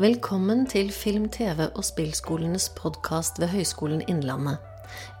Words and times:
Velkommen 0.00 0.62
til 0.64 0.88
Film-, 0.96 1.28
TV- 1.28 1.66
og 1.76 1.84
spillskolenes 1.84 2.70
podkast 2.72 3.36
ved 3.36 3.50
Høgskolen 3.52 4.00
Innlandet. 4.08 4.56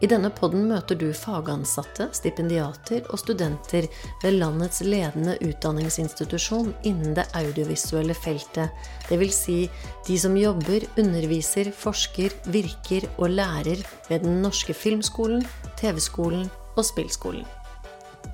I 0.00 0.08
denne 0.08 0.30
podden 0.32 0.70
møter 0.70 0.96
du 0.96 1.10
fagansatte, 1.12 2.06
stipendiater 2.16 3.04
og 3.12 3.20
studenter 3.20 3.90
ved 4.22 4.38
landets 4.38 4.80
ledende 4.80 5.36
utdanningsinstitusjon 5.44 6.72
innen 6.88 7.12
det 7.18 7.28
audiovisuelle 7.36 8.16
feltet, 8.16 8.72
dvs. 9.10 9.42
Si 9.42 9.60
de 10.08 10.18
som 10.24 10.40
jobber, 10.40 10.88
underviser, 10.96 11.74
forsker, 11.76 12.40
virker 12.48 13.04
og 13.18 13.36
lærer 13.36 13.84
ved 14.08 14.24
Den 14.24 14.40
norske 14.40 14.72
filmskolen, 14.72 15.44
TV-skolen 15.76 16.48
og 16.78 16.86
spillskolen. 16.88 17.44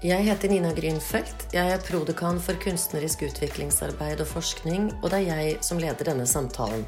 Jeg 0.05 0.27
heter 0.27 0.51
Nina 0.53 0.75
Grünfeldt. 0.77 1.47
Jeg 1.57 1.71
er 1.73 1.79
prodekan 1.81 2.37
for 2.45 2.53
kunstnerisk 2.61 3.23
utviklingsarbeid 3.31 4.21
og 4.21 4.27
forskning, 4.29 4.91
og 5.01 5.09
det 5.09 5.23
er 5.23 5.39
jeg 5.41 5.55
som 5.65 5.79
leder 5.81 6.05
denne 6.05 6.27
samtalen. 6.29 6.83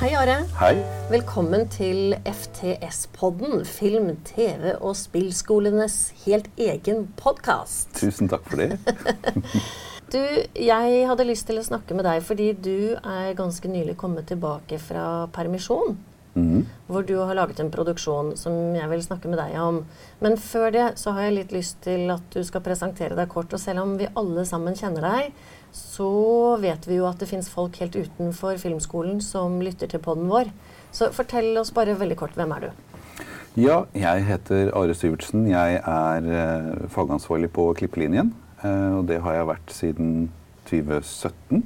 Hei, 0.00 0.10
Are. 0.18 0.40
Hei. 0.58 0.72
Velkommen 1.12 1.68
til 1.70 2.16
FTS-podden, 2.26 3.62
film-, 3.70 4.16
TV- 4.26 4.74
og 4.80 4.96
spillskolenes 4.98 6.10
helt 6.24 6.50
egen 6.58 7.06
podkast. 7.14 7.94
Tusen 8.00 8.28
takk 8.32 8.50
for 8.50 8.64
det. 8.64 8.74
Du, 10.14 10.20
jeg 10.54 11.06
hadde 11.08 11.24
lyst 11.26 11.48
til 11.48 11.56
å 11.58 11.64
snakke 11.64 11.94
med 11.96 12.04
deg 12.06 12.20
fordi 12.22 12.52
du 12.54 12.94
er 12.94 13.32
ganske 13.34 13.66
nylig 13.66 13.96
kommet 13.98 14.28
tilbake 14.30 14.76
fra 14.78 15.24
permisjon. 15.34 15.96
Mhm. 16.34 16.64
Hvor 16.88 17.06
du 17.06 17.14
har 17.16 17.34
laget 17.34 17.60
en 17.62 17.70
produksjon 17.70 18.36
som 18.36 18.74
jeg 18.74 18.88
vil 18.90 19.02
snakke 19.02 19.30
med 19.30 19.38
deg 19.38 19.54
om. 19.60 19.84
Men 20.20 20.36
før 20.36 20.72
det 20.74 20.86
så 20.98 21.14
har 21.14 21.28
jeg 21.28 21.36
litt 21.38 21.52
lyst 21.54 21.82
til 21.86 22.10
at 22.10 22.22
du 22.34 22.42
skal 22.44 22.64
presentere 22.64 23.14
deg 23.14 23.28
kort. 23.28 23.52
Og 23.54 23.60
selv 23.60 23.84
om 23.84 23.96
vi 23.98 24.10
alle 24.14 24.44
sammen 24.44 24.74
kjenner 24.74 25.06
deg, 25.06 25.32
så 25.74 26.58
vet 26.62 26.86
vi 26.86 26.98
jo 27.00 27.06
at 27.06 27.18
det 27.18 27.28
fins 27.30 27.48
folk 27.50 27.78
helt 27.82 27.96
utenfor 27.96 28.58
filmskolen 28.62 29.20
som 29.22 29.60
lytter 29.62 29.90
til 29.90 30.02
poden 30.02 30.28
vår. 30.30 30.50
Så 30.94 31.10
fortell 31.14 31.56
oss 31.58 31.72
bare 31.74 31.96
veldig 31.98 32.18
kort. 32.18 32.36
Hvem 32.38 32.52
er 32.54 32.68
du? 32.68 32.70
Ja, 33.54 33.84
jeg 33.94 34.24
heter 34.26 34.72
Are 34.74 34.94
Syvertsen. 34.94 35.46
Jeg 35.46 35.78
er 35.78 36.24
eh, 36.26 36.88
fagansvarlig 36.90 37.52
på 37.54 37.68
Klippelinjen. 37.78 38.32
Eh, 38.64 38.98
og 38.98 39.06
det 39.06 39.20
har 39.22 39.38
jeg 39.38 39.50
vært 39.50 39.74
siden 39.74 40.08
2017. 40.66 41.62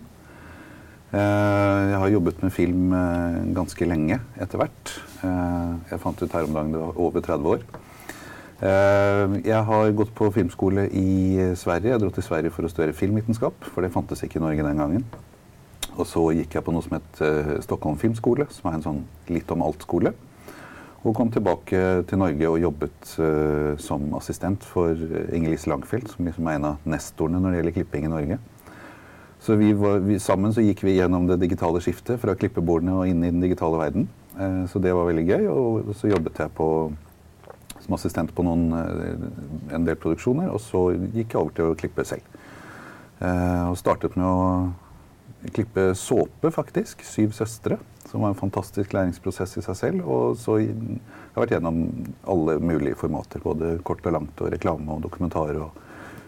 Eh, 1.09 1.83
jeg 1.89 2.01
har 2.03 2.11
jobbet 2.13 2.43
med 2.45 2.53
film 2.53 2.91
eh, 2.93 3.37
ganske 3.57 3.87
lenge 3.89 4.19
etter 4.37 4.61
hvert. 4.61 4.91
Eh, 5.25 5.71
jeg 5.89 6.03
fant 6.03 6.21
ut 6.21 6.35
her 6.37 6.45
om 6.45 6.57
dagen 6.57 6.75
det 6.75 6.83
var 6.83 7.01
over 7.01 7.25
30 7.25 7.55
år. 7.55 7.69
Jeg 8.59 9.63
har 9.69 9.93
gått 9.95 10.11
på 10.19 10.33
filmskole 10.35 10.89
i 10.91 11.55
Sverige. 11.55 11.93
Jeg 11.93 12.03
dro 12.03 12.09
til 12.11 12.25
Sverige 12.27 12.51
for 12.51 12.67
å 12.67 12.71
studere 12.73 12.97
filmvitenskap, 12.97 13.69
for 13.71 13.87
det 13.87 13.93
fantes 13.95 14.25
ikke 14.27 14.41
i 14.41 14.43
Norge 14.43 14.65
den 14.67 14.81
gangen. 14.83 15.05
Og 15.95 16.03
så 16.11 16.25
gikk 16.35 16.57
jeg 16.57 16.67
på 16.67 16.75
noe 16.75 16.83
som 16.83 16.97
het 16.97 17.21
Stockholm 17.63 18.01
filmskole, 18.03 18.49
som 18.51 18.67
er 18.67 18.81
en 18.81 18.83
sånn 18.83 18.99
litt 19.31 19.55
om 19.55 19.63
alt-skole. 19.63 20.11
Og 21.07 21.15
kom 21.15 21.31
tilbake 21.31 21.85
til 22.11 22.19
Norge 22.19 22.51
og 22.51 22.59
jobbet 22.65 23.15
som 23.87 24.11
assistent 24.19 24.67
for 24.67 24.99
Inger-Lise 25.07 25.71
Langfeldt, 25.71 26.11
som 26.17 26.27
liksom 26.27 26.51
er 26.51 26.59
en 26.59 26.71
av 26.73 26.91
nestorene 26.97 27.39
når 27.39 27.55
det 27.55 27.61
gjelder 27.63 27.79
klipping 27.79 28.11
i 28.11 28.15
Norge. 28.17 28.43
Så 29.41 29.55
vi 29.55 29.73
var, 29.73 29.99
vi, 29.99 30.19
sammen 30.19 30.53
så 30.55 30.63
gikk 30.65 30.83
vi 30.85 30.97
gjennom 30.97 31.29
det 31.29 31.39
digitale 31.41 31.81
skiftet 31.83 32.19
fra 32.21 32.35
klippebordene 32.39 32.97
og 32.99 33.11
inn 33.11 33.23
i 33.23 33.31
den 33.31 33.45
digitale 33.45 33.79
verden. 33.79 34.09
Eh, 34.39 34.65
så 34.71 34.83
det 34.83 34.95
var 34.95 35.07
veldig 35.09 35.27
gøy. 35.29 35.47
Og 35.53 35.93
så 35.99 36.11
jobbet 36.11 36.41
jeg 36.43 36.55
på, 36.59 36.69
som 37.85 37.95
assistent 37.97 38.35
på 38.35 38.45
noen, 38.47 38.67
eh, 38.75 39.77
en 39.77 39.87
del 39.87 39.99
produksjoner, 40.01 40.51
og 40.51 40.61
så 40.63 40.89
gikk 41.15 41.35
jeg 41.35 41.41
over 41.41 41.55
til 41.55 41.71
å 41.71 41.79
klippe 41.79 42.07
selv. 42.09 42.39
Eh, 43.21 43.65
og 43.71 43.79
startet 43.79 44.19
med 44.19 44.27
å 44.27 45.53
klippe 45.55 45.95
såpe, 45.95 46.51
faktisk. 46.51 47.03
'Syv 47.07 47.31
søstre', 47.31 47.79
som 48.11 48.21
var 48.21 48.35
en 48.35 48.43
fantastisk 48.43 48.93
læringsprosess 48.93 49.57
i 49.59 49.63
seg 49.63 49.77
selv. 49.77 50.09
Og 50.09 50.37
så 50.37 50.59
har 50.59 50.67
jeg 50.67 51.01
vært 51.37 51.55
gjennom 51.55 51.79
alle 52.27 52.59
mulige 52.59 52.99
formater, 52.99 53.41
både 53.41 53.79
kort 53.85 54.05
og 54.07 54.13
langt, 54.13 54.41
og 54.41 54.51
reklame 54.53 54.91
og 54.91 55.03
dokumentar 55.03 55.55
og 55.63 55.71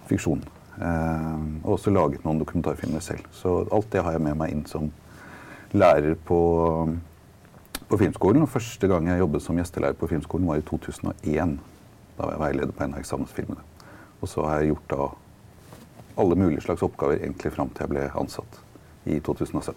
fiksjon. 0.07 0.43
Eh, 0.81 1.41
og 1.65 1.77
også 1.77 1.93
laget 1.93 2.25
noen 2.25 2.41
dokumentarfilmer 2.41 3.03
selv. 3.05 3.27
Så 3.37 3.61
alt 3.73 3.91
det 3.93 4.05
har 4.05 4.17
jeg 4.17 4.25
med 4.25 4.39
meg 4.41 4.55
inn 4.55 4.67
som 4.69 4.89
lærer 5.77 6.17
på, 6.27 6.41
på 7.89 7.99
filmskolen. 8.01 8.47
Og 8.47 8.53
første 8.53 8.89
gang 8.89 9.11
jeg 9.11 9.21
jobbet 9.21 9.45
som 9.45 9.61
gjestelærer 9.61 9.99
på 10.01 10.09
filmskolen, 10.11 10.49
var 10.49 10.63
i 10.63 10.65
2001. 10.71 11.59
Da 12.17 12.25
var 12.25 12.37
jeg 12.37 12.45
veileder 12.47 12.73
på 12.77 12.87
en 12.87 12.97
av 12.97 13.03
eksamensfilmene. 13.03 13.67
Og 14.21 14.29
så 14.29 14.45
har 14.47 14.61
jeg 14.61 14.73
gjort 14.73 14.95
da 14.95 15.11
alle 16.21 16.37
mulige 16.37 16.65
slags 16.65 16.83
oppgaver 16.85 17.21
egentlig 17.21 17.53
fram 17.55 17.71
til 17.73 17.87
jeg 17.87 17.93
ble 17.93 18.09
ansatt 18.21 18.59
i 19.09 19.21
2017. 19.25 19.77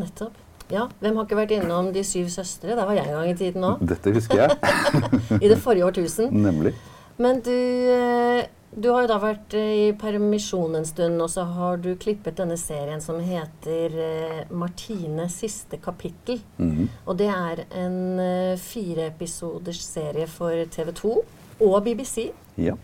Nettopp. 0.00 0.40
Ja, 0.72 0.86
Hvem 1.00 1.18
har 1.18 1.26
ikke 1.26 1.36
vært 1.36 1.52
innom 1.52 1.90
De 1.92 2.00
syv 2.08 2.30
søstre? 2.32 2.72
Der 2.72 2.86
var 2.88 2.96
jeg 2.96 3.04
en 3.04 3.18
gang 3.18 3.30
i 3.30 3.36
tiden 3.36 3.64
òg. 3.68 3.82
Dette 3.84 4.12
husker 4.16 4.40
jeg. 4.40 4.56
I 5.44 5.50
det 5.50 5.58
forrige 5.60 5.84
årtusen. 5.84 6.32
Nemlig. 6.48 6.72
Men 7.20 7.40
du, 7.44 7.52
eh, 7.52 8.46
du 8.76 8.88
har 8.90 9.02
jo 9.04 9.08
da 9.08 9.18
vært 9.22 9.54
eh, 9.54 9.72
i 9.88 9.92
permisjon 9.98 10.74
en 10.76 10.84
stund, 10.86 11.20
og 11.22 11.30
så 11.30 11.44
har 11.46 11.76
du 11.82 11.92
klippet 12.00 12.36
denne 12.40 12.56
serien 12.58 13.00
som 13.00 13.20
heter 13.22 13.94
eh, 13.94 14.40
'Martine 14.50 15.28
siste 15.30 15.76
kapittel'. 15.78 16.40
Mhm. 16.58 16.88
Og 17.06 17.16
det 17.18 17.28
er 17.30 17.64
en 17.70 18.18
eh, 18.20 18.56
fireepisoders 18.58 19.80
serie 19.82 20.26
for 20.26 20.50
TV 20.70 20.92
2 20.92 21.14
og 21.60 21.84
BBC. 21.84 22.32
Ja. 22.58 22.74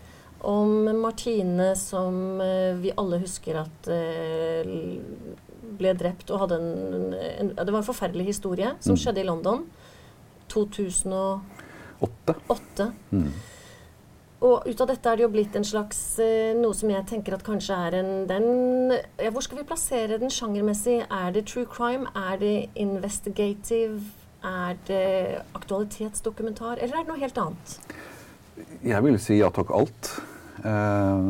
Om 0.41 0.89
Martine 1.01 1.75
som 1.75 2.41
eh, 2.41 2.73
vi 2.81 2.91
alle 2.97 3.19
husker 3.19 3.59
at 3.61 3.87
ble 5.77 5.93
drept 5.97 6.31
og 6.31 6.39
hadde 6.39 6.55
en, 6.59 7.13
en 7.13 7.51
Det 7.55 7.71
var 7.71 7.79
en 7.79 7.87
forferdelig 7.93 8.25
historie 8.25 8.71
som 8.79 8.93
Mm. 8.95 8.97
skjedde 8.97 9.21
i 9.21 9.23
London 9.27 9.63
2008. 10.47 11.41
Åtte. 12.47 12.91
Mm. 13.11 13.31
Og 14.41 14.65
ut 14.65 14.79
av 14.81 14.89
dette 14.89 15.05
er 15.05 15.19
det 15.19 15.25
jo 15.27 15.29
blitt 15.35 15.55
en 15.57 15.65
slags 15.67 15.99
eh, 16.23 16.55
noe 16.57 16.73
som 16.73 16.89
jeg 16.89 17.05
tenker 17.11 17.35
at 17.35 17.43
kanskje 17.45 17.75
er 17.77 17.97
en 17.99 18.09
den, 18.29 18.93
ja, 19.21 19.29
Hvor 19.29 19.45
skal 19.45 19.59
vi 19.59 19.67
plassere 19.69 20.17
den 20.21 20.33
sjangermessig? 20.33 21.03
Er 21.05 21.35
det 21.35 21.45
true 21.51 21.67
crime? 21.69 22.09
Er 22.17 22.39
det 22.41 22.55
investigative? 22.73 24.01
Er 24.41 24.79
det 24.87 25.43
aktualitetsdokumentar? 25.53 26.79
Eller 26.81 26.97
er 26.97 27.05
det 27.05 27.11
noe 27.11 27.21
helt 27.21 27.37
annet? 27.37 27.75
Jeg 28.81 29.05
vil 29.05 29.19
si 29.21 29.37
ja 29.37 29.51
takk 29.53 29.69
alt. 29.77 30.09
Eh, 30.65 31.27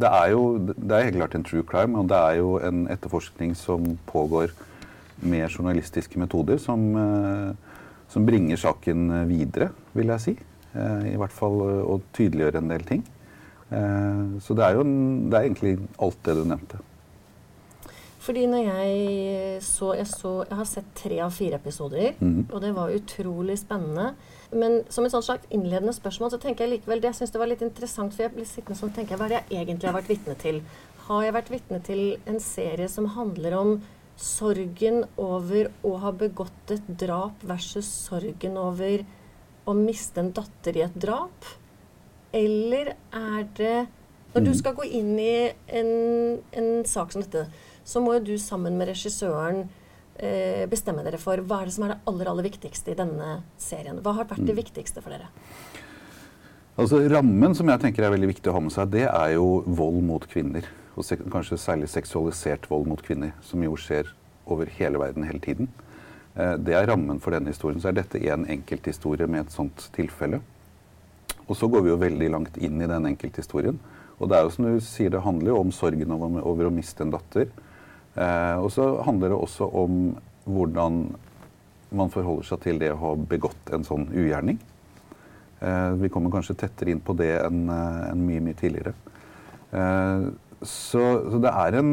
Det 0.00 0.10
er 0.10 0.30
jo 0.30 0.44
det 0.70 0.94
er 0.94 1.08
helt 1.08 1.18
klart 1.18 1.34
en 1.34 1.44
true 1.44 1.66
crime, 1.66 1.98
og 1.98 2.06
det 2.08 2.20
er 2.30 2.38
jo 2.38 2.60
en 2.62 2.86
etterforskning 2.94 3.56
som 3.58 3.98
pågår 4.06 4.54
med 5.20 5.50
journalistiske 5.50 6.18
metoder, 6.18 6.62
som, 6.62 6.94
eh, 6.96 7.82
som 8.08 8.24
bringer 8.24 8.56
saken 8.56 9.26
videre, 9.28 9.72
vil 9.92 10.14
jeg 10.14 10.20
si. 10.20 10.36
Eh, 10.74 11.14
I 11.14 11.16
hvert 11.18 11.34
fall 11.34 11.58
eh, 11.66 11.80
å 11.82 11.98
tydeliggjøre 12.16 12.62
en 12.62 12.70
del 12.70 12.86
ting. 12.86 13.02
Eh, 13.70 14.22
Så 14.42 14.54
det 14.54 14.66
er 14.66 14.78
jo 14.78 14.86
det 14.86 15.36
er 15.36 15.48
egentlig 15.48 15.76
alt 15.98 16.22
det 16.26 16.36
du 16.38 16.44
nevnte. 16.44 16.80
Fordi 18.20 18.42
når 18.46 18.66
jeg 18.66 19.62
så 19.64 19.94
Jeg, 19.96 20.06
så, 20.06 20.44
jeg 20.48 20.56
har 20.56 20.68
sett 20.68 20.90
tre 20.94 21.20
av 21.24 21.30
fire 21.32 21.56
episoder, 21.56 22.14
mm. 22.20 22.50
og 22.52 22.60
det 22.60 22.74
var 22.76 22.92
utrolig 22.92 23.58
spennende. 23.58 24.14
Men 24.52 24.82
som 24.88 25.04
et 25.04 25.14
slags 25.14 25.46
innledende 25.50 25.94
spørsmål 25.94 26.30
så 26.30 26.38
tenker 26.38 26.64
jeg 26.66 26.74
likevel 26.74 27.00
det 27.00 27.10
jeg 27.10 27.20
synes 27.20 27.32
det 27.32 27.40
var 27.40 27.50
litt 27.50 27.62
interessant, 27.62 28.14
for 28.14 28.26
jeg 28.26 28.34
blir 28.34 28.46
sittende 28.46 28.78
sånn 28.78 28.90
og 28.90 28.98
tenker 28.98 29.16
hva 29.16 29.26
er 29.26 29.34
det 29.34 29.40
jeg 29.48 29.64
egentlig 29.64 29.88
har 29.88 29.96
vært 29.96 30.10
vitne 30.10 30.36
til? 30.42 30.60
Har 31.06 31.24
jeg 31.24 31.34
vært 31.34 31.50
vitne 31.50 31.80
til 31.86 32.02
en 32.26 32.40
serie 32.40 32.88
som 32.88 33.08
handler 33.16 33.56
om 33.58 33.72
sorgen 34.20 35.04
over 35.16 35.70
å 35.86 35.94
ha 36.02 36.12
begått 36.12 36.74
et 36.74 36.92
drap 37.00 37.40
versus 37.46 37.88
sorgen 37.88 38.58
over 38.60 39.06
å 39.66 39.74
miste 39.76 40.20
en 40.22 40.32
datter 40.32 40.76
i 40.76 40.84
et 40.86 40.94
drap? 41.00 41.44
Eller 42.32 42.94
er 43.12 43.48
det 43.56 43.88
Når 44.32 44.44
du 44.44 44.50
Mhm. 44.50 44.56
skal 44.60 44.74
gå 44.74 44.84
inn 44.86 45.18
i 45.18 45.52
en, 45.68 46.38
en 46.52 46.84
sak 46.84 47.10
som 47.10 47.22
dette, 47.22 47.48
så 47.84 47.98
må 48.00 48.12
jo 48.14 48.20
du 48.20 48.38
sammen 48.38 48.76
med 48.78 48.86
regissøren 48.86 49.68
eh, 50.22 50.66
bestemme 50.66 51.02
dere 51.02 51.18
for 51.18 51.36
hva 51.38 51.62
er 51.62 51.64
det 51.64 51.72
som 51.74 51.84
er 51.84 51.88
det 51.94 52.00
aller, 52.06 52.28
aller 52.30 52.44
viktigste 52.44 52.92
i 52.92 52.94
denne 52.94 53.42
serien. 53.58 53.98
Hva 53.98 54.14
har 54.14 54.26
vært 54.26 54.46
det 54.46 54.54
viktigste 54.54 55.02
for 55.02 55.10
dere? 55.10 55.26
Altså 56.78 57.00
Rammen 57.10 57.54
som 57.56 57.66
jeg 57.66 57.80
tenker 57.82 58.04
er 58.06 58.12
veldig 58.14 58.28
viktig 58.30 58.50
å 58.52 58.54
ha 58.56 58.60
med 58.60 58.72
seg, 58.72 58.90
det 58.92 59.08
er 59.08 59.34
jo 59.34 59.62
vold 59.66 59.98
mot 60.06 60.22
kvinner. 60.30 60.62
Og 60.96 61.04
kanskje 61.04 61.58
særlig 61.58 61.88
seksualisert 61.90 62.68
vold 62.70 62.86
mot 62.86 63.02
kvinner, 63.02 63.32
som 63.42 63.62
jo 63.64 63.74
skjer 63.76 64.06
over 64.46 64.66
hele 64.78 64.98
verden 65.00 65.24
hele 65.26 65.40
tiden. 65.40 65.68
Eh, 66.36 66.56
det 66.62 66.76
er 66.76 66.88
rammen 66.90 67.20
for 67.22 67.34
denne 67.34 67.52
historien. 67.52 67.80
Så 67.82 67.90
er 67.90 67.98
dette 67.98 68.20
en 68.30 68.46
enkelthistorie 68.50 69.28
med 69.30 69.46
et 69.46 69.54
sånt 69.54 69.88
tilfelle. 69.96 70.40
Og 71.50 71.56
så 71.58 71.66
går 71.70 71.82
vi 71.82 71.90
jo 71.90 71.98
veldig 71.98 72.30
langt 72.30 72.60
inn 72.62 72.78
i 72.78 72.88
den 72.90 73.08
enkelthistorien. 73.10 73.78
Og 74.20 74.28
det 74.30 74.36
er 74.36 74.44
jo 74.44 74.52
som 74.54 74.68
du 74.68 74.84
sier, 74.84 75.10
det 75.10 75.24
handler 75.24 75.54
jo 75.54 75.62
om 75.64 75.72
sorgen 75.74 76.12
over, 76.14 76.68
å 76.68 76.74
miste 76.74 77.02
en 77.02 77.14
datter. 77.14 77.48
Eh, 78.14 78.56
og 78.60 78.70
så 78.74 78.92
handler 79.06 79.32
det 79.32 79.40
også 79.40 79.70
om 79.80 80.00
hvordan 80.50 81.02
man 81.96 82.12
forholder 82.12 82.46
seg 82.46 82.60
til 82.62 82.78
det 82.78 82.92
å 82.94 83.00
ha 83.00 83.14
begått 83.18 83.72
en 83.74 83.86
sånn 83.86 84.06
ugjerning. 84.12 84.60
Eh, 85.60 85.90
vi 85.98 86.10
kommer 86.12 86.32
kanskje 86.32 86.58
tettere 86.60 86.94
inn 86.94 87.02
på 87.02 87.16
det 87.18 87.32
enn 87.40 87.64
en 87.72 88.22
mye, 88.26 88.44
mye 88.44 88.58
tidligere. 88.60 88.94
Eh, 89.74 90.28
så, 90.60 91.04
så 91.32 91.40
det 91.42 91.50
er 91.56 91.80
en 91.80 91.92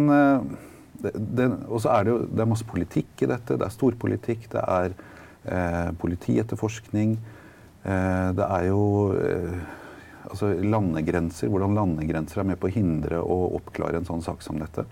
Og 1.06 1.80
så 1.84 1.92
er 1.94 2.06
det 2.06 2.14
jo 2.14 2.20
det 2.26 2.44
er 2.44 2.50
masse 2.50 2.68
politikk 2.68 3.24
i 3.24 3.30
dette. 3.30 3.58
Det 3.58 3.66
er 3.66 3.74
storpolitikk. 3.74 4.48
Det 4.54 4.64
er 4.64 4.94
eh, 5.46 5.90
politietterforskning. 6.02 7.18
Eh, 7.84 8.30
det 8.38 8.48
er 8.48 8.70
jo 8.70 8.84
eh, 9.18 9.60
altså 10.30 10.54
landegrenser. 10.58 11.52
Hvordan 11.54 11.78
landegrenser 11.78 12.42
er 12.42 12.50
med 12.52 12.62
på 12.62 12.70
å 12.70 12.74
hindre 12.74 13.22
og 13.22 13.60
oppklare 13.62 14.02
en 14.02 14.10
sånn 14.10 14.26
sak 14.26 14.42
som 14.46 14.60
dette. 14.62 14.88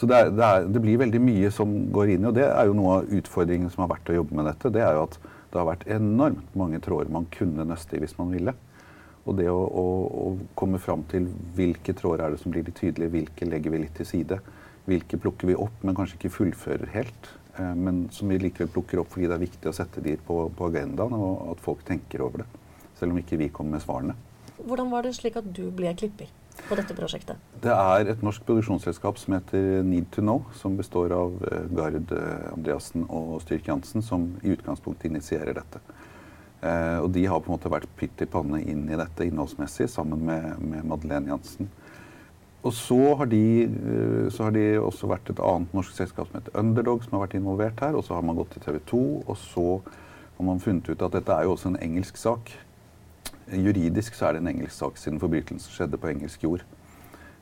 Så 0.00 0.08
det, 0.08 0.16
er, 0.16 0.30
det, 0.32 0.44
er, 0.46 0.66
det, 0.72 0.80
blir 0.80 1.00
veldig 1.02 1.20
mye 1.20 1.50
som 1.52 1.72
går 1.92 2.14
inn 2.14 2.22
i, 2.24 2.28
og 2.30 2.36
det 2.38 2.46
er 2.48 2.70
jo 2.70 2.76
noe 2.78 2.94
av 3.02 3.10
utfordringen 3.18 3.68
som 3.68 3.82
har 3.84 3.90
vært 3.90 4.08
å 4.08 4.14
jobbe 4.16 4.38
med 4.38 4.46
dette. 4.48 4.72
Det 4.72 4.80
er 4.80 4.96
jo 4.96 5.04
at 5.04 5.18
det 5.50 5.58
har 5.58 5.66
vært 5.68 5.88
enormt 5.92 6.54
mange 6.56 6.80
tråder 6.80 7.10
man 7.12 7.26
kunne 7.34 7.66
nøste 7.68 7.98
i 7.98 8.00
hvis 8.00 8.16
man 8.16 8.32
ville. 8.32 8.54
Og 9.28 9.36
det 9.36 9.50
å, 9.52 9.58
å, 9.58 9.84
å 10.24 10.54
komme 10.58 10.80
fram 10.80 11.02
til 11.10 11.28
hvilke 11.56 11.94
tråder 11.96 12.24
er 12.24 12.34
det 12.34 12.40
som 12.42 12.54
blir 12.54 12.64
litt 12.66 12.78
tydelige, 12.80 13.12
hvilke 13.12 13.48
legger 13.48 13.74
vi 13.74 13.82
litt 13.84 13.94
til 13.98 14.08
side. 14.08 14.40
Hvilke 14.88 15.20
plukker 15.20 15.50
vi 15.50 15.58
opp, 15.60 15.84
men 15.84 15.96
kanskje 15.98 16.16
ikke 16.16 16.34
fullfører 16.38 16.94
helt. 16.94 17.30
Eh, 17.58 17.74
men 17.76 18.06
som 18.14 18.30
vi 18.32 18.40
likevel 18.40 18.72
plukker 18.72 19.02
opp 19.02 19.12
fordi 19.14 19.28
det 19.28 19.36
er 19.36 19.44
viktig 19.44 19.70
å 19.70 19.76
sette 19.76 20.02
de 20.04 20.16
på, 20.26 20.42
på 20.56 20.70
agendaen, 20.70 21.14
og 21.16 21.54
at 21.54 21.62
folk 21.64 21.84
tenker 21.86 22.24
over 22.24 22.44
det. 22.44 22.50
Selv 22.98 23.14
om 23.14 23.20
ikke 23.20 23.38
vi 23.40 23.52
kommer 23.52 23.78
med 23.78 23.84
svarene. 23.84 24.16
Hvordan 24.60 24.90
var 24.92 25.06
det 25.06 25.14
slik 25.16 25.38
at 25.40 25.46
du 25.56 25.68
ble 25.72 25.92
klipper 25.96 26.28
på 26.68 26.76
dette 26.76 26.96
prosjektet? 26.96 27.40
Det 27.64 27.72
er 27.72 28.10
et 28.12 28.24
norsk 28.24 28.44
produksjonsselskap 28.48 29.20
som 29.20 29.36
heter 29.36 29.80
Need 29.86 30.10
to 30.12 30.24
Know, 30.24 30.44
som 30.56 30.76
består 30.80 31.14
av 31.16 31.36
eh, 31.48 31.66
Gard 31.76 32.12
eh, 32.16 32.50
Andreassen 32.52 33.06
og 33.08 33.38
Styrk 33.44 33.70
Jansen, 33.70 34.04
som 34.04 34.30
i 34.42 34.54
utgangspunktet 34.56 35.10
initierer 35.10 35.56
dette. 35.56 35.82
Eh, 36.60 36.98
og 37.00 37.08
de 37.14 37.24
har 37.24 37.40
på 37.40 37.48
en 37.48 37.56
måte 37.56 37.72
vært 37.72 37.88
pytt 37.96 38.20
i 38.20 38.28
panne 38.28 38.60
inn 38.60 38.84
i 38.90 38.98
dette 39.00 39.24
innholdsmessig 39.24 39.86
sammen 39.88 40.26
med, 40.28 40.58
med 40.60 40.84
Madeleine 40.90 41.32
Jansen. 41.32 41.70
Og 42.60 42.74
så 42.76 42.98
har, 43.16 43.30
de, 43.30 43.44
eh, 43.64 44.26
så 44.32 44.46
har, 44.46 44.52
de, 44.52 44.64
også 44.76 45.08
vært 45.08 45.30
et 45.32 45.40
annet 45.40 45.72
norsk 45.76 45.94
selskap 45.96 46.28
som 46.28 46.36
heter 46.36 46.58
Underdog, 46.60 47.04
som 47.04 47.16
har 47.16 47.24
vært 47.24 47.38
involvert 47.38 47.80
her. 47.80 47.96
Og 47.96 48.04
så 48.04 48.18
har 48.18 48.26
man 48.26 48.36
gått 48.36 48.52
til 48.52 48.66
TV 48.66 48.80
2, 48.92 49.04
og 49.24 49.38
så 49.40 49.66
har 50.36 50.48
man 50.50 50.60
funnet 50.60 50.90
ut 50.90 51.06
at 51.06 51.16
dette 51.16 51.32
er 51.32 51.48
jo 51.48 51.54
også 51.56 51.72
en 51.72 51.80
engelsk 51.80 52.20
sak. 52.20 52.52
Juridisk 53.50 54.14
så 54.14 54.28
er 54.28 54.36
det 54.36 54.44
en 54.44 54.52
engelsk 54.52 54.76
sak 54.76 55.00
siden 55.00 55.18
forbrytelsen 55.22 55.72
skjedde 55.72 55.98
på 55.98 56.12
engelsk 56.12 56.44
jord. 56.44 56.68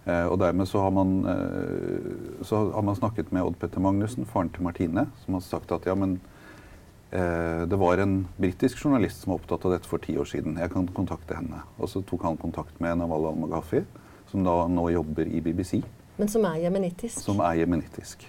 Eh, 0.06 0.26
og 0.31 0.38
dermed 0.38 0.71
så 0.71 0.87
har, 0.87 0.94
man, 0.94 1.19
så 2.47 2.69
har 2.71 2.87
man 2.87 2.97
snakket 2.97 3.35
med 3.35 3.43
Odd 3.43 3.59
Petter 3.59 3.82
Magnussen, 3.82 4.31
faren 4.31 4.55
til 4.55 4.62
Martine, 4.62 5.09
som 5.25 5.35
har 5.35 5.43
sagt 5.43 5.75
at 5.75 5.91
ja, 5.91 5.99
men 5.99 6.21
det 7.10 7.76
var 7.81 8.02
en 8.02 8.19
britisk 8.37 8.82
journalist 8.84 9.22
som 9.22 9.32
var 9.32 9.38
opptatt 9.38 9.62
av 9.64 9.72
dette 9.72 9.88
for 9.88 10.02
ti 10.05 10.12
år 10.20 10.28
siden. 10.28 10.58
Jeg 10.60 10.72
kan 10.75 10.88
kontakte 10.93 11.38
henne. 11.38 11.62
Og 11.81 11.88
så 11.88 12.02
tok 12.05 12.26
han 12.28 12.37
kontakt 12.37 12.76
med 12.84 13.00
Nawal 13.00 13.31
al-Maghafi, 13.31 13.81
som 14.28 14.44
da 14.44 14.66
nå 14.69 14.90
jobber 14.93 15.31
i 15.31 15.40
BBC. 15.40 15.78
Men 16.19 16.28
som 16.28 16.44
er 16.44 16.60
jemenittisk? 16.66 17.20
Som 17.22 17.40
er 17.40 17.60
jemenittisk. 17.62 18.26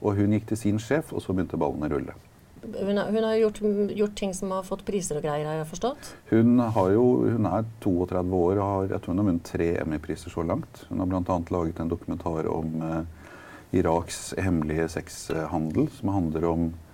Og 0.00 0.16
hun 0.16 0.34
gikk 0.36 0.50
til 0.50 0.60
sin 0.60 0.80
sjef, 0.80 1.12
og 1.12 1.24
så 1.24 1.34
begynte 1.34 1.58
ballene 1.60 1.88
å 1.88 1.94
rulle. 1.94 2.16
Hun 2.60 2.98
har, 3.00 3.08
hun 3.08 3.24
har 3.24 3.38
gjort, 3.40 3.58
gjort, 3.96 4.16
ting 4.20 4.34
som 4.36 4.50
har 4.52 4.66
fått 4.66 4.82
priser 4.84 5.16
og 5.16 5.24
greier, 5.24 5.46
har 5.48 5.62
jeg 5.62 5.68
forstått? 5.70 6.10
Hun, 6.28 6.58
har 6.60 6.90
jo, 6.92 7.04
hun 7.24 7.48
er 7.48 7.64
32 7.80 8.36
år 8.36 8.60
og 8.60 8.66
har 8.66 8.92
jeg 8.92 9.00
tror 9.00 9.14
hun 9.14 9.22
har 9.22 9.28
vunnet 9.30 9.48
tre 9.48 9.68
Emmy-priser 9.80 10.34
så 10.34 10.44
langt. 10.44 10.82
Hun 10.90 11.00
har 11.00 11.08
bl.a. 11.08 11.38
laget 11.56 11.80
en 11.80 11.92
dokumentar 11.92 12.50
om 12.52 12.84
eh, 12.84 13.80
Iraks 13.80 14.20
hemmelige 14.36 14.90
sexhandel, 14.92 15.88
som 15.96 16.12
handler 16.12 16.48
om 16.50 16.68
eh, 16.68 16.89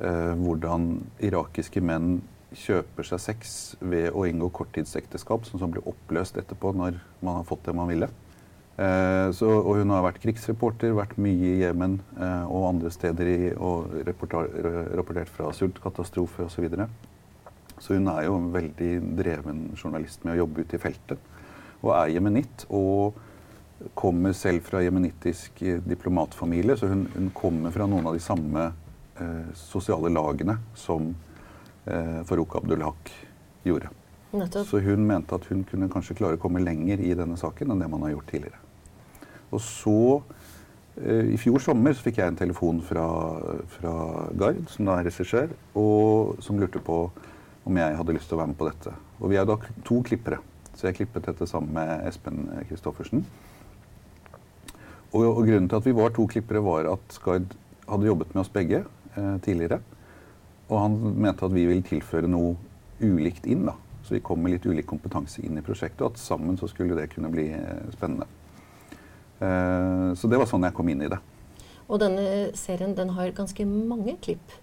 hvordan 0.00 0.94
irakiske 1.20 1.82
menn 1.84 2.22
kjøper 2.56 3.06
seg 3.06 3.20
sex 3.22 3.52
ved 3.78 4.10
å 4.16 4.24
inngå 4.26 4.48
korttidsekteskap, 4.54 5.44
som 5.46 5.60
så 5.60 5.68
blir 5.70 5.86
oppløst 5.86 6.38
etterpå 6.40 6.72
når 6.74 6.98
man 7.20 7.40
har 7.40 7.46
fått 7.48 7.66
det 7.68 7.76
man 7.76 7.90
ville. 7.90 8.08
Eh, 8.80 9.28
så, 9.36 9.48
og 9.60 9.80
hun 9.80 9.92
har 9.92 10.04
vært 10.06 10.22
krigsreporter, 10.22 10.94
vært 10.96 11.18
mye 11.20 11.54
i 11.54 11.60
Jemen 11.60 11.98
eh, 12.16 12.44
og 12.48 12.68
andre 12.70 12.92
steder 12.94 13.28
i, 13.28 13.38
og 13.54 13.92
rapportert 14.08 15.32
fra 15.34 15.50
sultkatastrofer 15.56 16.46
osv. 16.46 16.54
Så, 16.54 16.64
videre. 16.64 16.88
så 17.78 17.98
hun 17.98 18.08
er 18.12 18.24
jo 18.26 18.38
en 18.38 18.52
veldig 18.54 18.92
dreven 19.18 19.66
journalist 19.76 20.24
med 20.24 20.36
å 20.36 20.44
jobbe 20.44 20.64
ute 20.64 20.78
i 20.78 20.82
feltet. 20.82 21.28
Og 21.80 21.92
er 21.96 22.16
jemenitt. 22.16 22.66
og 22.68 23.26
kommer 23.96 24.34
selv 24.36 24.60
fra 24.60 24.82
jemenittisk 24.84 25.62
diplomatfamilie, 25.88 26.74
så 26.76 26.90
hun, 26.90 27.06
hun 27.14 27.30
kommer 27.32 27.72
fra 27.72 27.86
noen 27.88 28.10
av 28.10 28.16
de 28.16 28.20
samme 28.20 28.66
eh, 28.68 28.79
sosiale 29.58 30.10
lagene 30.12 30.58
som 30.78 31.12
eh, 31.86 32.20
Farouk 32.28 32.56
Abdulhak 32.60 33.12
gjorde. 33.66 33.90
Nettopp. 34.30 34.66
Så 34.66 34.80
hun 34.84 35.06
mente 35.06 35.34
at 35.34 35.46
hun 35.50 35.64
kunne 35.66 35.90
kanskje 35.90 36.16
klare 36.20 36.38
å 36.38 36.42
komme 36.42 36.62
lenger 36.62 37.02
i 37.02 37.14
denne 37.18 37.38
saken 37.40 37.72
enn 37.72 37.82
det 37.82 37.88
man 37.90 38.04
har 38.06 38.14
gjort 38.14 38.30
tidligere. 38.30 38.60
Og 39.50 39.62
så, 39.64 40.22
eh, 41.02 41.32
i 41.34 41.38
fjor 41.40 41.58
sommer, 41.58 41.92
så 41.92 42.06
fikk 42.06 42.20
jeg 42.22 42.28
en 42.28 42.38
telefon 42.38 42.80
fra, 42.80 43.06
fra 43.74 43.94
Gard, 44.38 44.62
som 44.70 44.86
da 44.86 44.98
er 44.98 45.10
regissør, 45.10 45.50
og 45.74 46.38
som 46.42 46.60
lurte 46.60 46.78
på 46.78 47.10
om 47.66 47.76
jeg 47.76 47.96
hadde 47.96 48.14
lyst 48.14 48.30
til 48.30 48.38
å 48.38 48.42
være 48.42 48.52
med 48.52 48.60
på 48.60 48.70
dette. 48.70 48.94
Og 49.20 49.32
vi 49.32 49.36
er 49.36 49.48
da 49.48 49.58
to 49.84 50.00
klippere, 50.06 50.38
så 50.74 50.88
jeg 50.88 51.00
klippet 51.00 51.26
dette 51.26 51.46
sammen 51.46 51.74
med 51.74 52.06
Espen 52.08 52.46
Christoffersen. 52.68 53.24
Og, 55.10 55.24
og, 55.26 55.42
grunnen 55.42 55.68
til 55.68 55.80
at 55.80 55.86
vi 55.86 55.96
var 55.96 56.14
to 56.14 56.26
klippere, 56.30 56.62
var 56.62 56.86
at 56.92 57.18
Gard 57.24 57.50
hadde 57.90 58.06
jobbet 58.06 58.34
med 58.34 58.44
oss 58.44 58.52
begge 58.54 58.84
eh, 58.84 58.99
tidligere. 59.44 59.80
Og 60.70 60.78
han 60.78 60.98
mente 61.18 61.46
at 61.46 61.54
vi 61.54 61.66
ville 61.66 61.86
tilføre 61.86 62.30
noe 62.30 62.54
ulikt 63.00 63.46
inn. 63.50 63.66
da. 63.66 63.74
Så 64.04 64.14
vi 64.14 64.22
kom 64.24 64.40
med 64.42 64.54
litt 64.54 64.66
ulik 64.66 64.86
kompetanse 64.90 65.42
inn 65.44 65.58
i 65.58 65.64
prosjektet, 65.64 66.00
og 66.02 66.14
at 66.14 66.22
sammen 66.22 66.56
så 66.58 66.68
skulle 66.70 66.96
det 66.98 67.10
kunne 67.12 67.30
bli 67.32 67.50
eh, 67.54 67.84
spennende. 67.94 68.26
Eh, 69.40 70.08
så 70.16 70.30
det 70.30 70.40
var 70.40 70.48
sånn 70.50 70.66
jeg 70.66 70.76
kom 70.76 70.88
inn 70.90 71.04
i 71.04 71.10
det. 71.10 71.20
Og 71.90 72.00
denne 72.02 72.24
serien 72.58 72.94
den 72.96 73.12
har 73.16 73.32
ganske 73.36 73.66
mange 73.66 74.16
klipp. 74.22 74.58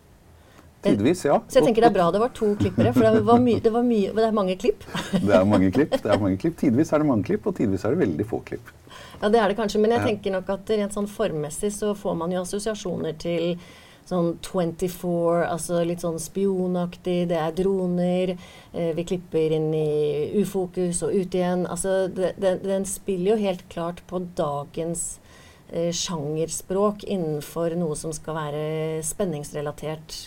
Tidvis, 0.86 1.24
ja. 1.26 1.40
Så 1.50 1.58
jeg 1.58 1.68
tenker 1.68 1.84
det 1.84 1.90
er 1.90 1.96
bra 1.96 2.06
det 2.14 2.20
var 2.22 2.32
to 2.38 2.52
klippere, 2.60 2.92
for 2.96 3.04
det, 3.04 3.24
var 3.26 3.40
mye, 3.42 3.60
det, 3.64 3.72
var 3.74 3.84
mye, 3.84 4.12
det 4.16 4.28
er 4.28 4.36
mange 4.36 4.56
klipp. 4.62 4.86
det 5.28 5.34
er 5.36 5.48
mange 5.50 5.72
klipp. 5.74 5.96
det 5.96 6.12
er 6.14 6.22
mange 6.22 6.38
klipp. 6.42 6.56
Tidvis 6.62 6.94
er 6.94 7.04
det 7.04 7.10
mange 7.10 7.28
klipp, 7.28 7.50
og 7.50 7.58
tidvis 7.58 7.84
er 7.84 7.96
det 7.96 8.04
veldig 8.06 8.28
få 8.30 8.40
klipp. 8.48 8.72
Ja, 9.22 9.32
det 9.34 9.42
er 9.42 9.52
det 9.52 9.58
kanskje, 9.58 9.82
men 9.84 9.96
jeg 9.96 10.06
tenker 10.06 10.38
nok 10.38 10.54
at 10.54 10.72
rent 10.76 10.96
sånn 10.96 11.10
formmessig 11.10 11.74
så 11.76 11.92
får 11.98 12.16
man 12.22 12.36
jo 12.36 12.44
assosiasjoner 12.46 13.18
til 13.20 13.58
sånn 14.08 14.38
24, 14.46 15.48
altså 15.48 15.82
litt 15.88 16.04
sånn 16.06 16.20
spionaktig. 16.22 17.20
Det 17.32 17.40
er 17.42 17.56
droner. 17.58 18.36
Eh, 18.74 18.94
vi 18.98 19.06
klipper 19.08 19.58
inn 19.58 19.70
i 19.76 20.42
ufokus 20.42 21.04
og 21.06 21.16
ut 21.16 21.38
igjen. 21.38 21.66
Altså, 21.68 22.08
det, 22.08 22.36
det, 22.42 22.60
den 22.66 22.88
spiller 22.88 23.36
jo 23.36 23.44
helt 23.44 23.68
klart 23.74 24.04
på 24.10 24.24
dagens 24.38 25.20
eh, 25.72 25.92
sjangerspråk 25.92 27.06
innenfor 27.08 27.78
noe 27.80 28.00
som 28.00 28.16
skal 28.16 28.40
være 28.40 28.66
spenningsrelatert. 29.06 30.18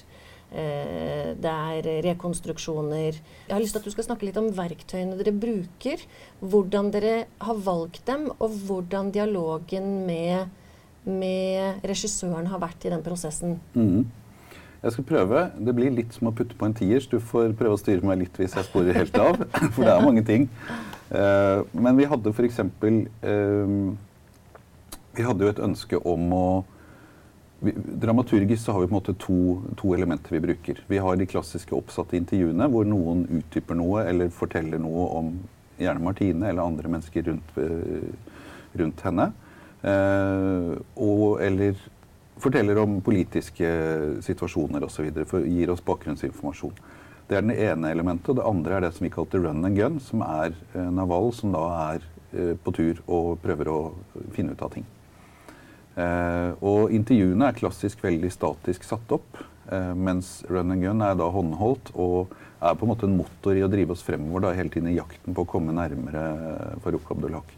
Eh, 0.50 1.32
det 1.38 1.50
er 1.50 1.90
rekonstruksjoner. 2.10 3.18
Jeg 3.46 3.54
har 3.54 3.62
lyst 3.62 3.76
til 3.76 3.82
at 3.82 3.88
du 3.88 3.94
skal 3.94 4.08
snakke 4.10 4.26
litt 4.28 4.40
om 4.40 4.50
verktøyene 4.54 5.18
dere 5.20 5.34
bruker. 5.34 6.02
Hvordan 6.42 6.90
dere 6.94 7.14
har 7.40 7.60
valgt 7.64 8.04
dem, 8.10 8.28
og 8.38 8.56
hvordan 8.66 9.12
dialogen 9.14 10.02
med 10.08 10.50
med 11.12 11.84
regissøren 11.86 12.48
har 12.50 12.62
vært 12.62 12.86
i 12.86 12.92
den 12.92 13.04
prosessen? 13.04 13.58
Mm. 13.74 14.06
Jeg 14.80 14.94
skal 14.94 15.04
prøve. 15.04 15.42
Det 15.60 15.74
blir 15.76 15.92
litt 15.92 16.14
som 16.16 16.30
å 16.30 16.34
putte 16.36 16.56
på 16.56 16.64
en 16.64 16.74
tiers. 16.76 17.08
Du 17.10 17.18
får 17.20 17.52
prøve 17.58 17.76
å 17.76 17.80
styre 17.80 18.06
meg 18.06 18.22
litt 18.22 18.38
hvis 18.40 18.56
jeg 18.56 18.68
sporer 18.70 18.96
helt 18.96 19.18
av. 19.20 19.42
For 19.74 19.84
det 19.84 19.92
er 19.92 20.06
mange 20.06 20.24
ting. 20.24 20.46
Uh, 21.10 21.66
men 21.76 21.98
vi 21.98 22.08
hadde 22.08 22.32
f.eks. 22.32 22.62
Uh, 22.80 23.92
vi 25.10 25.26
hadde 25.26 25.44
jo 25.44 25.52
et 25.52 25.64
ønske 25.66 26.00
om 26.06 26.32
å 26.32 26.44
vi, 27.60 27.74
Dramaturgisk 27.76 28.62
så 28.62 28.72
har 28.72 28.80
vi 28.80 28.88
på 28.88 28.94
en 28.94 28.96
måte 28.96 29.14
to, 29.20 29.36
to, 29.76 29.92
elementer 29.92 30.32
vi 30.32 30.40
bruker. 30.46 30.80
Vi 30.88 31.00
har 31.04 31.18
de 31.20 31.28
klassiske 31.28 31.76
oppsatte 31.76 32.16
intervjuene 32.16 32.70
hvor 32.72 32.88
noen 32.88 33.26
utdyper 33.40 33.76
noe 33.76 34.06
eller 34.08 34.32
forteller 34.32 34.80
noe 34.80 35.08
om 35.18 35.34
gjerne 35.80 36.00
Martine 36.06 36.48
eller 36.48 36.64
andre 36.64 36.94
mennesker 36.94 37.28
rundt, 37.28 37.52
uh, 37.60 38.40
rundt 38.80 39.04
henne. 39.04 39.28
Eh, 39.80 40.76
og, 41.00 41.40
eller 41.40 41.78
forteller 42.40 42.78
om 42.82 43.00
politiske 43.04 43.68
situasjoner 44.24 44.84
osv. 44.84 45.10
Gir 45.46 45.72
oss 45.72 45.84
bakgrunnsinformasjon. 45.84 46.76
Det 47.30 47.38
er 47.38 47.46
det 47.46 47.58
ene 47.70 47.92
elementet. 47.92 48.32
Og 48.32 48.40
det 48.40 48.48
andre 48.48 48.76
er 48.76 48.86
det 48.86 48.94
som 48.96 49.06
vi 49.06 49.12
kalte 49.14 49.40
run 49.40 49.64
and 49.66 49.78
gun, 49.78 50.00
som 50.04 50.24
er 50.26 50.54
eh, 50.74 50.88
Naval 50.92 51.32
som 51.36 51.54
da 51.54 51.66
er 51.94 52.08
eh, 52.32 52.56
på 52.60 52.74
tur 52.76 53.02
og 53.06 53.38
prøver 53.44 53.72
å 53.72 53.80
finne 54.36 54.56
ut 54.56 54.66
av 54.66 54.74
ting. 54.76 54.88
Og 56.00 56.92
intervjuene 56.94 57.48
er 57.50 57.56
klassisk 57.58 58.00
veldig 58.00 58.30
statisk 58.32 58.86
satt 58.86 59.10
opp, 59.12 59.40
mens 59.98 60.30
run 60.48 60.72
and 60.72 60.86
gun 60.86 61.02
er 61.04 61.18
da 61.18 61.26
håndholdt 61.34 61.90
og 61.92 62.30
er 62.62 62.78
på 62.78 62.86
en 62.86 62.92
måte 62.94 63.08
en 63.10 63.18
motor 63.18 63.58
i 63.58 63.66
å 63.66 63.68
drive 63.68 63.92
oss 63.92 64.06
fremover 64.06 64.46
da, 64.46 64.54
hele 64.56 64.72
tiden 64.72 64.88
i 64.88 64.96
jakten 64.96 65.36
på 65.36 65.44
å 65.44 65.50
komme 65.50 65.74
nærmere 65.76 66.22
Farouk 66.86 67.10
Abdulhak. 67.12 67.52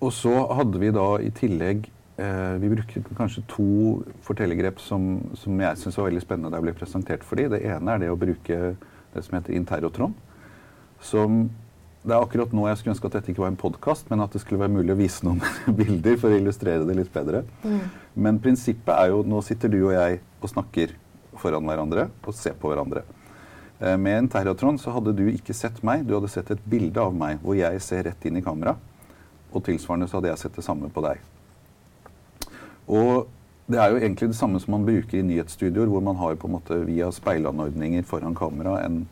Og 0.00 0.12
så 0.16 0.32
hadde 0.56 0.80
vi 0.80 0.92
da 0.96 1.06
i 1.20 1.30
tillegg 1.36 1.88
eh, 2.20 2.54
Vi 2.62 2.70
brukte 2.72 3.02
kanskje 3.18 3.44
to 3.50 3.66
fortellergrep 4.24 4.80
som, 4.80 5.18
som 5.36 5.60
jeg 5.60 5.80
syns 5.80 5.98
var 6.00 6.08
veldig 6.08 6.22
spennende 6.24 6.52
da 6.52 6.60
jeg 6.60 6.68
ble 6.68 6.76
presentert 6.78 7.26
for 7.26 7.40
dem. 7.40 7.52
Det 7.52 7.62
ene 7.68 7.94
er 7.96 8.04
det 8.04 8.12
å 8.12 8.20
bruke 8.20 8.60
det 9.10 9.24
som 9.26 9.36
heter 9.36 9.56
interrotron. 9.58 10.14
Som 11.04 11.50
det 12.00 12.14
er 12.16 12.24
akkurat 12.24 12.52
nå 12.56 12.64
jeg 12.64 12.78
skulle 12.80 12.94
ønske 12.94 13.08
at 13.10 13.16
dette 13.18 13.32
ikke 13.34 13.42
var 13.42 13.50
en 13.52 13.60
podkast, 13.60 14.06
men 14.08 14.22
at 14.24 14.32
det 14.32 14.40
skulle 14.40 14.62
være 14.62 14.72
mulig 14.72 14.94
å 14.94 15.00
vise 15.02 15.24
noen 15.26 15.42
bilder 15.80 16.16
for 16.20 16.32
å 16.32 16.38
illustrere 16.40 16.86
det 16.88 16.96
litt 16.96 17.12
bedre. 17.12 17.44
Mm. 17.60 17.80
Men 18.24 18.40
prinsippet 18.40 18.94
er 18.94 19.12
jo 19.12 19.20
Nå 19.28 19.42
sitter 19.44 19.72
du 19.72 19.82
og 19.82 19.92
jeg 19.92 20.20
og 20.40 20.52
snakker 20.54 20.94
foran 21.40 21.66
hverandre 21.68 22.08
og 22.24 22.36
ser 22.36 22.56
på 22.56 22.72
hverandre. 22.72 23.04
Eh, 23.80 23.96
med 24.00 24.16
en 24.16 24.30
Terratron 24.32 24.80
så 24.80 24.94
hadde 24.96 25.12
du 25.16 25.26
ikke 25.28 25.56
sett 25.56 25.82
meg, 25.84 26.06
du 26.08 26.16
hadde 26.16 26.32
sett 26.32 26.50
et 26.52 26.64
bilde 26.72 27.00
av 27.00 27.12
meg 27.16 27.40
hvor 27.44 27.58
jeg 27.58 27.84
ser 27.84 28.08
rett 28.08 28.24
inn 28.28 28.40
i 28.40 28.44
kamera. 28.44 28.78
Og 29.50 29.64
tilsvarende 29.66 30.08
så 30.08 30.18
hadde 30.18 30.32
jeg 30.32 30.42
sett 30.44 30.56
det 30.58 30.66
samme 30.66 30.90
på 30.92 31.04
deg. 31.04 31.20
Og 32.90 33.28
det 33.70 33.78
er 33.78 33.92
jo 33.92 34.00
egentlig 34.00 34.32
det 34.32 34.38
samme 34.38 34.58
som 34.58 34.74
man 34.74 34.86
bruker 34.86 35.20
i 35.20 35.26
nyhetsstudioer, 35.26 35.86
hvor 35.86 36.02
man 36.02 36.18
har 36.18 36.34
på 36.34 36.48
en 36.48 36.56
måte 36.56 36.80
via 36.88 37.10
speilanordninger 37.14 38.02
foran 38.08 38.34
kamera 38.34 38.80
en, 38.82 39.04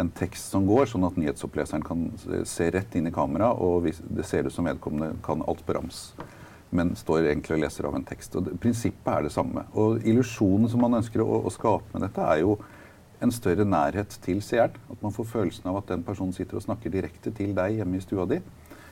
en 0.00 0.10
tekst 0.16 0.54
som 0.54 0.64
går, 0.68 0.86
sånn 0.88 1.04
at 1.04 1.18
nyhetsoppleseren 1.20 1.84
kan 1.84 2.06
se 2.48 2.70
rett 2.72 2.96
inn 2.96 3.10
i 3.10 3.12
kamera, 3.12 3.50
og 3.52 3.90
det 4.08 4.24
ser 4.24 4.48
ut 4.48 4.54
som 4.54 4.68
vedkommende 4.68 5.18
kan 5.26 5.44
alt 5.44 5.60
på 5.66 5.76
rams. 5.76 6.00
Men 6.72 6.94
står 6.96 7.26
egentlig 7.26 7.58
og 7.58 7.62
leser 7.64 7.88
av 7.88 7.96
en 7.96 8.08
tekst. 8.08 8.34
Og 8.36 8.46
det, 8.46 8.56
Prinsippet 8.60 9.12
er 9.12 9.24
det 9.24 9.32
samme. 9.32 9.64
Og 9.76 10.04
illusjonen 10.08 10.68
som 10.72 10.82
man 10.84 10.98
ønsker 11.00 11.24
å, 11.24 11.42
å, 11.44 11.52
skape 11.52 11.92
med 11.94 12.04
dette, 12.04 12.24
er 12.24 12.42
jo 12.44 12.58
en 13.24 13.32
større 13.34 13.64
nærhet 13.68 14.18
til 14.24 14.40
seeren. 14.44 14.76
At 14.92 15.04
man 15.04 15.14
får 15.16 15.30
følelsen 15.32 15.68
av 15.68 15.80
at 15.80 15.92
den 15.92 16.04
personen 16.06 16.36
sitter 16.36 16.60
og 16.60 16.64
snakker 16.64 16.92
direkte 16.92 17.32
til 17.34 17.54
deg 17.56 17.80
hjemme 17.80 18.00
i 18.00 18.04
stua 18.04 18.28
di. 18.28 18.40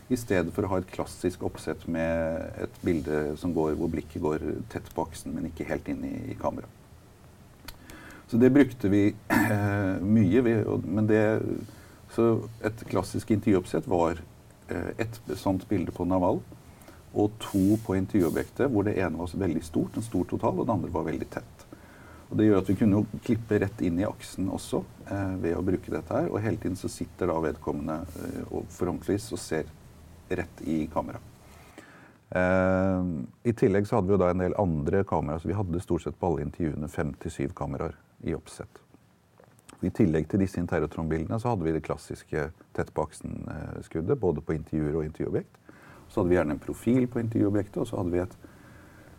I 0.06 0.16
stedet 0.18 0.52
for 0.54 0.66
å 0.66 0.70
ha 0.70 0.80
et 0.80 0.90
klassisk 0.92 1.42
oppsett 1.48 1.86
med 1.90 2.60
et 2.62 2.82
bilde 2.86 3.34
som 3.40 3.54
går, 3.54 3.74
hvor 3.78 3.90
blikket 3.90 4.22
går 4.22 4.44
tett 4.70 4.90
på 4.94 5.06
aksen, 5.06 5.34
men 5.34 5.48
ikke 5.48 5.66
helt 5.66 5.88
inn 5.90 6.04
i, 6.06 6.14
i 6.30 6.36
kamera. 6.38 6.70
Så 8.30 8.38
det 8.42 8.52
brukte 8.54 8.90
vi 8.90 9.08
eh, 9.10 9.96
mye. 10.02 10.42
Vi, 10.46 10.54
men 10.86 11.10
det, 11.10 11.22
så 12.14 12.28
et 12.66 12.86
klassisk 12.90 13.30
intervjuoppsett 13.34 13.86
var 13.90 14.22
eh, 14.70 14.92
et 15.02 15.20
sånt 15.38 15.66
bilde 15.70 15.94
på 15.94 16.06
Naval 16.06 16.42
og 17.16 17.36
to 17.40 17.78
på 17.86 17.96
intervjuobjektet, 17.96 18.68
hvor 18.70 18.84
det 18.86 18.98
ene 19.00 19.18
var 19.18 19.30
veldig 19.40 19.62
stort, 19.64 19.96
en 19.96 20.04
stor 20.04 20.26
total, 20.28 20.58
og 20.58 20.66
det 20.66 20.74
andre 20.74 20.92
var 20.92 21.06
veldig 21.06 21.28
tett. 21.32 21.64
Og 22.26 22.36
Det 22.36 22.48
gjør 22.48 22.60
at 22.60 22.68
vi 22.68 22.78
kunne 22.80 23.04
klippe 23.24 23.58
rett 23.62 23.82
inn 23.86 24.00
i 24.00 24.06
aksen 24.06 24.50
også 24.50 24.82
eh, 25.06 25.34
ved 25.42 25.54
å 25.56 25.64
bruke 25.64 25.92
dette 25.94 26.10
her. 26.10 26.30
Og 26.32 26.42
hele 26.42 26.58
tiden 26.58 26.78
så 26.78 26.90
sitter 26.90 27.30
da 27.30 27.36
vedkommende 27.42 28.00
eh, 28.02 28.56
forhåndvis 28.74 29.30
og 29.36 29.40
ser 29.40 29.70
rett 30.28 30.62
i 30.64 30.86
kamera. 30.92 31.20
Eh, 32.30 33.04
I 33.42 33.52
tillegg 33.52 33.86
så 33.86 33.98
hadde 33.98 34.10
vi 34.10 34.16
jo 34.16 34.22
da 34.22 34.32
en 34.32 34.42
del 34.42 34.56
andre 34.58 35.04
kameraer. 35.04 35.38
så 35.38 35.48
Vi 35.48 35.58
hadde 35.58 35.80
stort 35.80 36.02
sett 36.02 36.18
på 36.18 36.26
alle 36.30 36.46
intervjuene 36.46 36.88
fem 36.88 37.14
til 37.22 37.30
syv 37.30 37.54
kameraer 37.54 37.94
i 38.26 38.34
oppsett. 38.34 38.82
I 39.84 39.90
tillegg 39.92 40.28
til 40.30 40.40
disse 40.40 40.60
interrotron-bildene 40.60 41.38
så 41.40 41.52
hadde 41.52 41.66
vi 41.66 41.74
det 41.76 41.84
klassiske 41.84 42.48
tett 42.74 42.92
på 42.94 43.04
aksen-skuddet, 43.04 44.18
både 44.18 44.40
på 44.40 44.56
intervjuer 44.56 44.96
og 44.96 45.04
intervjuobjekt. 45.04 45.58
Så 46.08 46.20
hadde 46.20 46.32
vi 46.32 46.38
gjerne 46.38 46.56
en 46.56 46.62
profil 46.62 47.06
på 47.10 47.20
intervjuobjektet, 47.20 47.80
og 47.82 47.88
så 47.90 48.00
hadde 48.00 48.14
vi 48.14 48.22
et, 48.22 48.36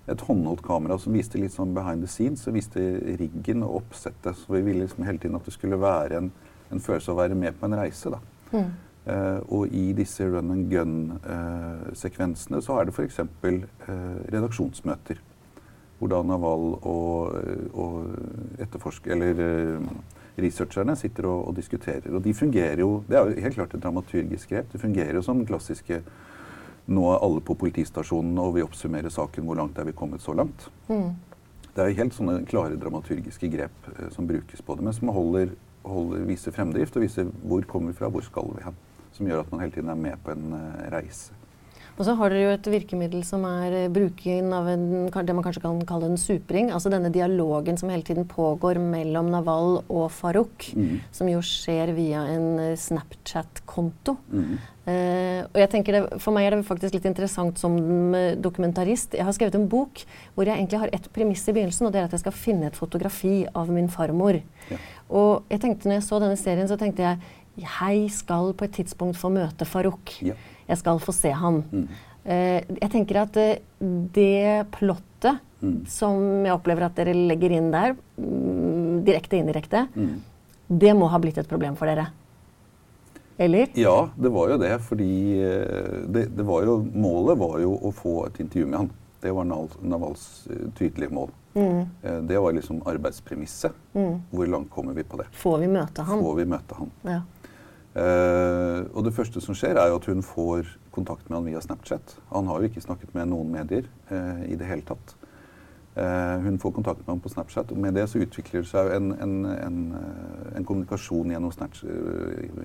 et 0.08 0.24
håndholdt 0.28 0.64
kamera 0.66 0.98
som 0.98 1.14
viste 1.14 1.40
litt 1.40 1.54
sånn 1.54 1.76
behind 1.76 2.02
the 2.04 2.10
scenes, 2.10 2.42
som 2.44 2.58
viste 2.58 2.82
riggen 3.22 3.64
og 3.68 3.84
oppsettet. 3.84 4.40
Så 4.40 4.56
vi 4.56 4.64
ville 4.66 4.88
liksom 4.88 5.06
hele 5.06 5.22
tiden 5.22 5.38
at 5.38 5.46
det 5.46 5.54
skulle 5.54 5.80
være 5.80 6.24
en, 6.24 6.32
en 6.72 6.84
følelse 6.84 7.14
av 7.14 7.20
å 7.20 7.22
være 7.22 7.38
med 7.38 7.60
på 7.60 7.70
en 7.70 7.78
reise. 7.78 8.12
da. 8.16 8.22
Mm. 8.56 8.72
Uh, 9.08 9.40
og 9.56 9.72
i 9.72 9.94
disse 9.96 10.26
run 10.28 10.52
and 10.52 10.68
gun-sekvensene 10.72 12.60
uh, 12.60 12.64
så 12.64 12.76
er 12.76 12.90
det 12.90 12.96
f.eks. 12.96 13.22
Uh, 13.24 13.62
redaksjonsmøter 14.34 15.22
hvor 15.98 16.12
da 16.12 16.20
Naval 16.22 16.76
og, 16.86 17.38
og 17.74 18.60
etterforsker, 18.62 19.16
eller 19.16 19.80
researcherne 20.38 20.96
sitter 20.96 21.26
og, 21.26 21.48
og, 21.48 21.56
diskuterer. 21.58 22.10
Og 22.14 22.24
de 22.24 22.34
fungerer 22.34 22.80
jo 22.84 23.04
Det 23.08 23.18
er 23.18 23.26
jo 23.26 23.42
helt 23.42 23.56
klart 23.56 23.74
et 23.74 23.84
dramaturgisk 23.84 24.50
grep. 24.50 24.72
Det 24.72 24.82
fungerer 24.82 25.16
jo 25.16 25.22
som 25.26 25.46
klassiske 25.46 26.02
Nå 26.88 27.04
er 27.12 27.24
alle 27.24 27.42
på 27.44 27.54
politistasjonen, 27.60 28.38
og 28.40 28.54
vi 28.56 28.62
oppsummerer 28.64 29.12
saken. 29.12 29.44
Hvor 29.44 29.58
langt 29.60 29.78
er 29.78 29.84
vi 29.84 29.92
kommet 29.92 30.22
så 30.22 30.34
langt? 30.34 30.70
Mm. 30.88 31.18
Det 31.76 31.84
er 31.84 31.90
jo 31.90 31.98
helt 31.98 32.16
sånne 32.16 32.46
klare 32.48 32.78
dramaturgiske 32.80 33.50
grep 33.52 33.90
uh, 33.90 34.08
som 34.14 34.28
brukes 34.28 34.62
på 34.62 34.76
det, 34.76 34.86
men 34.86 34.96
som 34.96 35.12
holder, 35.12 35.52
holder, 35.84 36.24
viser 36.30 36.56
fremdrift 36.56 36.96
og 36.96 37.04
viser 37.04 37.28
hvor 37.44 37.68
kommer 37.68 37.92
vi 37.92 37.98
fra, 37.98 38.08
hvor 38.08 38.24
skal 38.24 38.54
vi 38.56 38.64
hen. 38.64 38.78
Som 39.17 39.29
gjør 39.29 39.43
at 39.43 39.51
man 39.51 39.65
hele 39.65 39.74
tiden 39.75 39.91
er 39.91 40.00
med 40.00 40.24
på 40.24 40.33
en 40.36 40.53
uh, 40.53 40.88
reise. 40.93 41.33
Og 41.97 42.05
så 42.05 42.13
har 42.13 42.29
dere 42.29 42.43
jo 42.43 42.53
et 42.53 42.67
virkemiddel 42.69 43.24
som 43.25 43.45
er 43.50 43.74
eh, 43.74 43.88
bruken 43.89 44.51
av 44.53 44.67
en, 44.69 44.86
det 45.09 45.33
man 45.33 45.45
kanskje 45.45 45.63
kan 45.63 45.79
kalle 45.89 46.12
en 46.12 46.19
supring. 46.21 46.69
Altså 46.69 46.91
denne 46.93 47.09
dialogen 47.13 47.79
som 47.79 47.89
hele 47.89 48.05
tiden 48.05 48.27
pågår 48.29 48.77
mellom 48.81 49.31
Naval 49.33 49.79
og 49.81 50.05
Farouk. 50.13 50.69
Mm. 50.77 51.00
Som 51.12 51.31
jo 51.31 51.41
skjer 51.41 51.95
via 51.97 52.21
en 52.36 52.51
eh, 52.62 52.75
Snapchat-konto. 52.77 54.17
Mm. 54.29 54.57
Uh, 54.88 55.41
og 55.50 55.57
jeg 55.59 55.67
tenker 55.74 55.95
det, 55.97 56.01
For 56.24 56.31
meg 56.31 56.45
er 56.47 56.53
det 56.55 56.63
faktisk 56.63 56.93
litt 56.95 57.07
interessant 57.09 57.57
som 57.59 57.74
dokumentarist. 58.39 59.17
Jeg 59.19 59.27
har 59.27 59.36
skrevet 59.36 59.57
en 59.59 59.65
bok 59.67 60.05
hvor 60.31 60.47
jeg 60.47 60.55
egentlig 60.55 60.79
har 60.79 60.93
ett 60.95 61.09
premiss 61.12 61.43
i 61.43 61.55
begynnelsen, 61.57 61.89
og 61.89 61.91
det 61.91 62.00
er 62.00 62.07
at 62.07 62.15
jeg 62.15 62.24
skal 62.24 62.38
finne 62.38 62.69
et 62.69 62.77
fotografi 62.77 63.41
av 63.51 63.67
min 63.74 63.91
farmor. 63.91 64.39
Ja. 64.71 64.79
Og 65.07 65.43
jeg 65.51 65.59
tenkte 65.63 65.89
når 65.89 66.00
jeg 66.00 66.07
så 66.07 66.21
denne 66.24 66.39
serien, 66.39 66.71
så 66.71 66.79
tenkte 66.79 67.03
jeg 67.03 67.36
jeg 67.58 68.12
skal 68.14 68.54
på 68.58 68.68
et 68.68 68.78
tidspunkt 68.80 69.18
få 69.18 69.32
møte 69.34 69.66
Farouk. 69.66 70.14
Ja 70.26 70.38
jeg 70.68 70.82
skal 70.82 71.02
få 71.04 71.16
se 71.16 71.32
han. 71.32 71.64
Mm. 71.72 71.88
Uh, 72.28 72.60
jeg 72.82 72.92
tenker 72.94 73.22
at 73.24 73.40
uh, 73.40 73.56
det 74.16 74.68
plottet 74.76 75.40
mm. 75.64 75.80
som 75.90 76.46
jeg 76.46 76.56
opplever 76.56 76.88
at 76.88 76.98
dere 77.00 77.16
legger 77.16 77.56
inn 77.56 77.72
der, 77.74 77.96
um, 78.20 79.00
direkte 79.08 79.38
og 79.38 79.46
indirekte, 79.46 79.86
mm. 79.96 80.16
det 80.84 80.96
må 80.98 81.10
ha 81.12 81.22
blitt 81.24 81.40
et 81.40 81.50
problem 81.50 81.80
for 81.80 81.90
dere. 81.90 82.10
Eller? 83.38 83.70
Ja, 83.78 84.10
det 84.18 84.32
var 84.34 84.50
jo 84.50 84.60
det. 84.60 84.76
Fordi 84.84 85.12
uh, 85.40 86.06
det, 86.12 86.30
det 86.36 86.46
var 86.48 86.68
jo, 86.68 86.80
målet 86.94 87.40
var 87.40 87.60
jo 87.64 87.76
å 87.80 87.94
få 87.96 88.20
et 88.28 88.42
intervju 88.44 88.72
med 88.72 88.82
han. 88.84 88.96
Det 89.18 89.32
var 89.34 89.48
Navals 89.50 90.24
tydelige 90.78 91.10
mål. 91.10 91.32
Mm. 91.58 91.88
Det 92.30 92.38
var 92.38 92.54
liksom 92.54 92.84
arbeidspremisset. 92.86 93.74
Mm. 93.98 94.20
Hvor 94.30 94.50
langt 94.52 94.70
kommer 94.70 94.94
vi 94.94 95.02
på 95.10 95.18
det? 95.18 95.26
Får 95.42 95.56
vi 95.64 95.70
møte 95.74 96.06
han? 96.06 96.22
Får 96.22 96.36
vi 96.38 96.46
møte 96.52 96.78
han. 96.78 96.92
Ja. 97.02 97.16
Uh, 97.96 98.86
og 98.94 99.06
det 99.08 99.13
første 99.15 99.41
som 99.41 99.56
skjer, 99.58 99.77
er 99.79 99.89
jo 99.89 99.98
at 99.98 100.06
hun 100.06 100.20
får 100.25 100.67
kontakt 100.94 101.29
med 101.29 101.39
han 101.39 101.48
via 101.48 101.62
Snapchat. 101.63 102.17
Han 102.34 102.50
har 102.50 102.60
jo 102.60 102.70
ikke 102.70 102.84
snakket 102.84 103.15
med 103.15 103.32
noen 103.32 103.50
medier 103.50 103.88
uh, 104.12 104.44
i 104.46 104.58
det 104.60 104.67
hele 104.70 104.86
tatt. 104.86 105.15
Uh, 105.98 106.38
hun 106.44 106.60
får 106.62 106.75
kontakt 106.75 107.01
med 107.01 107.15
ham 107.15 107.24
på 107.24 107.32
Snapchat, 107.34 107.72
og 107.74 107.79
med 107.82 107.98
det 107.98 108.06
så 108.12 108.22
utvikler 108.22 108.62
det 108.62 108.70
seg 108.70 108.91
en, 108.94 109.15
en, 109.17 109.34
en, 109.50 109.79
en 110.60 110.67
kommunikasjon 110.67 111.34
gjennom, 111.34 111.56
Snapchat, 111.56 111.89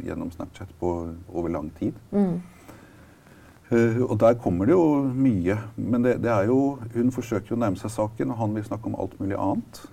gjennom 0.05 0.35
Snapchat 0.35 0.77
på, 0.81 0.93
over 1.33 1.55
lang 1.55 1.73
tid. 1.79 1.97
Mm. 2.13 2.43
og 4.05 4.19
der 4.21 4.35
kommer 4.35 4.69
det 4.69 4.75
jo 4.77 4.85
mye. 5.17 5.57
Men 5.77 6.05
det, 6.05 6.19
det, 6.21 6.31
er 6.31 6.51
jo 6.51 6.79
Hun 6.93 7.13
forsøker 7.13 7.55
jo 7.55 7.57
å 7.57 7.63
nærme 7.63 7.81
seg 7.81 7.95
saken, 7.95 8.35
og 8.35 8.37
han 8.43 8.55
vil 8.55 8.69
snakke 8.69 8.91
om 8.91 9.01
alt 9.01 9.17
mulig 9.21 9.39
annet. 9.41 9.85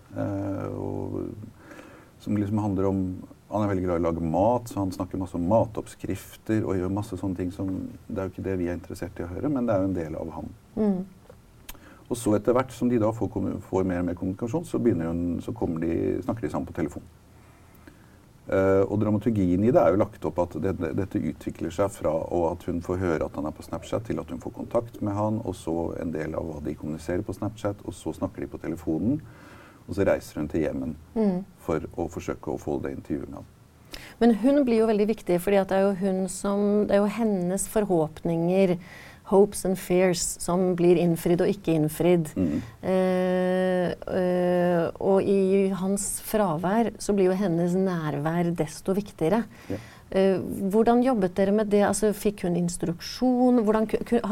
Og, 0.76 1.22
som 2.20 2.36
liksom 2.36 2.60
handler 2.60 2.90
om 2.90 3.06
han 3.50 3.64
er 3.64 3.72
veldig 3.72 3.86
glad 3.86 3.98
i 3.98 4.04
å 4.04 4.06
lage 4.06 4.32
mat, 4.36 4.70
så 4.70 4.84
han 4.84 4.92
snakker 4.94 5.22
masse 5.22 5.38
om 5.38 5.48
matoppskrifter 5.50 6.62
og 6.62 6.78
gjør 6.78 6.92
masse 6.94 7.18
sånne 7.18 7.40
ting 7.40 7.54
som 7.54 7.72
Det 8.08 8.18
er 8.18 8.28
jo 8.28 8.34
ikke 8.36 8.46
det 8.46 8.58
vi 8.60 8.68
er 8.70 8.78
interessert 8.78 9.18
i 9.20 9.26
å 9.26 9.32
høre, 9.32 9.50
men 9.50 9.66
det 9.66 9.74
er 9.74 9.82
jo 9.82 9.90
en 9.90 9.96
del 9.96 10.18
av 10.20 10.36
han. 10.36 10.52
Mm. 10.76 11.00
Og 12.10 12.18
så 12.18 12.34
etter 12.38 12.56
hvert 12.58 12.74
som 12.74 12.90
de 12.90 13.00
da 13.02 13.10
får, 13.14 13.32
får, 13.70 13.86
mer 13.86 14.04
og 14.04 14.10
mer 14.10 14.18
kommunikasjon, 14.18 14.66
så, 14.66 14.82
hun, 14.82 15.42
så 15.46 15.54
de, 15.82 15.96
snakker 16.26 16.46
de 16.46 16.52
sammen 16.54 16.70
på 16.70 16.78
telefon. 16.78 17.06
Uh, 18.50 18.82
og 18.90 18.96
dramaturgien 18.98 19.62
i 19.62 19.70
det 19.70 19.78
er 19.78 19.94
jo 19.94 20.00
lagt 20.02 20.24
opp 20.26 20.40
at 20.42 20.56
det, 20.58 20.72
det, 20.80 20.90
dette 20.98 21.22
utvikler 21.22 21.70
seg 21.70 21.92
fra 21.94 22.16
at 22.48 22.64
hun 22.66 22.80
får 22.82 22.98
høre 22.98 23.28
at 23.28 23.36
han 23.38 23.46
er 23.46 23.54
på 23.54 23.66
Snapchat, 23.66 24.08
til 24.08 24.22
at 24.22 24.32
hun 24.34 24.42
får 24.42 24.56
kontakt 24.56 24.98
med 25.06 25.14
han, 25.14 25.38
og 25.46 25.54
så 25.58 25.76
en 26.02 26.14
del 26.16 26.34
av 26.38 26.48
hva 26.48 26.64
de 26.66 26.74
kommuniserer 26.78 27.22
på 27.26 27.36
Snapchat, 27.38 27.86
og 27.86 27.94
så 27.94 28.16
snakker 28.18 28.46
de 28.46 28.50
på 28.50 28.62
telefonen. 28.62 29.22
Og 29.90 29.98
så 29.98 30.06
reiser 30.06 30.38
hun 30.40 30.50
til 30.50 30.68
Jemen 30.68 30.96
mm. 31.18 31.38
for 31.66 31.86
å 31.98 32.06
forsøke 32.14 32.54
å 32.54 32.62
få 32.62 32.78
det 32.84 32.94
intervjuet 32.94 33.30
med 33.32 33.42
ham. 33.42 33.48
Men 34.20 34.36
hun 34.42 34.64
blir 34.68 34.84
jo 34.84 34.90
veldig 34.90 35.08
viktig, 35.10 35.40
for 35.42 35.56
det 35.56 35.68
Det 35.70 35.78
er 35.80 36.98
jo 37.00 37.14
hennes 37.16 37.68
forhåpninger, 37.72 38.78
hopes 39.30 39.66
and 39.66 39.78
fears, 39.78 40.22
som 40.42 40.76
blir 40.76 40.98
innfridd 40.98 41.42
og 41.42 41.50
ikke 41.52 41.76
innfridd. 41.78 42.32
Mm. 42.36 42.62
Eh, 42.82 43.90
eh, 44.20 44.86
og 45.00 45.22
i 45.24 45.70
hans 45.70 46.22
fravær 46.26 46.92
så 47.02 47.14
blir 47.14 47.30
jo 47.30 47.38
hennes 47.38 47.74
nærvær 47.78 48.52
desto 48.58 48.94
viktigere. 48.98 49.44
Yeah. 49.70 49.80
Uh, 50.10 50.40
hvordan 50.74 51.04
jobbet 51.06 51.36
dere 51.38 51.54
med 51.54 51.70
det? 51.70 51.84
Altså, 51.86 52.10
fikk 52.18 52.44
hun 52.48 52.58
instruksjon? 52.58 53.62
Hvordan 53.66 53.86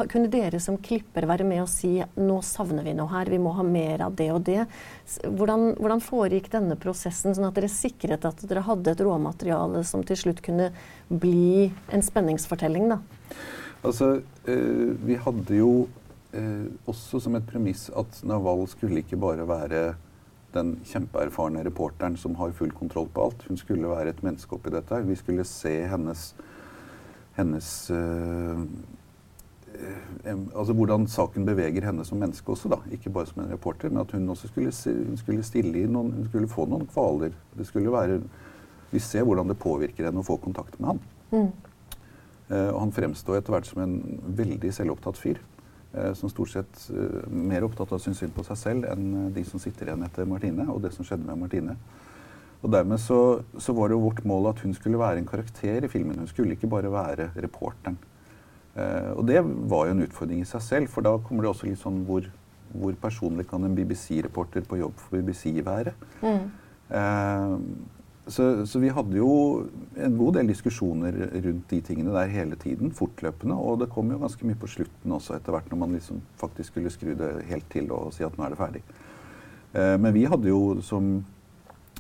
Kunne 0.10 0.32
dere 0.34 0.62
som 0.64 0.80
klipper 0.82 1.28
være 1.30 1.46
med 1.46 1.62
og 1.62 1.70
si 1.70 1.92
nå 2.18 2.40
savner 2.46 2.88
vi 2.88 2.96
noe 2.98 3.12
her, 3.12 3.30
vi 3.30 3.38
må 3.42 3.54
ha 3.58 3.66
mer 3.66 4.08
av 4.08 4.16
det 4.18 4.32
og 4.34 4.42
det? 4.48 4.64
Hvordan, 5.22 5.76
hvordan 5.78 6.02
foregikk 6.04 6.50
denne 6.56 6.80
prosessen, 6.82 7.36
sånn 7.38 7.50
at 7.50 7.60
dere 7.60 7.70
sikret 7.72 8.26
at 8.26 8.42
dere 8.50 8.66
hadde 8.66 8.96
et 8.96 9.06
råmateriale 9.06 9.84
som 9.86 10.06
til 10.08 10.18
slutt 10.18 10.42
kunne 10.46 10.72
bli 11.10 11.70
en 11.94 12.06
spenningsfortelling? 12.06 12.90
da? 12.96 13.02
Altså, 13.86 14.22
øh, 14.50 14.98
vi 15.06 15.16
hadde 15.22 15.62
jo 15.62 15.72
øh, 16.34 16.66
også 16.90 17.22
som 17.22 17.38
et 17.38 17.46
premiss 17.48 17.92
at 17.94 18.22
Naval 18.26 18.66
skulle 18.68 19.06
ikke 19.06 19.20
bare 19.22 19.48
være 19.48 19.94
den 20.54 20.78
kjempeerfarne 20.88 21.64
reporteren 21.66 22.18
som 22.18 22.36
har 22.40 22.56
full 22.56 22.72
kontroll 22.72 23.10
på 23.14 23.28
alt. 23.28 23.44
Hun 23.48 23.60
skulle 23.60 23.90
være 23.90 24.14
et 24.14 24.24
menneske 24.24 24.56
oppi 24.56 24.72
dette. 24.74 25.02
Vi 25.08 25.18
skulle 25.20 25.44
se 25.48 25.74
hennes, 25.92 26.30
hennes 27.38 27.72
øh, 27.92 28.64
altså 30.56 30.74
Hvordan 30.74 31.08
saken 31.08 31.46
beveger 31.46 31.86
henne 31.86 32.06
som 32.06 32.18
menneske 32.18 32.50
også, 32.52 32.70
da. 32.70 32.80
Ikke 32.92 33.10
bare 33.10 33.26
som 33.26 33.44
en 33.44 33.52
reporter, 33.52 33.90
men 33.90 34.02
at 34.02 34.12
hun 34.12 34.30
også 34.30 34.48
skulle, 34.48 34.72
hun 35.08 35.18
skulle 35.18 35.44
stille 35.44 35.82
i 35.82 35.86
noen 35.86 36.12
Hun 36.12 36.26
skulle 36.26 36.48
få 36.48 36.66
noen 36.66 36.88
kvaler. 36.88 37.32
Det 37.58 37.68
skulle 37.68 37.92
være 37.92 38.22
Vi 38.92 39.00
ser 39.00 39.24
hvordan 39.24 39.50
det 39.50 39.60
påvirker 39.60 40.06
henne 40.08 40.20
å 40.20 40.24
få 40.24 40.38
kontakt 40.38 40.80
med 40.80 40.88
han. 40.88 41.00
Mm. 41.32 41.50
Uh, 42.48 42.70
og 42.72 42.80
han 42.80 42.92
fremstår 42.96 43.42
etter 43.42 43.52
hvert 43.52 43.68
som 43.68 43.82
en 43.84 43.98
veldig 44.38 44.72
selvopptatt 44.74 45.18
fyr. 45.20 45.42
Uh, 45.96 46.12
som 46.20 46.30
stort 46.30 46.52
sett 46.52 46.82
er 46.92 47.30
mer 47.32 47.64
opptatt 47.64 47.94
av 47.94 48.00
å 48.00 48.04
synes 48.04 48.20
synd 48.20 48.34
på 48.36 48.44
seg 48.48 48.60
selv 48.60 48.90
enn 48.92 49.32
de 49.34 49.44
som 49.48 49.62
sitter 49.62 49.88
igjen 49.88 50.04
etter 50.04 50.28
Martine, 50.28 50.68
og 50.68 50.82
det 50.84 50.92
som 50.96 51.08
skjedde 51.08 51.28
med 51.30 51.46
Martine. 51.46 51.78
Og 52.66 52.72
dermed 52.74 53.00
så, 53.02 53.40
så 53.62 53.74
var 53.78 53.90
det 53.90 53.98
jo 53.98 54.06
vårt 54.08 54.24
mål 54.28 54.50
at 54.52 54.62
hun 54.66 54.74
skulle 54.76 55.00
være 55.00 55.22
en 55.22 55.30
karakter 55.30 55.86
i 55.86 55.92
filmen. 55.92 56.18
Hun 56.18 56.30
skulle 56.30 56.58
ikke 56.58 56.70
bare 56.72 56.92
være 56.92 57.30
reporteren. 57.38 58.00
Eh, 58.78 59.12
og 59.14 59.26
det 59.30 59.42
var 59.44 59.88
jo 59.88 59.96
en 59.96 60.06
utfordring 60.06 60.42
i 60.44 60.50
seg 60.50 60.64
selv, 60.66 60.92
for 60.94 61.06
da 61.06 61.16
kommer 61.24 61.46
det 61.46 61.52
også 61.52 61.70
litt 61.70 61.82
sånn 61.82 62.04
hvor, 62.08 62.26
hvor 62.74 62.98
personlig 63.02 63.48
kan 63.50 63.66
en 63.66 63.78
BBC-reporter 63.78 64.66
på 64.70 64.82
jobb 64.82 64.98
for 65.02 65.22
BBC 65.22 65.54
være? 65.66 65.94
Mm. 66.22 66.50
Uh, 66.88 67.56
så, 68.28 68.66
så, 68.68 68.80
vi 68.80 68.92
hadde 68.94 69.18
jo 69.20 69.32
en 69.96 70.18
god 70.20 70.38
del 70.40 70.52
diskusjoner 70.52 71.16
rundt 71.46 71.70
de 71.72 71.80
tingene 71.86 72.14
der 72.16 72.34
hele 72.34 72.60
tiden, 72.60 72.92
fortløpende. 72.96 73.56
Og 73.56 73.80
det 73.82 73.90
kom 73.94 74.12
jo 74.12 74.20
ganske 74.22 74.48
mye 74.48 74.60
på 74.60 74.70
slutten 74.72 75.16
også, 75.16 75.38
etter 75.38 75.56
hvert 75.56 75.72
når 75.72 75.82
man 75.84 75.96
liksom 75.98 76.22
faktisk 76.42 76.74
skulle 76.74 76.94
skru 76.94 77.14
det 77.18 77.32
helt 77.50 77.70
til 77.74 77.92
og 77.96 78.12
si 78.16 78.26
at 78.28 78.38
nå 78.38 78.46
er 78.46 78.54
det 78.54 78.62
ferdig. 78.62 78.84
Eh, 79.74 79.96
men 80.02 80.14
vi 80.16 80.28
hadde 80.30 80.52
jo 80.52 80.62
som 80.86 81.18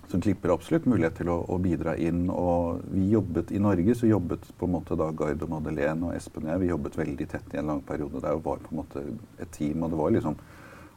som 0.07 0.21
klipper 0.21 0.53
absolutt 0.53 0.85
mulighet 0.87 1.17
til 1.19 1.29
å, 1.31 1.41
å, 1.51 1.57
bidra 1.59 1.97
inn. 1.99 2.27
Og 2.31 2.83
vi 2.93 3.09
jobbet 3.11 3.51
i 3.51 3.59
Norge, 3.59 3.95
så 3.95 4.07
jobbet 4.07 4.45
på 4.57 4.67
en 4.67 4.75
måte 4.77 4.95
da 4.99 5.09
Gard 5.11 5.43
og 5.43 5.51
Madeleine 5.51 6.09
og 6.09 6.15
Espen 6.15 6.47
og 6.47 6.53
jeg 6.53 6.63
vi 6.63 6.69
jobbet 6.71 6.99
veldig 7.01 7.27
tett 7.33 7.55
i 7.55 7.59
en 7.61 7.73
lang 7.73 7.81
periode 7.87 8.21
der 8.23 8.37
og 8.37 8.45
var 8.45 8.63
på 8.63 8.71
en 8.71 8.81
måte 8.81 9.03
et 9.37 9.51
team. 9.51 9.83
og 9.83 9.91
det 9.91 9.99
var 9.99 10.15
liksom 10.15 10.39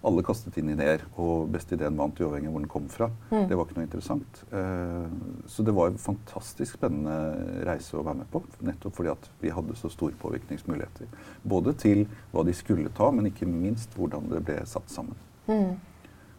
alle 0.07 0.23
kastet 0.25 0.57
inn 0.61 0.71
ideer, 0.73 1.03
og 1.21 1.51
beste 1.53 1.77
ideen 1.77 1.99
vant 1.99 2.21
uavhengig 2.23 2.49
av 2.49 2.55
hvor 2.55 2.63
den 2.65 2.73
kom 2.73 2.87
fra. 2.93 3.11
Mm. 3.29 3.45
Det 3.51 3.59
var 3.59 3.67
ikke 3.67 3.77
noe 3.77 3.87
interessant. 3.87 4.41
Uh, 4.53 5.45
så 5.51 5.65
det 5.67 5.75
var 5.77 5.91
en 5.91 6.01
fantastisk 6.01 6.79
spennende 6.79 7.67
reise 7.69 7.99
å 7.99 8.05
være 8.07 8.23
med 8.23 8.31
på. 8.33 8.41
Nettopp 8.65 8.97
fordi 8.97 9.13
at 9.13 9.29
vi 9.43 9.53
hadde 9.53 9.77
så 9.77 9.93
store 9.93 10.17
påvirkningsmuligheter. 10.23 11.11
Både 11.43 11.77
til 11.81 12.07
hva 12.33 12.47
de 12.49 12.57
skulle 12.57 12.93
ta, 12.97 13.11
men 13.13 13.29
ikke 13.29 13.49
minst 13.51 13.93
hvordan 13.99 14.31
det 14.33 14.41
ble 14.49 14.57
satt 14.69 14.89
sammen. 14.93 15.21
Mm. 15.51 15.77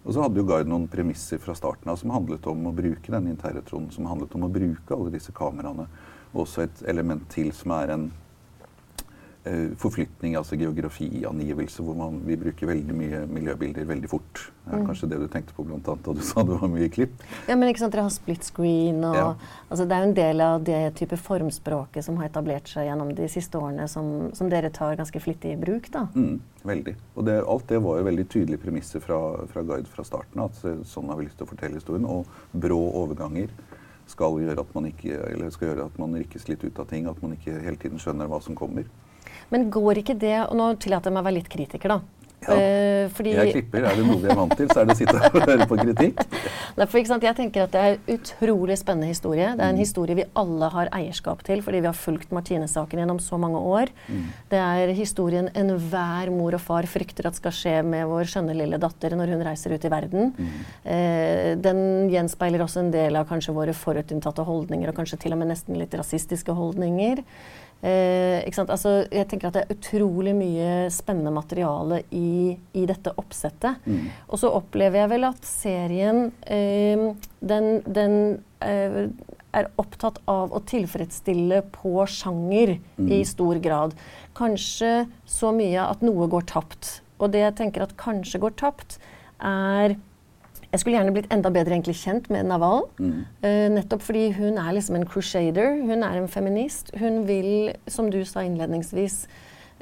Og 0.01 0.15
så 0.15 0.23
hadde 0.23 0.41
jo 0.41 0.47
Gard 0.49 0.69
noen 0.69 0.87
premisser 0.89 1.37
fra 1.41 1.53
starten 1.57 1.91
av 1.91 1.99
som 2.01 2.13
handlet 2.13 2.47
om 2.49 2.65
å 2.65 2.73
bruke 2.73 3.13
denne 3.13 3.29
interretronen, 3.35 3.91
som 3.93 4.09
handlet 4.09 4.33
om 4.37 4.47
å 4.47 4.53
bruke 4.53 4.97
alle 4.97 5.13
disse 5.13 5.33
kameraene. 5.37 5.85
Også 6.33 6.65
et 6.65 6.81
element 6.89 7.27
til 7.29 7.51
som 7.53 7.75
er 7.77 7.93
en 7.93 8.09
forflytning, 9.81 10.35
altså 10.37 10.55
geografiangivelse, 10.55 11.81
hvor 11.81 11.95
man, 11.97 12.19
vi 12.27 12.35
bruker 12.37 12.69
veldig 12.69 12.93
mye 12.93 13.21
miljøbilder 13.25 13.87
veldig 13.89 14.09
fort. 14.11 14.43
Det 14.67 14.75
er 14.75 14.83
mm. 14.83 14.85
kanskje 14.85 15.09
det 15.09 15.17
du 15.17 15.25
tenkte 15.33 15.55
på 15.57 15.65
blant 15.65 15.87
annet 15.89 16.05
da 16.05 16.13
du 16.13 16.21
sa 16.27 16.43
det 16.45 16.59
var 16.61 16.69
mye 16.69 16.89
klipp? 16.93 17.15
Ja, 17.49 17.55
men 17.57 17.71
ikke 17.71 17.81
sant, 17.81 17.95
dere 17.95 18.05
har 18.05 18.13
split 18.13 18.45
screen, 18.45 19.01
og 19.07 19.17
ja. 19.17 19.25
altså, 19.67 19.87
det 19.89 19.97
er 19.97 20.05
jo 20.05 20.09
en 20.11 20.15
del 20.21 20.45
av 20.45 20.67
det 20.67 20.81
type 21.01 21.17
formspråket 21.17 22.05
som 22.05 22.21
har 22.21 22.29
etablert 22.29 22.69
seg 22.69 22.85
gjennom 22.91 23.15
de 23.17 23.31
siste 23.33 23.57
årene, 23.57 23.89
som, 23.89 24.29
som 24.37 24.51
dere 24.51 24.69
tar 24.73 24.99
ganske 25.01 25.23
flittig 25.25 25.55
i 25.55 25.59
bruk, 25.65 25.89
da. 25.89 26.05
Mm, 26.13 26.37
veldig. 26.61 26.95
Og 27.15 27.29
det, 27.31 27.41
alt 27.41 27.67
det 27.73 27.81
var 27.81 27.97
jo 27.97 28.07
veldig 28.11 28.29
tydelige 28.29 28.61
premisser 28.61 29.01
fra, 29.01 29.19
fra 29.49 29.65
Guide 29.65 29.89
fra 29.89 30.05
starten 30.05 30.45
av, 30.45 30.53
at 30.53 30.87
sånn 30.87 31.09
har 31.09 31.17
vi 31.17 31.25
lyst 31.25 31.41
til 31.41 31.49
å 31.49 31.53
fortelle 31.55 31.81
historien. 31.81 32.05
Og 32.05 32.29
brå 32.53 32.81
overganger 33.01 33.49
skal 34.11 34.37
gjøre 34.43 34.61
at 34.61 34.73
man 34.75 34.89
ikke, 34.89 35.17
eller 35.31 35.53
skal 35.53 35.71
gjøre 35.71 35.87
at 35.89 36.01
man 36.01 36.17
rykkes 36.19 36.49
litt 36.51 36.65
ut 36.65 36.81
av 36.81 36.89
ting, 36.89 37.07
at 37.09 37.21
man 37.23 37.33
ikke 37.37 37.61
hele 37.63 37.79
tiden 37.81 38.01
skjønner 38.01 38.29
hva 38.29 38.41
som 38.43 38.57
kommer. 38.57 38.85
Men 39.51 39.69
går 39.73 39.99
ikke 39.99 40.15
det 40.15 40.37
Og 40.45 40.55
nå 40.55 40.73
tillater 40.79 41.11
jeg 41.11 41.15
meg 41.15 41.23
å 41.23 41.27
være 41.27 41.39
litt 41.41 41.51
kritiker, 41.51 41.97
da. 41.97 42.21
Ja. 42.41 42.55
Uh, 42.57 43.09
fordi, 43.13 43.35
jeg 43.37 43.53
klipper. 43.53 43.83
Er 43.85 43.99
det 43.99 44.05
noe 44.07 44.17
vi 44.17 44.29
er 44.31 44.37
vant 44.37 44.53
til, 44.57 44.69
så 44.71 44.81
er 44.81 44.87
det 44.89 44.95
å 44.95 44.97
sitte 44.97 45.13
og 45.13 45.35
høre 45.45 45.67
på 45.69 45.77
kritikk. 45.77 46.23
Nei, 46.79 46.87
for, 46.89 46.97
jeg 46.97 47.35
tenker 47.37 47.65
at 47.67 47.73
Det 47.75 47.81
er 47.81 47.97
en 47.97 48.15
utrolig 48.15 48.77
spennende 48.81 49.11
historie. 49.11 49.51
Det 49.53 49.61
er 49.61 49.69
en 49.69 49.77
mm. 49.77 49.81
historie 49.83 50.17
vi 50.17 50.25
alle 50.41 50.69
har 50.73 50.89
eierskap 50.97 51.43
til 51.45 51.61
fordi 51.61 51.83
vi 51.83 51.89
har 51.89 51.97
fulgt 51.97 52.33
Martine-saken 52.33 53.03
gjennom 53.03 53.21
så 53.21 53.37
mange 53.41 53.61
år. 53.61 53.93
Mm. 54.07 54.25
Det 54.49 54.61
er 54.63 54.93
historien 54.97 55.51
enhver 55.57 56.33
mor 56.33 56.57
og 56.57 56.63
far 56.63 56.89
frykter 56.89 57.29
at 57.29 57.37
skal 57.37 57.53
skje 57.53 57.77
med 57.85 58.07
vår 58.09 58.31
skjønne 58.33 58.57
lille 58.57 58.81
datter 58.81 59.13
når 59.19 59.35
hun 59.35 59.45
reiser 59.45 59.75
ut 59.75 59.85
i 59.85 59.93
verden. 59.93 60.33
Mm. 60.33 60.59
Eh, 60.95 61.47
den 61.61 61.83
gjenspeiler 62.13 62.65
også 62.65 62.81
en 62.81 62.93
del 62.95 63.21
av 63.21 63.29
kanskje 63.29 63.53
våre 63.53 63.77
forutinntatte 63.77 64.45
holdninger 64.47 64.89
og 64.89 64.97
kanskje 64.97 65.21
til 65.27 65.37
og 65.37 65.43
med 65.43 65.53
nesten 65.53 65.77
litt 65.77 65.93
rasistiske 65.93 66.57
holdninger. 66.57 67.21
Eh, 67.81 68.45
altså, 68.45 68.93
jeg 69.09 69.25
tenker 69.29 69.49
at 69.49 69.57
det 69.57 69.63
er 69.65 69.73
utrolig 69.73 70.35
mye 70.37 70.71
spennende 70.93 71.33
materiale 71.33 72.03
i, 72.13 72.53
i 72.77 72.85
dette 72.89 73.13
oppsettet. 73.17 73.81
Mm. 73.85 74.07
Og 74.29 74.41
så 74.41 74.51
opplever 74.53 75.01
jeg 75.01 75.11
vel 75.15 75.27
at 75.31 75.47
serien 75.47 76.27
eh, 76.45 77.07
den, 77.41 77.69
den 77.89 78.17
eh, 78.61 79.07
er 79.51 79.71
opptatt 79.81 80.21
av 80.31 80.53
å 80.53 80.61
tilfredsstille 80.67 81.63
på 81.73 82.05
sjanger 82.07 82.77
mm. 82.97 83.09
i 83.17 83.23
stor 83.27 83.59
grad. 83.63 83.97
Kanskje 84.37 85.07
så 85.27 85.51
mye 85.55 85.89
at 85.89 86.05
noe 86.05 86.29
går 86.31 86.45
tapt. 86.53 86.99
Og 87.21 87.33
det 87.33 87.43
jeg 87.43 87.57
tenker 87.59 87.85
at 87.85 87.97
kanskje 87.99 88.41
går 88.41 88.55
tapt, 88.61 88.97
er 89.41 89.97
jeg 90.71 90.79
skulle 90.79 90.95
gjerne 90.95 91.11
blitt 91.15 91.31
enda 91.33 91.51
bedre 91.51 91.75
egentlig 91.75 91.97
kjent 91.99 92.29
med 92.31 92.47
Naval. 92.47 92.85
Mm. 93.01 93.15
Uh, 93.43 93.67
nettopp 93.75 94.05
fordi 94.05 94.29
hun 94.37 94.59
er 94.61 94.71
liksom 94.77 94.97
en 94.97 95.07
crusader. 95.07 95.81
Hun 95.83 96.05
er 96.07 96.19
en 96.19 96.29
feminist. 96.31 96.93
Hun 96.99 97.25
vil, 97.27 97.73
som 97.91 98.07
du 98.11 98.21
sa 98.27 98.45
innledningsvis, 98.47 99.17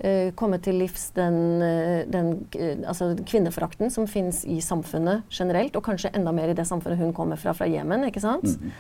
uh, 0.02 0.32
komme 0.40 0.58
til 0.66 0.82
livs 0.82 1.12
den, 1.18 1.38
uh, 1.62 2.02
den 2.10 2.34
altså 2.90 3.12
kvinneforakten 3.22 3.94
som 3.94 4.10
fins 4.10 4.42
i 4.50 4.58
samfunnet 4.66 5.30
generelt, 5.30 5.78
og 5.78 5.86
kanskje 5.86 6.14
enda 6.18 6.34
mer 6.34 6.50
i 6.50 6.58
det 6.58 6.66
samfunnet 6.70 7.02
hun 7.02 7.14
kommer 7.14 7.38
fra, 7.38 7.54
fra 7.54 7.70
Jemen. 7.70 8.08
ikke 8.10 8.26
sant? 8.26 8.58
Mm. 8.60 8.74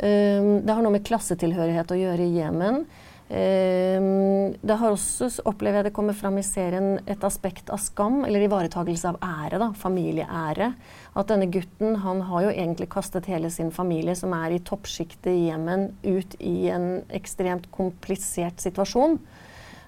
det 0.00 0.72
har 0.72 0.80
noe 0.80 0.94
med 0.94 1.04
klassetilhørighet 1.04 1.90
å 1.92 1.96
gjøre 1.98 2.24
i 2.24 2.38
Jemen. 2.38 2.86
Um, 3.30 4.56
det 4.58 4.74
har 4.74 4.90
også, 4.90 5.28
opplever 5.46 5.78
jeg 5.78 5.86
det 5.86 5.92
kommer 5.94 6.16
fram 6.18 6.40
i 6.40 6.42
serien, 6.42 6.96
et 7.06 7.22
aspekt 7.22 7.68
av 7.70 7.78
skam, 7.78 8.24
eller 8.26 8.42
ivaretagelse 8.42 9.12
av 9.12 9.20
ære. 9.22 9.60
da, 9.62 9.68
Familieære. 9.78 10.72
At 11.14 11.30
denne 11.30 11.46
gutten 11.46 12.00
han 12.02 12.24
har 12.26 12.48
jo 12.48 12.50
egentlig 12.50 12.88
kastet 12.90 13.30
hele 13.30 13.50
sin 13.54 13.70
familie, 13.70 14.16
som 14.18 14.34
er 14.34 14.56
i 14.56 14.58
toppsjiktet 14.58 15.30
i 15.30 15.46
Jemen, 15.46 15.92
ut 16.02 16.34
i 16.40 16.72
en 16.74 17.04
ekstremt 17.14 17.70
komplisert 17.70 18.58
situasjon. 18.58 19.20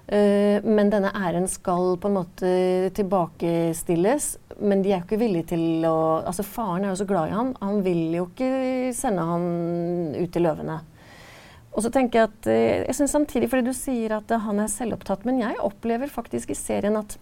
Uh, 0.07 0.63
men 0.63 0.93
denne 0.93 1.11
æren 1.11 1.49
skal 1.51 1.97
på 1.99 2.07
en 2.07 2.17
måte 2.21 2.53
tilbakestilles. 2.95 4.37
Men 4.63 4.85
de 4.85 4.93
er 4.93 5.01
jo 5.01 5.09
ikke 5.09 5.19
villige 5.19 5.51
til 5.55 5.83
å 5.89 6.23
Altså 6.23 6.45
Faren 6.47 6.85
er 6.85 6.93
jo 6.93 7.01
så 7.01 7.09
glad 7.09 7.27
i 7.27 7.35
han. 7.35 7.53
Han 7.59 7.83
vil 7.83 8.03
jo 8.15 8.29
ikke 8.29 8.95
sende 8.95 9.27
han 9.27 9.45
ut 10.15 10.31
til 10.31 10.47
løvene. 10.47 10.79
Og 11.73 11.81
så 11.81 11.89
tenker 11.93 12.21
Jeg 12.21 12.29
at, 12.29 12.49
eh, 12.51 12.83
jeg 12.85 12.95
synes 12.95 13.15
samtidig, 13.15 13.49
fordi 13.49 13.65
du 13.65 13.73
sier 13.73 14.17
at 14.19 14.29
han 14.45 14.61
er 14.61 14.69
selvopptatt, 14.69 15.25
men 15.25 15.41
jeg 15.41 15.57
opplever 15.61 16.11
faktisk 16.11 16.53
i 16.53 16.57
serien 16.57 16.99
at, 16.99 17.17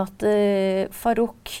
at 0.00 0.24
uh, 0.24 0.86
Farouk 0.94 1.52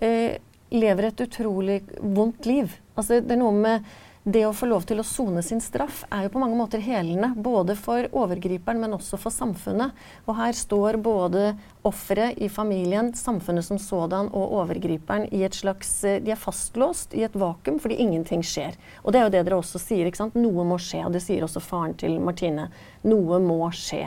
uh, 0.00 0.32
lever 0.72 1.08
et 1.10 1.20
utrolig 1.20 1.82
vondt 2.00 2.48
liv. 2.48 2.72
Altså, 2.96 3.20
det 3.20 3.36
er 3.36 3.42
noe 3.42 3.52
med 3.52 3.84
det 4.24 4.46
å 4.48 4.54
få 4.56 4.64
lov 4.70 4.86
til 4.88 5.02
å 5.02 5.04
sone 5.04 5.42
sin 5.44 5.60
straff 5.60 5.98
er 6.08 6.24
jo 6.24 6.30
på 6.32 6.40
mange 6.40 6.56
måter 6.56 6.80
helende. 6.80 7.34
Både 7.36 7.74
for 7.76 8.06
overgriperen, 8.08 8.80
men 8.80 8.96
også 8.96 9.18
for 9.20 9.34
samfunnet. 9.34 9.92
Og 10.24 10.38
her 10.38 10.56
står 10.56 10.96
både 11.04 11.50
offeret 11.84 12.40
i 12.40 12.48
familien, 12.48 13.12
samfunnet 13.12 13.66
som 13.66 13.76
sådan 13.80 14.30
og 14.32 14.56
overgriperen 14.62 15.28
i 15.28 15.42
et 15.44 15.58
slags 15.58 15.92
eh, 16.08 16.22
De 16.24 16.32
er 16.32 16.40
fastlåst 16.40 17.12
i 17.12 17.26
et 17.28 17.36
vakuum 17.36 17.76
fordi 17.82 18.00
ingenting 18.00 18.40
skjer. 18.40 18.80
Og 19.04 19.12
det 19.12 19.20
er 19.20 19.28
jo 19.28 19.34
det 19.36 19.44
dere 19.44 19.60
også 19.60 19.82
sier. 19.82 20.08
ikke 20.08 20.22
sant? 20.22 20.40
Noe 20.40 20.64
må 20.72 20.80
skje. 20.80 21.04
Og 21.04 21.12
det 21.12 21.20
sier 21.26 21.44
også 21.44 21.60
faren 21.60 21.92
til 22.00 22.16
Martine. 22.24 22.70
Noe 23.04 23.42
må 23.44 23.60
skje. 23.76 24.06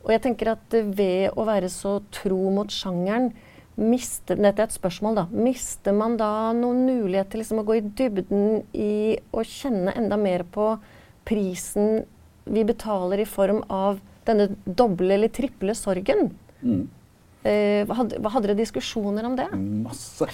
Og 0.00 0.14
jeg 0.16 0.24
tenker 0.24 0.54
at 0.56 0.80
ved 0.96 1.36
å 1.36 1.44
være 1.44 1.68
så 1.68 1.98
tro 2.08 2.40
mot 2.56 2.72
sjangeren 2.72 3.34
Mister, 3.80 4.36
dette 4.36 4.60
er 4.60 4.68
et 4.68 4.74
spørsmål, 4.74 5.16
da. 5.16 5.26
Mister 5.32 5.94
man 5.96 6.18
da 6.20 6.52
noen 6.56 6.82
mulighet 6.84 7.30
til 7.32 7.40
liksom 7.40 7.62
å 7.62 7.66
gå 7.66 7.78
i 7.78 7.84
dybden 7.84 8.64
i 8.76 9.16
å 9.32 9.44
kjenne 9.48 9.94
enda 9.96 10.18
mer 10.20 10.44
på 10.44 10.74
prisen 11.28 12.02
vi 12.44 12.64
betaler 12.68 13.22
i 13.22 13.28
form 13.28 13.62
av 13.72 14.02
denne 14.26 14.50
doble 14.66 15.16
eller 15.16 15.32
triple 15.32 15.74
sorgen? 15.78 16.28
Mm. 16.60 16.84
Eh, 17.48 17.88
hadde, 17.88 18.20
hadde 18.22 18.50
dere 18.50 18.58
diskusjoner 18.60 19.26
om 19.26 19.38
det? 19.38 19.48
Masse. 19.56 20.28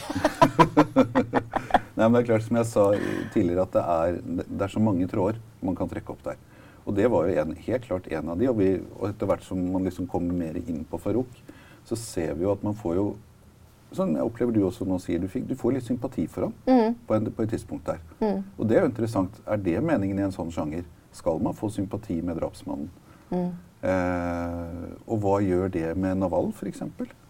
Nei, 1.99 2.05
men 2.05 2.19
det 2.19 2.25
er 2.25 2.29
klart, 2.33 2.45
som 2.47 2.59
jeg 2.59 2.69
sa 2.69 2.89
tidligere, 3.33 3.65
at 3.65 3.73
det 3.75 3.85
er, 3.95 4.19
det 4.45 4.67
er 4.67 4.75
så 4.75 4.83
mange 4.83 5.07
tråder 5.11 5.39
man 5.65 5.79
kan 5.79 5.89
trekke 5.91 6.15
opp 6.15 6.27
der. 6.27 6.43
Og 6.89 6.97
det 6.97 7.07
var 7.13 7.29
jo 7.29 7.39
en, 7.43 7.55
helt 7.69 7.87
klart 7.87 8.11
en 8.11 8.31
av 8.33 8.39
de. 8.41 8.51
Og, 8.51 8.59
vi, 8.61 8.69
og 8.99 9.09
etter 9.11 9.31
hvert 9.31 9.47
som 9.47 9.63
man 9.73 9.87
liksom 9.87 10.09
kommer 10.11 10.37
mer 10.37 10.59
inn 10.61 10.85
på 10.89 11.01
Farouk, 11.01 11.41
så 11.89 11.97
ser 11.97 12.37
vi 12.37 12.47
jo 12.47 12.53
at 12.53 12.65
man 12.65 12.77
får 12.77 13.01
jo 13.01 13.09
sånn 13.97 14.17
jeg 14.17 14.27
opplever 14.27 14.55
du 14.55 14.63
også 14.67 14.87
nå 14.89 14.99
sier, 15.03 15.21
du, 15.23 15.29
fikk, 15.33 15.47
du 15.49 15.55
får 15.59 15.79
litt 15.79 15.87
sympati 15.87 16.27
for 16.31 16.49
ham 16.49 16.55
mm. 16.69 16.99
på, 17.09 17.17
en, 17.17 17.31
på, 17.33 17.45
et 17.45 17.55
tidspunkt 17.55 17.89
der. 17.89 18.03
Mm. 18.21 18.43
Og 18.57 18.69
det 18.69 18.79
er 18.79 18.85
jo 18.85 18.91
interessant. 18.93 19.41
Er 19.49 19.63
det 19.63 19.79
meningen 19.85 20.21
i 20.21 20.27
en 20.27 20.35
sånn 20.35 20.53
sjanger? 20.55 20.85
Skal 21.17 21.41
man 21.43 21.57
få 21.57 21.71
sympati 21.73 22.19
med 22.23 22.37
drapsmannen? 22.39 22.91
Mm. 23.33 23.49
Eh, 23.79 24.87
og 25.07 25.21
hva 25.23 25.37
gjør 25.45 25.71
det 25.71 25.87
med 26.01 26.19
Naval 26.19 26.51
f.eks.? 26.51 26.83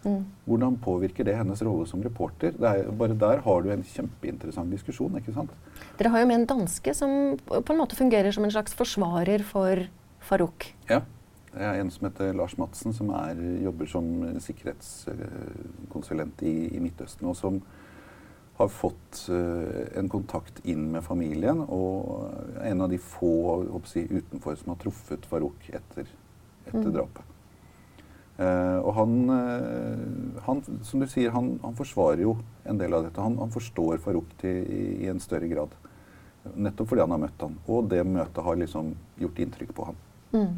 Mm. 0.06 0.22
Hvordan 0.48 0.78
påvirker 0.80 1.26
det 1.26 1.36
hennes 1.36 1.60
rolle 1.66 1.84
som 1.90 2.02
reporter? 2.04 2.56
Er, 2.64 2.88
bare 2.96 3.16
der 3.18 3.42
har 3.44 3.62
du 3.64 3.70
en 3.74 3.84
kjempeinteressant 3.84 4.72
diskusjon. 4.72 5.18
ikke 5.20 5.34
sant? 5.36 5.52
Dere 5.98 6.14
har 6.14 6.24
jo 6.24 6.30
med 6.30 6.40
en 6.40 6.48
danske 6.56 6.94
som 6.96 7.36
på 7.38 7.74
en 7.74 7.80
måte 7.80 7.98
fungerer 7.98 8.32
som 8.34 8.46
en 8.46 8.54
slags 8.54 8.76
forsvarer 8.78 9.44
for 9.46 9.86
Farouk. 10.24 10.72
Ja. 10.90 11.02
Det 11.58 11.66
er 11.66 11.80
en 11.80 11.90
som 11.90 12.06
heter 12.06 12.36
Lars 12.38 12.54
Madsen, 12.58 12.92
som 12.94 13.08
er, 13.18 13.38
jobber 13.64 13.88
som 13.90 14.04
sikkerhetskonsulent 14.44 16.42
i, 16.46 16.76
i 16.76 16.82
Midtøsten. 16.82 17.26
og 17.26 17.36
som 17.36 17.58
har 18.58 18.68
fått 18.68 19.26
uh, 19.30 19.98
en 19.98 20.08
kontakt 20.10 20.60
inn 20.66 20.88
med 20.90 21.04
familien, 21.06 21.60
og 21.62 22.30
er 22.58 22.72
en 22.72 22.82
av 22.82 22.90
de 22.90 22.98
få 22.98 23.32
si, 23.86 24.02
utenfor 24.10 24.56
som 24.58 24.72
har 24.72 24.80
truffet 24.82 25.26
Farouk 25.30 25.68
etter, 25.70 26.08
etter 26.66 26.88
mm. 26.88 26.94
drapet. 26.96 27.34
Uh, 28.38 28.78
og 28.82 28.92
han, 28.94 29.14
uh, 29.30 30.40
han, 30.46 30.62
som 30.86 31.02
du 31.02 31.06
sier, 31.10 31.30
han, 31.34 31.56
han, 31.62 31.76
forsvarer 31.78 32.22
jo 32.22 32.36
en 32.66 32.78
del 32.78 32.94
av 32.98 33.06
dette. 33.06 33.22
Han, 33.22 33.38
han 33.38 33.54
forstår 33.54 34.02
Farouk 34.02 34.46
i, 34.46 34.56
i, 35.04 35.06
en 35.10 35.22
større 35.22 35.50
grad. 35.50 35.74
Nettopp 36.54 36.90
fordi 36.90 37.02
han 37.06 37.14
har 37.14 37.22
møtt 37.28 37.46
han. 37.46 37.58
Og 37.66 37.86
det 37.90 38.02
møtet 38.06 38.42
har 38.46 38.58
liksom 38.58 38.94
gjort 39.22 39.42
inntrykk 39.42 39.74
på 39.74 39.88
han. 39.90 40.02
Mm. 40.34 40.52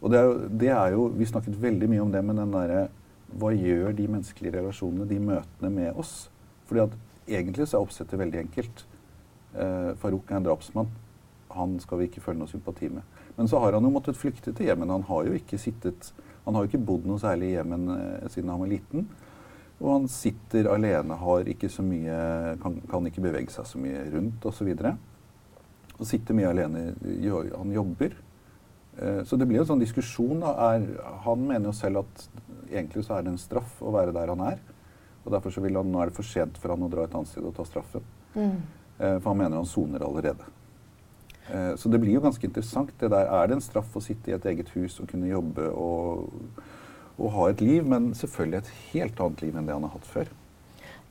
Og 0.00 0.12
det 0.12 0.18
er, 0.18 0.28
jo, 0.28 0.34
det 0.60 0.68
er, 0.70 0.92
jo, 0.94 1.06
Vi 1.18 1.26
snakket 1.26 1.62
veldig 1.62 1.88
mye 1.90 2.04
om 2.04 2.12
det, 2.12 2.22
men 2.24 2.38
den 2.38 2.54
derre 2.54 2.86
Hva 3.38 3.50
gjør 3.52 3.92
de 3.96 4.06
menneskelige 4.08 4.54
relasjonene, 4.60 5.08
de 5.08 5.18
møtene 5.20 5.70
med 5.74 5.98
oss? 5.98 6.30
Fordi 6.68 6.84
at 6.86 6.94
egentlig 7.28 7.66
så 7.68 7.78
er 7.78 7.84
oppsettet 7.84 8.20
veldig 8.20 8.40
enkelt. 8.40 8.86
Eh, 9.52 9.90
Farouk 10.00 10.30
er 10.30 10.38
en 10.38 10.46
drapsmann. 10.46 10.88
Han 11.52 11.76
skal 11.80 12.00
vi 12.00 12.08
ikke 12.08 12.22
føle 12.24 12.40
noe 12.40 12.50
sympati 12.50 12.88
med. 12.92 13.04
Men 13.36 13.48
så 13.48 13.60
har 13.60 13.76
han 13.76 13.84
jo 13.84 13.92
måttet 13.92 14.16
flykte 14.16 14.52
til 14.52 14.68
Jemen. 14.68 14.90
Han 14.92 15.04
har 15.08 15.28
jo 15.28 15.36
ikke 15.36 15.60
sittet 15.60 16.12
Han 16.44 16.54
har 16.54 16.64
jo 16.64 16.70
ikke 16.70 16.86
bodd 16.88 17.04
noe 17.04 17.20
særlig 17.20 17.50
i 17.50 17.56
Jemen 17.58 17.90
eh, 17.92 18.28
siden 18.32 18.48
han 18.48 18.60
var 18.60 18.70
liten. 18.70 19.08
Og 19.78 19.92
han 19.92 20.08
sitter 20.08 20.70
alene, 20.72 21.14
har 21.20 21.50
ikke 21.52 21.68
så 21.70 21.84
mye 21.86 22.16
Kan, 22.62 22.80
kan 22.90 23.06
ikke 23.06 23.22
bevege 23.22 23.52
seg 23.52 23.68
så 23.68 23.80
mye 23.80 24.06
rundt 24.14 24.46
osv. 24.48 24.72
Og, 24.72 24.80
så 24.80 24.94
og 25.98 26.06
sitter 26.06 26.34
mye 26.38 26.48
alene. 26.48 26.82
Han 27.52 27.74
jobber. 27.74 28.16
Eh, 28.98 29.22
så 29.24 29.38
det 29.38 29.46
blir 29.48 29.62
en 29.62 29.70
sånn 29.70 29.82
diskusjon. 29.82 30.42
Da. 30.42 30.54
Er, 30.72 30.88
han 31.24 31.46
mener 31.46 31.70
jo 31.70 31.76
selv 31.76 32.04
at 32.04 32.26
egentlig 32.68 33.06
så 33.06 33.18
er 33.18 33.26
det 33.26 33.34
en 33.34 33.40
straff 33.40 33.78
å 33.80 33.94
være 33.94 34.14
der 34.16 34.32
han 34.34 34.44
er. 34.50 34.60
Og 35.24 35.32
derfor 35.34 35.54
så 35.54 35.62
vil 35.64 35.76
han, 35.78 35.90
Nå 35.92 36.02
er 36.02 36.10
det 36.10 36.18
for 36.18 36.26
sent 36.26 36.58
for 36.60 36.74
han 36.74 36.84
å 36.84 36.90
dra 36.92 37.06
et 37.06 37.16
annet 37.16 37.30
sted 37.30 37.46
og 37.46 37.54
ta 37.56 37.66
straffen. 37.68 38.06
Mm. 38.34 38.56
Eh, 38.98 39.18
for 39.18 39.30
han 39.30 39.42
mener 39.42 39.60
han 39.60 39.68
soner 39.68 40.04
allerede. 40.06 40.48
Eh, 41.48 41.74
så 41.80 41.92
det 41.92 42.00
blir 42.02 42.16
jo 42.16 42.24
ganske 42.24 42.44
interessant. 42.46 42.92
det 43.00 43.12
der. 43.14 43.26
Er 43.26 43.46
det 43.46 43.58
en 43.58 43.64
straff 43.64 43.94
å 43.96 44.04
sitte 44.04 44.32
i 44.32 44.36
et 44.36 44.50
eget 44.50 44.74
hus 44.76 45.00
og 45.00 45.08
kunne 45.08 45.30
jobbe 45.30 45.70
og, 45.70 46.28
og 47.18 47.32
ha 47.36 47.48
et 47.50 47.60
liv, 47.64 47.86
men 47.86 48.12
selvfølgelig 48.14 48.58
et 48.58 48.74
helt 48.92 49.20
annet 49.20 49.42
liv 49.46 49.56
enn 49.56 49.66
det 49.66 49.78
han 49.78 49.88
har 49.88 49.96
hatt 49.96 50.12
før? 50.12 50.34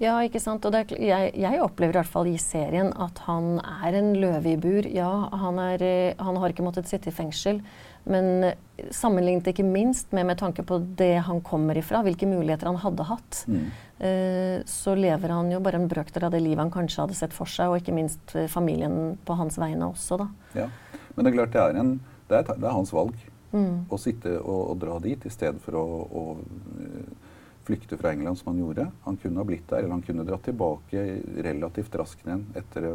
Ja, 0.01 0.19
ikke 0.21 0.41
sant. 0.41 0.65
Og 0.67 0.75
er, 0.77 0.91
jeg, 1.01 1.33
jeg, 1.33 1.62
opplever 1.63 1.95
i 1.95 1.99
hvert 2.01 2.13
fall 2.13 2.29
i 2.29 2.38
serien 2.41 2.91
at 3.01 3.23
han 3.25 3.57
er 3.62 3.97
en 3.97 4.13
løve 4.21 4.53
i 4.53 4.60
bur. 4.62 4.86
Ja, 4.93 5.10
han, 5.33 5.62
er, 5.62 5.83
eh, 5.83 6.15
han 6.21 6.38
har 6.38 6.53
ikke 6.53 6.65
måttet 6.65 6.89
sitte 6.89 7.10
i 7.10 7.15
fengsel. 7.15 7.63
Men 8.07 8.51
sammenlignet 8.95 9.49
ikke 9.51 9.65
minst 9.67 10.13
med, 10.15 10.27
med 10.29 10.39
tanke 10.39 10.63
på 10.63 10.79
det 10.99 11.17
han 11.27 11.41
kommer 11.45 11.77
ifra, 11.79 12.01
hvilke 12.05 12.29
muligheter 12.29 12.69
han 12.69 12.79
hadde 12.79 13.07
hatt, 13.10 13.39
mm. 13.51 13.63
eh, 13.99 14.57
så 14.69 14.95
lever 14.95 15.33
han 15.33 15.51
jo 15.51 15.60
bare 15.63 15.81
en 15.81 15.89
brøkdel 15.91 16.27
av 16.27 16.36
det 16.36 16.41
livet 16.43 16.62
han 16.63 16.73
kanskje 16.73 17.03
hadde 17.03 17.17
sett 17.19 17.36
for 17.36 17.51
seg, 17.51 17.71
og 17.71 17.81
ikke 17.81 17.95
minst 17.95 18.36
eh, 18.38 18.47
familien 18.51 19.17
på 19.27 19.36
hans 19.39 19.60
vegne 19.60 19.89
også, 19.89 20.21
da. 20.23 20.29
Ja, 20.55 20.69
Men 21.15 21.25
det 21.25 21.33
er 21.33 21.39
klart 21.41 21.55
det 21.55 21.63
er, 21.65 21.81
en, 21.81 21.93
det 22.29 22.39
er, 22.39 22.47
det 22.53 22.69
er 22.69 22.77
hans 22.77 22.93
valg 22.95 23.17
mm. 23.51 23.88
å 23.91 23.99
sitte 23.99 24.38
og, 24.39 24.62
og, 24.62 24.75
dra 24.86 24.99
dit 25.03 25.27
i 25.27 25.33
stedet 25.33 25.60
for 25.65 25.79
å, 25.79 25.86
å 26.07 26.25
eh, 26.38 27.26
flykte 27.67 27.97
fra 27.99 28.13
England 28.15 28.39
som 28.39 28.51
han 28.51 28.62
gjorde. 28.62 28.88
Han 29.03 29.17
kunne 29.21 29.41
ha 29.41 29.47
blitt 29.47 29.67
der, 29.69 29.84
eller 29.84 29.97
han 29.97 30.06
kunne 30.06 30.25
dratt 30.27 30.45
tilbake 30.47 31.03
relativt 31.45 31.97
raskt 31.99 32.23
igjen 32.25 32.45
etter, 32.56 32.88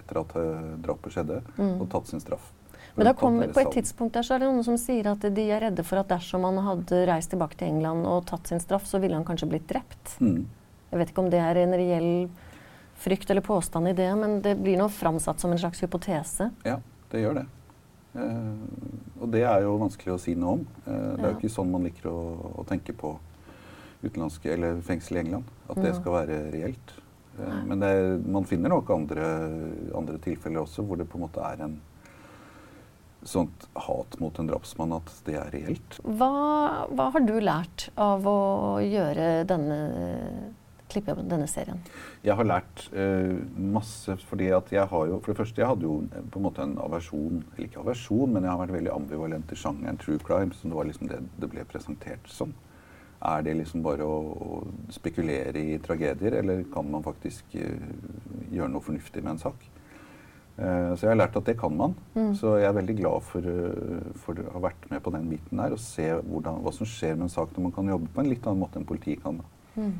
etter 0.00 0.20
at 0.22 0.34
uh, 0.38 0.72
drapet 0.82 1.14
skjedde, 1.14 1.38
mm. 1.56 1.76
og 1.76 1.86
tatt 1.92 2.10
sin 2.10 2.22
straff. 2.22 2.50
Men 2.94 3.14
kom, 3.16 3.38
på 3.54 3.60
et 3.62 3.70
tidspunkt 3.72 4.18
der 4.18 4.26
så 4.26 4.34
er 4.34 4.42
det 4.42 4.50
noen 4.50 4.66
som 4.66 4.76
sier 4.80 5.06
at 5.14 5.22
de 5.24 5.44
er 5.48 5.62
redde 5.64 5.84
for 5.86 6.02
at 6.02 6.10
dersom 6.10 6.44
han 6.44 6.58
hadde 6.66 7.04
reist 7.08 7.32
tilbake 7.32 7.56
til 7.56 7.70
England 7.72 8.04
og 8.08 8.26
tatt 8.28 8.50
sin 8.50 8.60
straff, 8.60 8.84
så 8.88 9.00
ville 9.00 9.16
han 9.16 9.24
kanskje 9.24 9.48
blitt 9.48 9.64
drept. 9.70 10.18
Mm. 10.20 10.44
Jeg 10.90 11.00
vet 11.00 11.12
ikke 11.12 11.24
om 11.24 11.30
det 11.32 11.40
er 11.40 11.62
en 11.62 11.78
reell 11.78 12.12
frykt 13.02 13.30
eller 13.32 13.44
påstand 13.46 13.88
i 13.88 13.96
det, 13.96 14.10
men 14.18 14.42
det 14.44 14.58
blir 14.60 14.76
nå 14.78 14.90
framsatt 14.92 15.40
som 15.40 15.54
en 15.54 15.58
slags 15.58 15.80
hypotese. 15.82 16.50
Ja, 16.68 16.78
det 17.10 17.24
gjør 17.24 17.40
det. 17.40 17.46
Eh, 18.12 19.22
og 19.22 19.32
det 19.32 19.42
er 19.48 19.64
jo 19.64 19.78
vanskelig 19.80 20.12
å 20.14 20.20
si 20.20 20.36
noe 20.36 20.58
om. 20.58 20.66
Eh, 20.84 21.10
det 21.16 21.24
er 21.24 21.30
jo 21.30 21.38
ikke 21.38 21.54
sånn 21.54 21.72
man 21.72 21.88
liker 21.88 22.10
å, 22.12 22.18
å 22.60 22.66
tenke 22.68 22.94
på 22.96 23.16
utenlandske, 24.02 24.52
eller 24.52 24.82
fengsel 24.86 25.18
i 25.18 25.22
England. 25.24 25.48
At 25.70 25.80
det 25.82 25.94
skal 25.98 26.18
være 26.20 26.42
reelt. 26.54 26.94
Eh, 27.38 27.62
men 27.68 27.80
det, 27.82 27.94
man 28.26 28.48
finner 28.48 28.72
nok 28.74 28.90
andre, 28.94 29.30
andre 29.96 30.20
tilfeller 30.22 30.64
også 30.64 30.84
hvor 30.86 31.00
det 31.00 31.08
på 31.10 31.20
en 31.20 31.26
måte 31.26 31.44
er 31.46 31.64
en 31.66 31.80
sånt 33.22 33.68
hat 33.74 34.16
mot 34.18 34.38
en 34.38 34.48
drapsmann 34.50 34.96
at 34.96 35.12
det 35.26 35.36
er 35.38 35.52
reelt. 35.54 36.00
Hva, 36.02 36.32
hva 36.90 37.06
har 37.14 37.22
du 37.22 37.36
lært 37.38 37.86
av 37.94 38.26
å 38.26 38.80
gjøre 38.82 39.44
denne 39.46 39.78
klippejobben, 40.92 41.28
denne 41.30 41.46
serien? 41.48 41.78
Jeg 42.26 42.36
har 42.38 42.48
lært 42.48 42.86
uh, 42.92 43.38
masse. 43.56 44.16
fordi 44.28 44.50
at 44.52 44.72
jeg 44.74 44.84
har 44.90 45.06
jo, 45.08 45.20
For 45.22 45.32
det 45.32 45.38
første, 45.38 45.62
jeg 45.62 45.70
hadde 45.70 45.86
jo 45.86 46.00
på 46.34 46.40
en 46.40 46.46
måte 46.46 46.66
en 46.66 46.74
aversjon 46.82 47.40
Eller 47.54 47.68
ikke 47.68 47.80
aversjon, 47.80 48.34
men 48.34 48.44
jeg 48.44 48.52
har 48.52 48.60
vært 48.64 48.76
veldig 48.76 48.92
ambivalent 48.96 49.54
i 49.54 49.58
sjangeren 49.62 50.00
true 50.02 50.20
crime, 50.26 50.52
som 50.58 50.70
det 50.72 50.80
var 50.80 50.90
liksom 50.90 51.08
det 51.12 51.22
det 51.40 51.50
ble 51.54 51.64
presentert 51.68 52.28
som. 52.28 52.52
Er 53.22 53.44
det 53.46 53.54
liksom 53.54 53.84
bare 53.84 54.06
å, 54.06 54.16
å 54.32 54.56
spekulere 54.90 55.60
i 55.60 55.76
tragedier, 55.82 56.40
eller 56.40 56.64
kan 56.72 56.88
man 56.90 57.04
faktisk 57.06 57.54
uh, 57.54 57.92
gjøre 58.50 58.72
noe 58.72 58.82
fornuftig 58.82 59.22
med 59.22 59.36
en 59.36 59.44
sak? 59.44 59.68
Eh, 60.52 60.90
så 60.94 61.06
jeg 61.06 61.10
har 61.14 61.16
lært 61.16 61.36
at 61.38 61.46
det 61.48 61.56
kan 61.60 61.72
man. 61.76 61.94
Mm. 62.14 62.32
Så 62.36 62.56
jeg 62.60 62.68
er 62.68 62.76
veldig 62.76 62.96
glad 62.98 63.24
for, 63.24 63.46
eh, 63.48 64.12
for, 64.20 64.36
å 64.36 64.54
ha 64.56 64.64
vært 64.68 64.88
med 64.90 65.02
på 65.02 65.12
den 65.14 65.28
biten 65.30 65.62
der 65.62 65.72
og 65.72 65.80
se 65.80 66.10
hvordan, 66.12 66.60
hva 66.62 66.72
som 66.76 66.88
skjer 66.88 67.16
med 67.16 67.26
en 67.26 67.32
sak 67.32 67.54
når 67.54 67.68
man 67.68 67.76
kan 67.78 67.88
jobbe 67.88 68.10
på 68.12 68.22
en 68.22 68.28
litt 68.28 68.46
annen 68.46 68.60
måte 68.60 68.80
enn 68.80 68.88
politiet 68.88 69.22
kan. 69.24 69.40
Mm. 69.76 69.94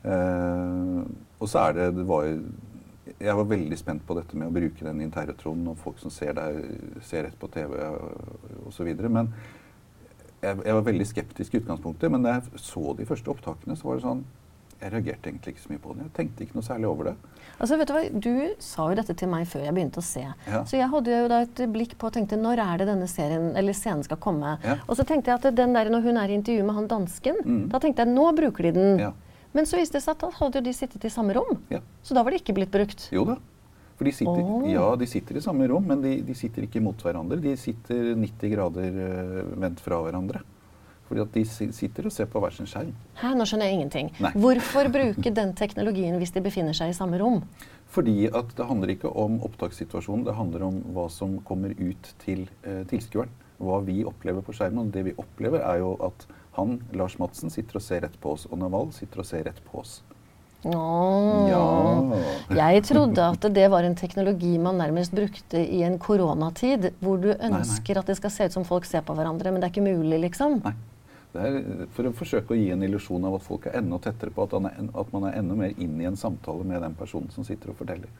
Uh, 0.00 1.02
og 1.42 1.48
så 1.50 1.66
er 1.66 1.74
det, 1.76 1.86
det 1.98 2.06
var, 2.08 2.24
Jeg 3.20 3.34
var 3.36 3.48
veldig 3.50 3.76
spent 3.76 4.04
på 4.08 4.14
dette 4.16 4.38
med 4.38 4.48
å 4.48 4.54
bruke 4.54 4.86
den 4.86 5.02
internetronen 5.04 5.66
og 5.68 5.76
folk 5.82 5.98
som 6.00 6.12
ser 6.14 6.32
deg, 6.38 6.62
ser 7.04 7.26
rett 7.26 7.36
på 7.36 7.50
TV 7.52 7.74
osv. 8.70 8.88
Men 9.10 9.28
jeg, 10.40 10.60
jeg, 10.64 10.74
var 10.74 10.84
veldig 10.86 11.06
skeptisk 11.08 11.54
i 11.54 11.60
utgangspunktet. 11.62 12.12
Men 12.12 12.26
da 12.26 12.36
jeg 12.36 12.60
så 12.62 12.94
de 12.98 13.08
første 13.08 13.32
opptakene, 13.32 13.76
så 13.78 13.90
var 13.90 13.98
det 13.98 14.06
sånn 14.08 14.22
jeg 14.80 14.94
reagerte 14.94 15.28
egentlig 15.28 15.52
ikke 15.52 15.62
så 15.62 15.70
mye 15.74 15.80
på 15.82 15.94
det. 15.94 16.04
Jeg 16.06 16.12
tenkte 16.16 16.44
ikke 16.46 16.56
noe 16.56 16.64
særlig 16.64 16.88
over 16.88 17.10
det. 17.10 17.14
Altså, 17.60 17.76
vet 17.76 17.90
Du 17.90 17.92
hva? 17.92 18.04
Du 18.24 18.62
sa 18.64 18.86
jo 18.88 18.96
dette 18.96 19.16
til 19.20 19.28
meg 19.28 19.48
før 19.50 19.66
jeg 19.66 19.76
begynte 19.76 20.00
å 20.00 20.06
se. 20.06 20.22
Ja. 20.24 20.62
Så 20.64 20.78
jeg 20.78 20.88
hadde 20.88 21.18
jo 21.18 21.26
da 21.28 21.42
et 21.44 21.60
blikk 21.74 21.98
på 22.00 22.08
og 22.08 22.14
tenkte 22.16 22.38
når 22.40 22.62
er 22.64 22.80
det 22.80 22.86
denne 22.88 23.08
serien, 23.10 23.50
eller 23.60 23.76
scenen 23.76 24.06
skal 24.06 24.20
komme? 24.22 24.54
Ja. 24.64 24.78
Og 24.86 24.96
så 24.96 25.04
tenkte 25.04 25.32
jeg 25.32 25.42
at 25.42 25.58
den 25.58 25.76
der 25.76 25.92
når 25.92 26.06
hun 26.06 26.20
er 26.22 26.32
i 26.32 26.38
intervju 26.38 26.64
med 26.64 26.78
han 26.78 26.88
dansken, 26.88 27.42
mm. 27.44 27.66
da 27.74 27.82
tenkte 27.82 28.06
jeg 28.06 28.14
nå 28.14 28.30
bruker 28.40 28.70
de 28.70 28.72
den. 28.78 29.04
Ja. 29.04 29.12
Men 29.52 29.68
så 29.68 29.76
viste 29.76 29.98
det 29.98 30.04
seg 30.06 30.14
at 30.14 30.24
da 30.24 30.32
hadde 30.38 30.62
jo 30.62 30.64
de 30.70 30.74
sittet 30.78 31.04
i 31.04 31.12
samme 31.12 31.36
rom. 31.36 31.58
Så 32.06 32.16
da 32.16 32.24
var 32.24 32.32
det 32.32 32.40
ikke 32.40 32.56
blitt 32.56 32.72
brukt. 32.72 33.08
Jo 33.12 33.26
da. 33.28 33.36
For 34.00 34.08
de 34.08 34.14
sitter, 34.16 34.38
oh. 34.40 34.62
ja, 34.64 34.86
de 34.96 35.04
sitter 35.04 35.36
i 35.36 35.42
samme 35.44 35.66
rom, 35.68 35.84
men 35.84 36.00
de, 36.00 36.14
de 36.24 36.32
sitter 36.32 36.64
ikke 36.64 36.80
mot 36.80 37.02
hverandre. 37.04 37.36
De 37.44 37.50
sitter 37.60 38.14
90 38.16 38.52
grader 38.54 38.94
uh, 38.96 39.40
vendt 39.60 39.82
fra 39.84 39.98
hverandre. 40.00 40.40
Fordi 41.10 41.20
at 41.20 41.34
de 41.34 41.42
sitter 41.76 42.08
og 42.08 42.14
ser 42.14 42.30
på 42.32 42.40
hver 42.40 42.54
sin 42.56 42.70
skjerm. 42.70 42.94
Hæ, 43.20 43.34
nå 43.36 43.44
skjønner 43.44 43.68
jeg 43.68 43.76
ingenting. 43.76 44.08
Nei. 44.24 44.30
Hvorfor 44.40 44.88
bruke 44.94 45.32
den 45.36 45.52
teknologien 45.58 46.16
hvis 46.16 46.32
de 46.32 46.40
befinner 46.40 46.72
seg 46.78 46.94
i 46.94 46.96
samme 46.96 47.20
rom? 47.20 47.42
Fordi 47.92 48.30
at 48.30 48.54
det 48.56 48.68
handler 48.70 48.94
ikke 48.94 49.12
om 49.20 49.36
opptakssituasjonen, 49.44 50.24
det 50.30 50.36
handler 50.38 50.64
om 50.70 50.80
hva 50.94 51.04
som 51.12 51.36
kommer 51.44 51.74
ut 51.76 52.12
til 52.24 52.46
eh, 52.62 52.86
tilskueren. 52.88 53.36
Hva 53.60 53.82
vi 53.84 53.98
opplever 54.08 54.40
på 54.46 54.54
skjermen. 54.56 54.86
Og 54.86 54.94
det 54.94 55.02
vi 55.10 55.16
opplever, 55.20 55.60
er 55.60 55.82
jo 55.82 55.92
at 56.08 56.24
han, 56.56 56.78
Lars 56.96 57.18
Madsen, 57.20 57.52
sitter 57.52 57.76
og 57.76 57.84
ser 57.84 58.06
rett 58.06 58.16
på 58.22 58.32
oss, 58.38 58.48
og 58.48 58.62
Naval 58.62 58.94
sitter 58.96 59.20
og 59.20 59.28
ser 59.28 59.44
rett 59.50 59.60
på 59.66 59.82
oss. 59.82 59.98
Oh. 60.62 61.50
Ja. 61.50 61.66
Jeg 62.60 62.84
trodde 62.84 63.24
at 63.24 63.46
det 63.56 63.66
var 63.72 63.86
en 63.86 63.96
teknologi 63.96 64.52
man 64.60 64.78
nærmest 64.80 65.14
brukte 65.16 65.60
i 65.60 65.80
en 65.86 65.96
koronatid, 66.02 66.90
hvor 67.00 67.20
du 67.22 67.30
ønsker 67.32 67.94
nei, 67.94 67.96
nei. 67.96 68.02
at 68.02 68.12
det 68.12 68.16
skal 68.20 68.34
se 68.34 68.48
ut 68.50 68.56
som 68.58 68.66
folk 68.68 68.88
ser 68.88 69.04
på 69.06 69.16
hverandre, 69.16 69.52
men 69.52 69.62
det 69.62 69.70
er 69.70 69.74
ikke 69.74 69.86
mulig, 69.88 70.20
liksom. 70.28 70.60
Nei. 70.66 70.76
Det 71.30 71.46
er 71.46 71.84
for 71.94 72.08
å 72.08 72.14
forsøke 72.16 72.56
å 72.56 72.58
gi 72.58 72.72
en 72.74 72.82
illusjon 72.82 73.24
av 73.28 73.36
at 73.36 73.44
folk 73.46 73.68
er 73.70 73.78
enda 73.78 74.00
tettere 74.02 74.34
på, 74.34 74.48
at, 74.48 74.56
er, 74.58 74.88
at 74.98 75.12
man 75.14 75.28
er 75.28 75.36
enda 75.38 75.56
mer 75.60 75.76
inn 75.78 75.94
i 76.02 76.08
en 76.08 76.18
samtale 76.18 76.66
med 76.66 76.82
den 76.82 76.96
personen 76.98 77.30
som 77.30 77.46
sitter 77.46 77.70
og 77.70 77.78
forteller. 77.78 78.10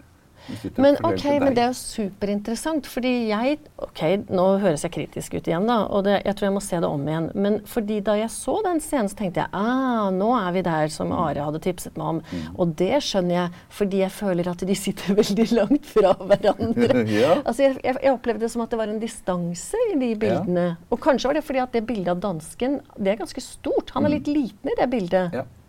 Men 0.76 0.96
fordel 0.98 1.18
ok, 1.18 1.24
men 1.42 1.56
det 1.56 1.62
er 1.62 1.70
jo 1.70 1.78
superinteressant, 1.78 2.88
fordi 2.90 3.12
jeg 3.28 3.58
Ok, 3.80 4.02
nå 4.32 4.44
høres 4.62 4.84
jeg 4.84 4.92
kritisk 4.94 5.34
ut 5.36 5.48
igjen, 5.48 5.66
da, 5.68 5.82
og 5.88 6.04
det, 6.06 6.20
jeg 6.26 6.36
tror 6.36 6.48
jeg 6.48 6.54
må 6.54 6.62
se 6.64 6.80
det 6.82 6.88
om 6.88 7.06
igjen. 7.08 7.28
Men 7.34 7.58
fordi 7.68 8.00
da 8.04 8.16
jeg 8.18 8.32
så 8.34 8.56
den 8.66 8.80
scenen, 8.82 9.10
så 9.10 9.18
tenkte 9.18 9.44
jeg 9.44 9.52
ah, 9.56 10.08
nå 10.14 10.30
er 10.36 10.50
vi 10.56 10.64
der 10.66 10.92
som 10.92 11.14
Are 11.16 11.46
hadde 11.46 11.62
tipset 11.64 11.98
meg 12.00 12.14
om. 12.14 12.20
Mm. 12.30 12.58
Og 12.60 12.74
det 12.80 13.02
skjønner 13.06 13.36
jeg, 13.36 13.62
fordi 13.80 14.02
jeg 14.02 14.14
føler 14.16 14.50
at 14.52 14.66
de 14.70 14.78
sitter 14.78 15.16
veldig 15.20 15.48
langt 15.56 15.90
fra 15.90 16.14
hverandre. 16.20 16.88
Ja. 17.10 17.32
Altså, 17.42 17.64
jeg, 17.64 17.78
jeg, 17.82 17.96
jeg 18.04 18.12
opplevde 18.14 18.44
det 18.44 18.50
som 18.52 18.62
at 18.62 18.72
det 18.72 18.78
var 18.78 18.90
en 18.90 19.00
distanse 19.02 19.78
i 19.90 19.96
de 19.98 20.10
bildene. 20.20 20.66
Og 20.92 21.00
kanskje 21.02 21.30
var 21.30 21.38
det 21.38 21.42
fordi 21.46 21.62
at 21.62 21.74
det 21.74 21.82
bildet 21.88 22.12
av 22.12 22.20
dansken, 22.22 22.78
det 22.96 23.14
er 23.14 23.18
ganske 23.20 23.42
stort. 23.44 23.90
Han 23.96 24.06
er 24.06 24.14
litt 24.14 24.30
liten 24.30 24.70
i 24.70 24.76
det 24.78 24.86
bildet. 24.92 25.34
Mm. 25.34 25.40
Ja. 25.40 25.59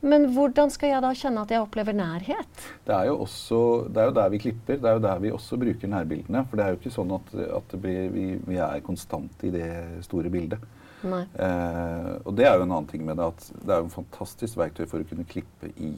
Men 0.00 0.28
hvordan 0.34 0.70
skal 0.70 0.92
jeg 0.92 1.02
da 1.02 1.10
kjenne 1.16 1.42
at 1.42 1.52
jeg 1.52 1.62
opplever 1.64 1.96
nærhet? 1.96 2.66
Det 2.86 2.94
er, 2.94 3.08
jo 3.10 3.18
også, 3.24 3.60
det 3.90 4.02
er 4.02 4.10
jo 4.10 4.16
der 4.20 4.28
vi 4.30 4.42
klipper. 4.44 4.78
Det 4.78 4.90
er 4.90 4.98
jo 4.98 5.04
der 5.08 5.22
vi 5.24 5.32
også 5.34 5.58
bruker 5.58 5.90
nærbildene. 5.90 6.44
For 6.46 6.60
det 6.60 6.64
er 6.64 6.74
jo 6.74 6.78
ikke 6.78 6.94
sånn 6.94 7.14
at, 7.16 7.32
at 7.58 7.72
det 7.74 7.80
blir, 7.82 8.04
vi, 8.14 8.26
vi 8.46 8.60
er 8.62 8.84
konstante 8.86 9.48
i 9.48 9.54
det 9.54 9.70
store 10.06 10.30
bildet. 10.30 10.62
Eh, 11.02 12.12
og 12.26 12.32
det 12.38 12.46
er 12.46 12.56
jo 12.58 12.64
en 12.64 12.72
annen 12.72 12.88
ting 12.90 13.04
med 13.06 13.18
det 13.18 13.26
at 13.26 13.50
det 13.54 13.70
er 13.70 13.82
jo 13.82 13.88
en 13.88 13.98
fantastisk 13.98 14.58
verktøy 14.58 14.86
for 14.90 15.02
å 15.02 15.08
kunne 15.08 15.26
klippe 15.28 15.70
i 15.76 15.92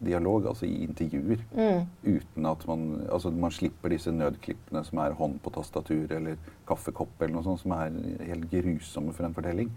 dialog, 0.00 0.46
altså 0.46 0.66
i 0.66 0.84
intervjuer. 0.84 1.38
Mm. 1.54 1.84
Uten 2.04 2.46
at 2.46 2.66
man 2.68 2.84
Altså 3.12 3.30
man 3.32 3.50
slipper 3.50 3.88
disse 3.94 4.10
nødklippene 4.12 4.84
som 4.84 4.98
er 4.98 5.12
hånd 5.18 5.38
på 5.44 5.52
tastatur 5.54 6.10
eller 6.12 6.36
kaffekopp 6.66 7.20
eller 7.22 7.34
noe 7.34 7.44
sånt, 7.46 7.60
som 7.62 7.72
er 7.72 7.90
helt 8.26 8.48
grusomme 8.50 9.12
for 9.14 9.24
en 9.28 9.34
fortelling. 9.34 9.70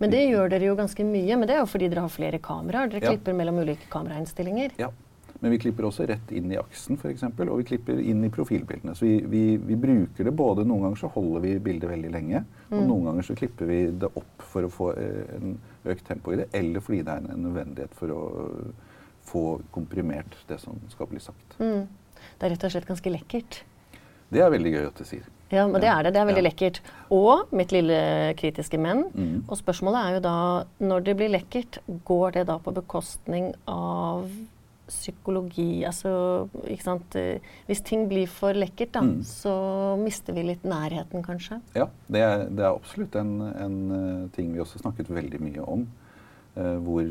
Men 0.00 0.10
det 0.10 0.22
gjør 0.30 0.50
dere 0.50 0.68
jo 0.70 0.76
ganske 0.76 1.04
mye, 1.04 1.36
men 1.36 1.48
det 1.48 1.56
er 1.56 1.64
jo 1.64 1.66
fordi 1.70 1.88
dere 1.88 2.00
har 2.06 2.08
flere 2.12 2.38
kameraer. 2.38 2.90
Dere 2.90 3.02
Ja. 3.02 3.10
klipper 3.16 3.34
mellom 3.34 3.58
ulike 3.58 3.88
kamerainnstillinger. 3.90 4.72
Ja. 4.78 4.90
Men 5.40 5.50
vi 5.50 5.58
klipper 5.58 5.84
også 5.84 6.06
rett 6.08 6.30
inn 6.32 6.50
i 6.52 6.56
aksen, 6.56 6.96
f.eks. 6.96 7.22
Og 7.22 7.58
vi 7.58 7.64
klipper 7.64 7.98
inn 8.00 8.24
i 8.24 8.30
profilbildene. 8.30 8.94
Så 8.96 9.04
vi, 9.04 9.18
vi, 9.28 9.56
vi 9.58 9.74
bruker 9.76 10.24
det 10.24 10.32
både 10.32 10.64
Noen 10.64 10.80
ganger 10.86 10.96
så 10.96 11.10
holder 11.12 11.40
vi 11.40 11.58
bildet 11.58 11.90
veldig 11.90 12.12
lenge, 12.14 12.44
og 12.70 12.78
Mm. 12.80 12.86
noen 12.88 13.04
ganger 13.04 13.22
så 13.22 13.34
klipper 13.36 13.66
vi 13.66 13.90
det 13.90 14.08
opp 14.16 14.40
for 14.42 14.62
å 14.62 14.70
få 14.70 14.96
eh, 14.96 15.36
en 15.36 15.58
økt 15.84 16.04
tempo 16.06 16.32
i 16.32 16.36
det, 16.36 16.48
eller 16.54 16.80
fordi 16.80 17.02
det 17.04 17.08
er 17.12 17.16
en 17.34 17.42
nødvendighet 17.42 17.92
for 17.94 18.08
å 18.08 18.22
få 19.24 19.60
komprimert 19.72 20.34
det 20.48 20.60
som 20.60 20.78
skal 20.92 21.06
bli 21.10 21.18
sagt. 21.20 21.56
Mm. 21.58 21.86
Det 22.38 22.46
er 22.46 22.50
rett 22.54 22.64
og 22.64 22.70
slett 22.74 22.86
ganske 22.88 23.10
lekkert. 23.12 23.62
Det 24.32 24.40
er 24.42 24.50
veldig 24.50 24.72
gøy 24.74 24.86
at 24.88 24.96
du 24.98 25.04
sier. 25.04 25.24
Ja, 25.52 25.66
men 25.68 25.80
det 25.80 25.88
er 25.88 26.02
det. 26.02 26.12
Det 26.14 26.20
er 26.22 26.26
veldig 26.26 26.42
Ja. 26.42 26.48
lekkert. 26.50 26.80
Og 27.12 27.52
mitt 27.52 27.70
lille 27.70 28.34
kritiske 28.36 28.78
men. 28.80 29.04
Mm. 29.14 29.44
Og 29.48 29.56
spørsmålet 29.60 30.00
er 30.04 30.14
jo 30.16 30.20
da, 30.24 30.64
når 30.80 31.04
det 31.04 31.16
blir 31.16 31.30
lekkert, 31.30 31.78
går 32.04 32.32
det 32.32 32.46
da 32.48 32.58
på 32.58 32.72
bekostning 32.74 33.52
av 33.68 34.28
psykologi? 34.88 35.84
Altså, 35.86 36.48
ikke 36.68 36.82
sant. 36.86 37.16
Hvis 37.68 37.82
ting 37.86 38.06
blir 38.10 38.26
for 38.28 38.52
lekkert, 38.56 38.92
da, 38.92 39.00
Mm. 39.00 39.22
så 39.22 39.96
mister 40.02 40.32
vi 40.34 40.42
litt 40.42 40.62
nærheten, 40.64 41.22
kanskje. 41.24 41.60
Ja, 41.74 41.86
det 42.10 42.20
er, 42.20 42.44
det 42.50 42.60
er 42.64 42.74
absolutt 42.74 43.14
en, 43.16 43.40
en 43.40 44.24
eh, 44.24 44.28
ting 44.36 44.52
vi 44.52 44.60
også 44.60 44.80
snakket 44.82 45.08
veldig 45.08 45.40
mye 45.40 45.62
om. 45.68 45.86
Eh, 46.56 46.76
hvor, 46.84 47.02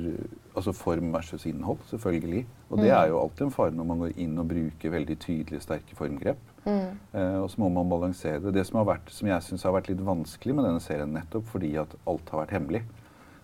altså 0.56 0.72
form 0.72 1.12
versus 1.14 1.46
innhold, 1.46 1.78
selvfølgelig. 1.90 2.46
Og 2.70 2.78
det 2.78 2.90
Mm. 2.92 2.98
er 2.98 3.08
jo 3.08 3.20
alltid 3.22 3.46
en 3.46 3.52
fare 3.52 3.72
når 3.72 3.86
man 3.86 4.00
går 4.00 4.12
inn 4.18 4.38
og 4.40 4.48
bruker 4.48 4.90
veldig 4.90 5.20
tydelige, 5.20 5.62
sterke 5.62 5.96
formgrep. 5.96 6.38
Mm. 6.66 6.98
Eh, 7.14 7.38
og 7.44 7.50
så 7.52 7.60
må 7.60 7.70
man 7.70 7.90
balansere 7.90 8.40
det. 8.42 8.54
Det 8.54 8.66
som, 8.68 8.78
har 8.78 8.86
vært, 8.96 9.10
som 9.12 9.28
jeg 9.28 9.42
syns 9.42 9.64
har 9.64 9.72
vært 9.74 9.90
litt 9.90 10.06
vanskelig 10.06 10.56
med 10.56 10.66
denne 10.66 10.80
serien, 10.82 11.14
nettopp 11.14 11.46
fordi 11.46 11.76
at 11.76 11.96
alt 12.08 12.30
har 12.30 12.46
vært 12.46 12.52
hemmelig. 12.60 12.84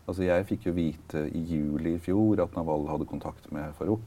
Altså 0.08 0.24
Jeg 0.24 0.46
fikk 0.46 0.66
jo 0.66 0.72
vite 0.74 1.30
i 1.36 1.40
juli 1.44 1.94
i 1.96 2.00
fjor 2.00 2.40
at 2.42 2.56
Naval 2.56 2.88
hadde 2.88 3.06
kontakt 3.06 3.52
med 3.52 3.74
Farouk. 3.78 4.02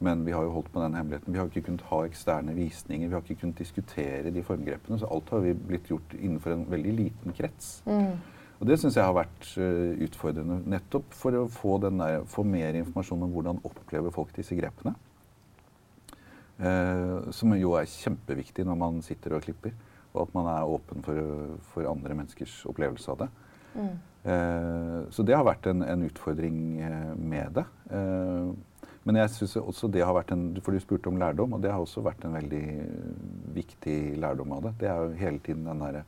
Men 0.00 0.24
vi 0.24 0.30
har 0.32 0.42
jo 0.44 0.50
holdt 0.50 0.72
på 0.72 0.80
den 0.80 0.94
hemmeligheten. 0.94 1.32
Vi 1.32 1.38
har 1.38 1.46
ikke 1.46 1.62
kunnet 1.66 1.80
ha 1.90 2.04
eksterne 2.06 2.54
visninger. 2.54 3.08
Vi 3.08 3.14
har 3.14 3.20
ikke 3.22 3.40
kunnet 3.40 3.58
diskutere 3.58 4.30
de 4.30 4.42
formgrepene. 4.42 4.98
Så 4.98 5.06
alt 5.10 5.30
har 5.30 5.40
vi 5.40 5.52
blitt 5.54 5.88
gjort 5.90 6.14
innenfor 6.20 6.52
en 6.52 6.66
veldig 6.70 6.92
liten 6.96 7.32
krets. 7.34 7.82
Mm. 7.86 8.12
Og 8.58 8.66
det 8.66 8.78
syns 8.80 8.96
jeg 8.98 9.06
har 9.06 9.14
vært 9.14 9.50
eh, 9.62 10.00
utfordrende, 10.08 10.60
nettopp 10.66 11.12
for 11.14 11.36
å 11.38 11.44
få, 11.52 11.76
den 11.82 12.00
der, 12.02 12.24
få 12.26 12.42
mer 12.46 12.78
informasjon 12.80 13.22
om 13.28 13.34
hvordan 13.36 13.60
opplever 13.68 14.14
folk 14.14 14.32
disse 14.34 14.58
grepene. 14.58 14.96
Eh, 16.58 17.30
som 17.30 17.54
jo 17.54 17.76
er 17.78 17.86
kjempeviktig 17.90 18.66
når 18.66 18.80
man 18.80 18.98
sitter 19.06 19.36
og 19.36 19.44
klipper. 19.46 19.76
Og 20.14 20.24
at 20.24 20.34
man 20.34 20.48
er 20.50 20.72
åpen 20.74 21.04
for, 21.06 21.20
for 21.70 21.86
andre 21.86 22.16
menneskers 22.18 22.60
opplevelse 22.70 23.12
av 23.14 23.22
det. 23.22 23.28
Mm. 23.78 23.94
Eh, 24.28 25.00
så 25.14 25.22
det 25.22 25.36
har 25.36 25.46
vært 25.46 25.68
en, 25.70 25.84
en 25.86 26.06
utfordring 26.08 26.58
eh, 26.82 27.12
med 27.14 27.60
det. 27.60 27.66
Eh, 27.94 28.50
men 29.06 29.20
jeg 29.22 29.32
synes 29.36 29.54
også 29.62 29.88
det 29.92 30.02
har 30.04 30.12
vært 30.12 30.34
en 30.34 30.50
For 30.60 30.74
du 30.74 30.82
spurte 30.82 31.08
om 31.08 31.16
lærdom, 31.20 31.54
og 31.56 31.62
det 31.64 31.70
har 31.72 31.80
også 31.80 32.02
vært 32.04 32.26
en 32.26 32.34
veldig 32.36 32.64
viktig 33.56 33.98
lærdom 34.20 34.52
av 34.58 34.66
det. 34.66 34.74
Det 34.82 34.90
er 34.90 35.04
jo 35.04 35.20
hele 35.22 35.40
tiden 35.44 35.68
den 35.68 35.84
derre 35.84 36.02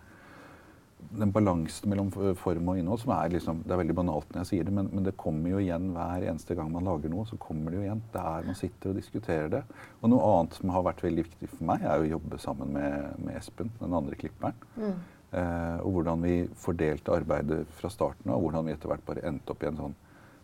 den 1.20 1.32
balansen 1.34 1.90
mellom 1.90 2.10
form 2.38 2.68
og 2.72 2.78
innhold 2.78 3.00
som 3.02 3.12
er 3.14 3.32
liksom 3.32 3.62
Det 3.64 3.74
er 3.74 3.80
veldig 3.80 3.96
banalt 3.98 4.28
når 4.30 4.42
jeg 4.42 4.48
sier 4.50 4.66
det, 4.68 4.74
men, 4.76 4.90
men 4.94 5.06
det 5.06 5.16
kommer 5.20 5.52
jo 5.52 5.60
igjen 5.62 5.90
hver 5.94 6.26
eneste 6.30 6.56
gang 6.58 6.70
man 6.72 6.86
lager 6.86 7.12
noe. 7.12 7.26
så 7.28 7.38
kommer 7.40 7.72
Det 7.72 7.80
jo 7.80 7.86
igjen. 7.86 8.02
Det 8.12 8.26
er 8.32 8.50
man 8.50 8.58
sitter 8.58 8.92
og 8.92 9.00
diskuterer 9.00 9.48
det. 9.52 9.62
Og 10.00 10.12
noe 10.12 10.34
annet 10.34 10.58
som 10.58 10.74
har 10.74 10.84
vært 10.86 11.02
veldig 11.06 11.24
viktig 11.26 11.50
for 11.54 11.64
meg, 11.70 11.86
er 11.86 12.02
å 12.02 12.10
jobbe 12.16 12.42
sammen 12.42 12.76
med, 12.76 13.16
med 13.24 13.40
Espen, 13.40 13.72
den 13.80 13.96
andre 13.96 14.18
klipperen. 14.20 14.68
Mm. 14.76 15.00
Eh, 15.30 15.78
og 15.86 15.96
hvordan 15.96 16.22
vi 16.26 16.36
fordelte 16.58 17.14
arbeidet 17.14 17.64
fra 17.78 17.90
starten 17.92 18.30
av, 18.30 18.38
og 18.38 18.48
hvordan 18.48 18.66
vi 18.66 18.74
etter 18.74 18.90
hvert 18.90 19.04
bare 19.06 19.26
endte 19.28 19.54
opp 19.54 19.62
i 19.62 19.68
en 19.70 19.78
sånn 19.78 19.98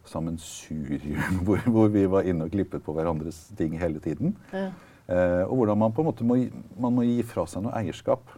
sammensurium 0.07 1.41
hvor, 1.47 1.63
hvor 1.67 1.91
vi 1.91 2.05
var 2.11 2.29
inne 2.29 2.47
og 2.47 2.55
klippet 2.55 2.85
på 2.87 2.95
hverandres 2.95 3.49
ting 3.59 3.75
hele 3.81 4.03
tiden. 4.03 4.37
Ja. 4.55 4.69
Eh, 5.07 5.43
og 5.47 5.61
hvordan 5.61 5.79
man 5.79 5.95
på 5.95 6.03
en 6.03 6.11
måte 6.11 6.27
må, 6.27 6.39
man 6.79 6.95
må 6.95 7.07
gi 7.07 7.21
fra 7.27 7.47
seg 7.51 7.67
noe 7.67 7.75
eierskap. 7.79 8.35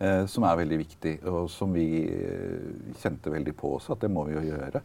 Eh, 0.00 0.22
som 0.32 0.46
er 0.48 0.56
veldig 0.62 0.78
viktig, 0.80 1.12
og 1.28 1.50
som 1.52 1.74
vi 1.76 1.84
eh, 2.08 2.94
kjente 3.02 3.32
veldig 3.34 3.52
på 3.58 3.74
også, 3.76 3.92
at 3.92 4.06
det 4.06 4.08
må 4.12 4.24
vi 4.24 4.32
jo 4.38 4.46
gjøre. 4.46 4.80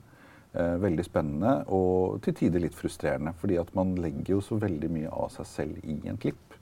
Eh, 0.55 0.73
veldig 0.83 1.05
spennende 1.07 1.53
og 1.75 2.17
til 2.23 2.35
tider 2.35 2.63
litt 2.63 2.75
frustrerende. 2.75 3.31
fordi 3.39 3.55
at 3.55 3.71
man 3.75 3.95
legger 3.95 4.35
jo 4.35 4.41
så 4.43 4.59
veldig 4.59 4.89
mye 4.91 5.11
av 5.11 5.31
seg 5.31 5.47
selv 5.47 5.87
i 5.87 6.01
en 6.11 6.19
klipp. 6.19 6.59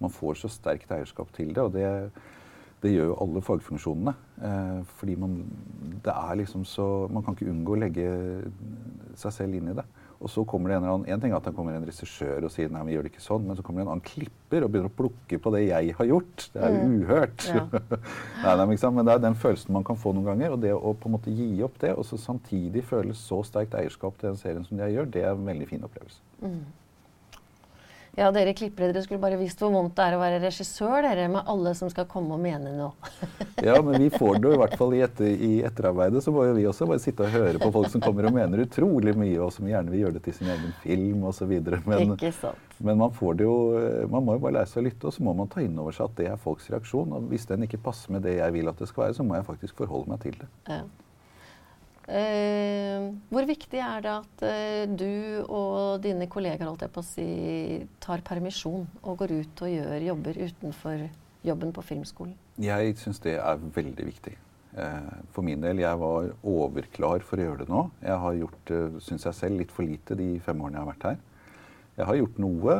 Man 0.00 0.12
får 0.12 0.40
så 0.40 0.48
sterkt 0.48 0.92
eierskap 0.96 1.28
til 1.36 1.52
det, 1.52 1.60
og 1.60 1.74
det, 1.76 2.10
det 2.80 2.94
gjør 2.94 3.10
jo 3.12 3.18
alle 3.20 3.42
fagfunksjonene. 3.44 4.14
Fordi 4.96 5.14
man, 5.20 5.34
det 6.00 6.14
er 6.14 6.38
liksom 6.40 6.64
så 6.64 7.06
Man 7.12 7.22
kan 7.22 7.36
ikke 7.36 7.50
unngå 7.52 7.74
å 7.74 7.80
legge 7.82 8.06
seg 9.20 9.34
selv 9.36 9.58
inn 9.58 9.68
i 9.68 9.76
det. 9.76 9.84
Og 10.20 10.28
så 10.28 10.42
kommer 10.44 10.68
det 10.68 10.76
en, 10.76 10.84
eller 10.84 10.94
annen, 10.98 11.08
en 11.14 11.20
ting 11.22 11.32
er 11.32 11.38
at 11.38 11.46
det 11.48 11.54
kommer 11.56 11.72
en 11.72 11.86
regissør 11.88 12.44
og 12.44 12.50
sier 12.52 12.68
nei, 12.68 12.82
vi 12.84 12.92
gjør 12.92 13.06
det 13.06 13.12
ikke 13.14 13.22
sånn, 13.24 13.46
men 13.48 13.56
så 13.56 13.62
kommer 13.64 13.80
det 13.80 13.86
en 13.86 13.92
annen 13.94 14.04
klipper 14.04 14.66
og 14.66 14.72
begynner 14.74 14.90
å 14.90 14.96
plukke 14.98 15.38
på 15.40 15.52
det 15.54 15.62
jeg 15.64 15.94
har 15.96 16.08
gjort. 16.10 16.44
Det 16.52 16.60
er 16.66 16.74
jo 16.74 16.82
Mm. 16.90 16.96
uhørt. 17.00 17.46
Ja. 17.48 17.62
nei, 18.44 18.56
nei? 18.60 18.90
Men 18.90 19.04
det 19.08 19.14
er 19.14 19.22
den 19.24 19.34
følelsen 19.40 19.72
man 19.72 19.84
kan 19.88 19.96
få 19.96 20.12
noen 20.12 20.28
ganger. 20.28 20.52
Og 20.56 20.60
det 20.60 20.74
å 20.76 20.92
på 20.92 21.08
en 21.08 21.16
måte 21.16 21.32
gi 21.32 21.48
opp 21.64 21.78
det, 21.80 21.94
og 21.96 22.04
så 22.04 22.18
samtidig 22.20 22.84
føle 22.84 23.16
så 23.16 23.40
sterkt 23.48 23.74
eierskap 23.80 24.18
til 24.20 24.28
den 24.30 24.36
serien 24.40 24.64
som 24.68 24.78
jeg 24.78 24.94
gjør, 24.98 25.10
det 25.16 25.24
er 25.24 25.32
en 25.32 25.46
veldig 25.48 25.68
fin 25.72 25.88
opplevelse. 25.88 26.20
Mm. 26.44 26.60
Ja, 28.18 28.30
dere 28.34 28.52
klippere, 28.58 28.90
dere 28.90 29.04
skulle 29.04 29.22
bare 29.22 29.38
visst 29.38 29.60
hvor 29.62 29.70
vondt 29.70 29.94
det 29.96 30.06
er 30.08 30.16
å 30.16 30.20
være 30.20 30.40
regissør, 30.42 31.04
dere, 31.06 31.28
med 31.30 31.46
alle 31.50 31.72
som 31.78 31.90
skal 31.92 32.08
komme 32.10 32.34
og 32.34 32.42
mene 32.42 32.72
noe. 32.74 32.92
Ja, 33.60 33.74
men 33.84 34.00
vi 34.00 34.06
får 34.08 34.38
det 34.40 34.48
jo 34.48 34.54
i 34.56 34.58
hvert 34.62 34.74
fall 34.80 34.94
i, 34.96 35.02
etter, 35.04 35.26
i 35.28 35.50
etterarbeidet. 35.68 36.22
Så 36.24 36.32
må 36.32 36.46
jo 36.48 36.54
vi 36.56 36.62
også 36.64 36.86
bare 36.88 37.02
sitte 37.02 37.26
og 37.26 37.34
høre 37.34 37.60
på 37.60 37.68
folk 37.74 37.90
som 37.92 38.00
kommer 38.00 38.24
og 38.24 38.32
mener 38.32 38.62
utrolig 38.64 39.12
mye, 39.20 39.36
og 39.44 39.52
som 39.52 39.68
gjerne 39.68 39.92
vil 39.92 40.06
gjøre 40.06 40.16
det 40.16 40.22
til 40.24 40.38
sin 40.38 40.48
egen 40.54 40.72
film 40.80 41.26
osv. 41.28 41.52
Men, 41.84 42.14
Ikke 42.16 42.32
sant. 42.32 42.78
men 42.80 42.96
man 43.02 43.12
får 43.12 43.36
det 43.36 43.44
jo 43.44 43.58
Man 44.08 44.24
må 44.24 44.38
jo 44.38 44.42
bare 44.46 44.56
lære 44.62 44.70
seg 44.72 44.80
å 44.80 44.86
lytte, 44.86 45.10
og 45.10 45.12
så 45.12 45.26
må 45.28 45.36
man 45.36 45.52
ta 45.52 45.60
inn 45.60 45.76
over 45.76 45.92
seg 45.92 46.08
at 46.08 46.16
det 46.22 46.30
er 46.32 46.40
folks 46.40 46.70
reaksjon. 46.72 47.12
Og 47.18 47.28
hvis 47.34 47.44
den 47.52 47.68
ikke 47.68 47.82
passer 47.84 48.16
med 48.16 48.24
det 48.24 48.38
jeg 48.38 48.56
vil 48.56 48.72
at 48.72 48.80
det 48.80 48.88
skal 48.88 49.10
være, 49.10 49.18
så 49.20 49.28
må 49.28 49.36
jeg 49.36 49.48
faktisk 49.52 49.84
forholde 49.84 50.14
meg 50.14 50.24
til 50.24 50.40
det. 50.40 50.48
Ja. 50.72 50.80
Eh, 52.10 53.04
hvor 53.30 53.46
viktig 53.46 53.78
er 53.78 54.02
det 54.02 54.10
at 54.10 54.42
eh, 54.42 54.84
du 54.90 55.44
og 55.46 56.00
dine 56.02 56.26
kollegaer 56.30 56.66
holdt 56.66 56.82
jeg 56.82 56.90
på 56.90 57.04
å 57.04 57.06
si, 57.06 57.26
tar 58.02 58.24
permisjon 58.26 58.88
og 59.04 59.20
går 59.20 59.34
ut 59.36 59.62
og 59.62 59.70
gjør 59.70 60.06
jobber 60.08 60.40
utenfor 60.40 61.04
jobben 61.46 61.70
på 61.76 61.84
filmskolen? 61.86 62.34
Jeg 62.58 62.96
syns 62.98 63.22
det 63.22 63.36
er 63.38 63.62
veldig 63.62 64.08
viktig. 64.08 64.34
Eh, 64.74 65.12
For 65.30 65.46
min 65.46 65.62
del, 65.62 65.84
jeg 65.84 66.02
var 66.02 66.32
overklar 66.42 67.22
for 67.28 67.38
å 67.38 67.46
gjøre 67.46 67.62
det 67.62 67.70
nå. 67.70 67.86
Jeg 68.02 68.18
har 68.26 68.42
gjort, 68.42 68.74
syns 69.06 69.30
jeg 69.30 69.42
selv, 69.44 69.62
litt 69.62 69.74
for 69.78 69.86
lite 69.86 70.18
de 70.18 70.32
fem 70.42 70.66
årene 70.66 70.80
jeg 70.80 70.86
har 70.86 70.92
vært 70.92 71.08
her. 71.12 71.24
Jeg 72.00 72.08
har 72.08 72.16
gjort 72.16 72.36
noe, 72.40 72.74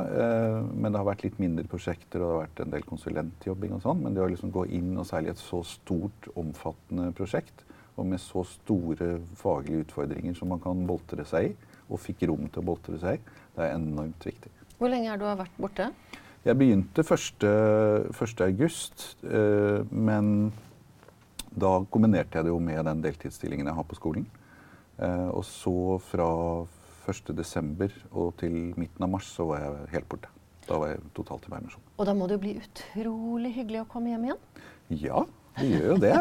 men 0.73 0.87
det 0.89 0.97
har 0.97 1.05
vært 1.05 1.23
litt 1.27 1.41
mindre 1.43 1.67
prosjekter 1.69 2.23
og 2.23 2.25
det 2.25 2.31
har 2.31 2.45
vært 2.47 2.61
en 2.65 2.71
del 2.73 2.85
konsulentjobbing 2.89 3.75
og 3.77 3.83
sånn. 3.85 3.99
Men 4.01 4.15
det 4.17 4.23
å 4.25 4.29
liksom 4.31 4.53
gå 4.55 4.65
inn, 4.79 4.95
og 4.97 5.05
særlig 5.11 5.35
et 5.35 5.43
så 5.43 5.61
stort, 5.67 6.31
omfattende 6.41 7.11
prosjekt, 7.19 7.67
og 8.01 8.09
med 8.09 8.23
så 8.23 8.45
store 8.49 9.19
faglige 9.39 9.85
utfordringer 9.85 10.37
som 10.39 10.51
man 10.55 10.63
kan 10.63 10.87
boltre 10.89 11.27
seg 11.29 11.51
i, 11.51 11.53
og 11.91 12.01
fikk 12.01 12.25
rom 12.31 12.49
til 12.49 12.63
å 12.63 12.69
boltre 12.71 12.99
seg 13.03 13.19
i, 13.19 13.39
det 13.57 13.67
er 13.67 13.77
enormt 13.77 14.27
viktig. 14.27 14.53
Hvor 14.81 14.93
lenge 14.93 15.11
har 15.13 15.21
du 15.21 15.27
vært 15.29 15.61
borte? 15.61 15.91
Jeg 16.41 16.57
begynte 16.57 17.05
1. 17.05 17.45
1. 18.17 18.43
august, 18.47 19.07
eh, 19.29 19.83
men 19.93 20.53
da 21.51 21.75
kombinerte 21.93 22.39
jeg 22.39 22.47
det 22.47 22.55
jo 22.55 22.61
med 22.63 22.81
den 22.89 23.03
deltidsstillingen 23.05 23.69
jeg 23.69 23.77
har 23.77 23.89
på 23.91 23.99
skolen. 23.99 24.25
Eh, 24.97 25.29
og 25.29 25.45
så 25.45 25.99
fra 26.01 26.31
1. 27.11 27.35
desember 27.37 27.93
og 28.13 28.37
til 28.41 28.73
midten 28.81 29.05
av 29.05 29.13
mars 29.13 29.29
så 29.35 29.51
var 29.51 29.67
jeg 29.67 29.91
helt 29.97 30.09
borte. 30.09 30.33
Da 30.65 30.79
var 30.79 30.95
jeg 30.95 31.05
totalt 31.17 31.45
i 31.45 31.53
permisjon. 31.53 31.85
Og 31.99 32.09
da 32.09 32.15
må 32.17 32.29
det 32.29 32.39
jo 32.39 32.45
bli 32.47 32.57
utrolig 32.61 33.53
hyggelig 33.57 33.83
å 33.83 33.91
komme 33.91 34.13
hjem 34.13 34.29
igjen? 34.31 34.43
Ja, 35.01 35.25
det 35.61 35.71
gjør 35.71 35.87
jo 35.93 35.99
det. 36.03 36.17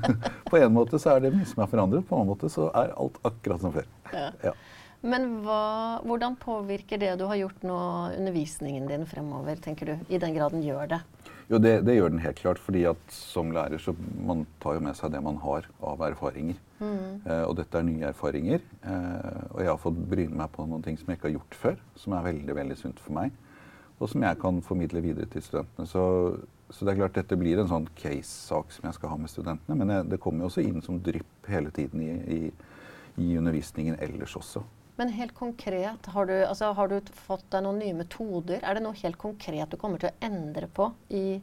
på 0.50 0.60
en 0.60 0.74
måte 0.74 1.00
så 1.02 1.14
er 1.14 1.24
det 1.24 1.32
mye 1.36 1.48
som 1.48 1.64
er 1.64 1.70
forandret, 1.72 2.06
på 2.06 2.16
en 2.16 2.22
annen 2.22 2.34
måte 2.34 2.52
så 2.52 2.68
er 2.74 2.92
alt 2.98 3.18
akkurat 3.26 3.64
som 3.64 3.74
før. 3.74 3.88
Ja. 4.12 4.28
Ja. 4.44 4.54
Men 5.00 5.30
hva, 5.46 6.00
hvordan 6.04 6.34
påvirker 6.36 7.00
det 7.00 7.14
du 7.16 7.24
har 7.30 7.38
gjort 7.40 7.62
nå, 7.64 7.78
undervisningen 8.18 8.88
din 8.90 9.06
fremover, 9.08 9.56
tenker 9.64 9.94
du? 9.94 10.12
I 10.12 10.20
den 10.20 10.34
grad 10.36 10.52
den 10.52 10.66
gjør 10.66 10.90
det? 10.90 11.00
Jo, 11.50 11.58
det, 11.58 11.80
det 11.86 11.96
gjør 11.96 12.12
den 12.12 12.22
helt 12.22 12.38
klart. 12.38 12.60
fordi 12.62 12.84
at 12.86 13.14
som 13.14 13.50
lærer 13.50 13.80
så 13.82 13.94
man 14.26 14.44
tar 14.62 14.76
jo 14.76 14.84
med 14.84 14.98
seg 14.98 15.14
det 15.14 15.22
man 15.24 15.40
har 15.42 15.66
av 15.82 16.04
erfaringer. 16.06 16.60
Eh, 16.80 17.42
og 17.44 17.56
dette 17.58 17.80
er 17.80 17.86
nye 17.86 18.10
erfaringer. 18.12 18.62
Eh, 18.86 19.40
og 19.50 19.58
jeg 19.64 19.70
har 19.72 19.80
fått 19.82 19.98
bryne 20.12 20.36
meg 20.36 20.52
på 20.54 20.68
noen 20.68 20.84
ting 20.84 20.98
som 21.00 21.10
jeg 21.10 21.18
ikke 21.18 21.30
har 21.30 21.38
gjort 21.38 21.58
før. 21.64 21.80
Som 21.98 22.14
er 22.14 22.28
veldig 22.28 22.56
veldig 22.60 22.78
sunt 22.78 23.02
for 23.02 23.16
meg. 23.18 23.34
Og 23.98 24.12
som 24.12 24.22
jeg 24.24 24.38
kan 24.40 24.62
formidle 24.64 25.02
videre 25.04 25.26
til 25.32 25.44
studentene. 25.44 25.88
Så, 25.90 26.04
så 26.70 26.86
det 26.86 26.92
er 26.92 27.00
klart 27.02 27.16
dette 27.18 27.38
blir 27.38 27.60
en 27.60 27.70
sånn 27.70 27.86
case-sak 27.98 28.74
som 28.74 28.86
jeg 28.88 28.96
skal 28.96 29.12
ha 29.12 29.20
med 29.20 29.32
studentene. 29.32 29.76
Men 29.78 29.94
jeg, 29.94 30.08
det 30.12 30.20
kommer 30.22 30.44
jo 30.44 30.50
også 30.50 30.64
inn 30.64 30.82
som 30.84 31.00
drypp 31.02 31.50
hele 31.50 31.72
tiden 31.74 32.04
i, 32.04 32.12
i, 32.36 32.40
i 33.20 33.32
undervisningen 33.40 33.98
ellers 34.02 34.36
også. 34.38 34.62
Men 35.00 35.14
helt 35.16 35.32
konkret, 35.34 36.06
har 36.12 36.26
du, 36.28 36.34
altså, 36.44 36.74
har 36.76 36.90
du 36.90 36.98
fått 37.24 37.46
deg 37.52 37.64
noen 37.64 37.78
nye 37.80 37.96
metoder? 37.96 38.60
Er 38.60 38.76
det 38.76 38.84
noe 38.84 38.98
helt 39.00 39.16
konkret 39.20 39.72
du 39.72 39.78
kommer 39.80 40.02
til 40.02 40.10
å 40.10 40.26
endre 40.26 40.68
på 40.76 40.90
i 41.08 41.40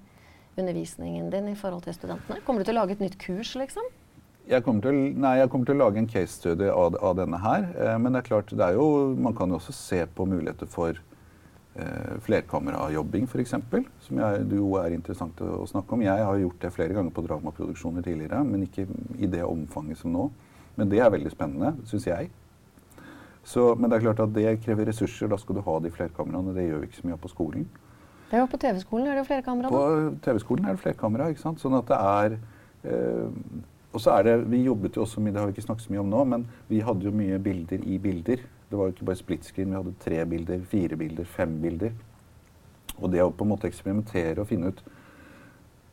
undervisningen 0.57 1.31
din 1.33 1.49
i 1.49 1.55
forhold 1.57 1.87
til 1.87 1.95
studentene? 1.97 2.43
Kommer 2.45 2.61
du 2.61 2.69
til 2.69 2.77
å 2.77 2.83
lage 2.83 2.93
et 2.97 3.01
nytt 3.01 3.17
kurs, 3.21 3.55
liksom? 3.57 3.87
Jeg 4.47 4.63
kommer, 4.63 4.85
til, 4.85 4.99
nei, 5.19 5.39
jeg 5.41 5.49
kommer 5.51 5.67
til 5.67 5.75
å 5.75 5.81
lage 5.81 5.99
en 5.99 6.07
case 6.07 6.37
study 6.37 6.69
av, 6.71 6.95
av 7.03 7.17
denne 7.19 7.39
her. 7.43 7.65
Eh, 7.75 7.97
men 7.99 8.13
det 8.13 8.21
er 8.21 8.29
klart, 8.29 8.53
det 8.53 8.63
er 8.63 8.77
jo, 8.77 8.87
man 9.19 9.35
kan 9.35 9.51
jo 9.51 9.57
også 9.59 9.75
se 9.75 10.05
på 10.05 10.29
muligheter 10.29 10.69
for 10.71 11.01
eh, 11.77 12.17
flerkamerajobbing 12.25 13.29
f.eks. 13.29 13.55
Som 14.07 14.19
jeg, 14.23 14.43
jo 14.57 14.73
er 14.81 14.95
interessant 14.95 15.39
å, 15.45 15.53
å 15.63 15.69
snakke 15.69 15.95
om. 15.95 16.03
Jeg 16.05 16.25
har 16.29 16.41
gjort 16.41 16.65
det 16.65 16.73
flere 16.75 16.97
ganger 16.97 17.13
på 17.15 17.23
dramaproduksjoner 17.27 18.05
tidligere, 18.05 18.43
men 18.47 18.65
ikke 18.67 18.87
i 19.17 19.29
det 19.31 19.45
omfanget 19.45 20.01
som 20.01 20.13
nå. 20.15 20.27
Men 20.77 20.91
det 20.91 21.01
er 21.01 21.13
veldig 21.13 21.33
spennende, 21.33 21.73
syns 21.89 22.05
jeg. 22.09 22.29
Så, 23.47 23.71
men 23.79 23.89
det 23.89 23.97
er 23.97 24.09
klart 24.09 24.19
at 24.19 24.33
det 24.35 24.57
krever 24.65 24.89
ressurser. 24.89 25.29
Da 25.31 25.39
skal 25.39 25.57
du 25.57 25.63
ha 25.63 25.77
de 25.79 25.91
flerkameraene. 25.93 26.53
Det 26.55 26.67
gjør 26.67 26.81
vi 26.81 26.89
ikke 26.89 26.99
så 26.99 27.07
mye 27.07 27.15
av 27.15 27.23
på 27.23 27.31
skolen. 27.31 27.67
Det 28.27 28.41
jo 28.41 28.49
På 28.51 28.59
TV-skolen 28.59 29.07
er 29.07 29.15
det 29.15 29.23
jo 29.23 29.29
flerkamera. 29.29 29.71
På. 29.71 29.83
TV-skolen 30.25 30.67
er 30.67 30.75
det 30.75 30.83
flerkamera. 30.83 31.29
ikke 31.31 31.45
sant? 31.45 31.63
Sånn 31.63 31.77
at 31.77 31.87
det 31.87 31.97
er 31.97 32.35
eh, 32.83 33.29
Og 33.95 34.03
så 34.03 34.17
er 34.17 34.27
det 34.27 34.33
Vi 34.51 34.65
jobbet 34.65 34.99
jo 34.99 35.05
også 35.05 35.23
mye, 35.23 35.31
det 35.31 35.39
har 35.39 35.47
vi 35.47 35.55
ikke 35.55 35.67
snakket 35.69 35.87
så 35.87 35.93
mye 35.93 36.03
om 36.03 36.11
nå, 36.11 36.23
men 36.33 36.43
vi 36.67 36.81
hadde 36.83 37.07
jo 37.07 37.13
mye 37.15 37.39
bilder 37.39 37.87
i 37.87 37.97
bilder. 38.03 38.43
Det 38.69 38.77
var 38.77 38.89
jo 38.89 38.95
ikke 38.95 39.07
bare 39.07 39.19
split 39.19 39.47
screen. 39.47 39.71
Vi 39.71 39.79
hadde 39.79 39.95
tre 40.03 40.21
bilder, 40.25 40.61
fire 40.67 40.99
bilder, 40.99 41.25
fem 41.25 41.57
bilder. 41.61 41.91
Og 42.97 43.11
det 43.13 43.23
å 43.23 43.31
på 43.31 43.45
en 43.45 43.51
måte 43.53 43.69
eksperimentere 43.69 44.41
og 44.41 44.49
finne 44.49 44.71
ut 44.73 44.85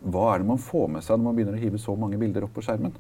hva 0.04 0.34
er 0.34 0.42
det 0.42 0.48
man 0.50 0.60
får 0.60 0.88
med 0.92 1.04
seg 1.04 1.16
når 1.16 1.24
man 1.24 1.37
begynner 1.37 1.56
å 1.56 1.62
hive 1.62 1.78
så 1.80 1.94
mange 1.96 2.18
bilder 2.20 2.44
opp 2.44 2.52
på 2.52 2.64
skjermen, 2.66 2.92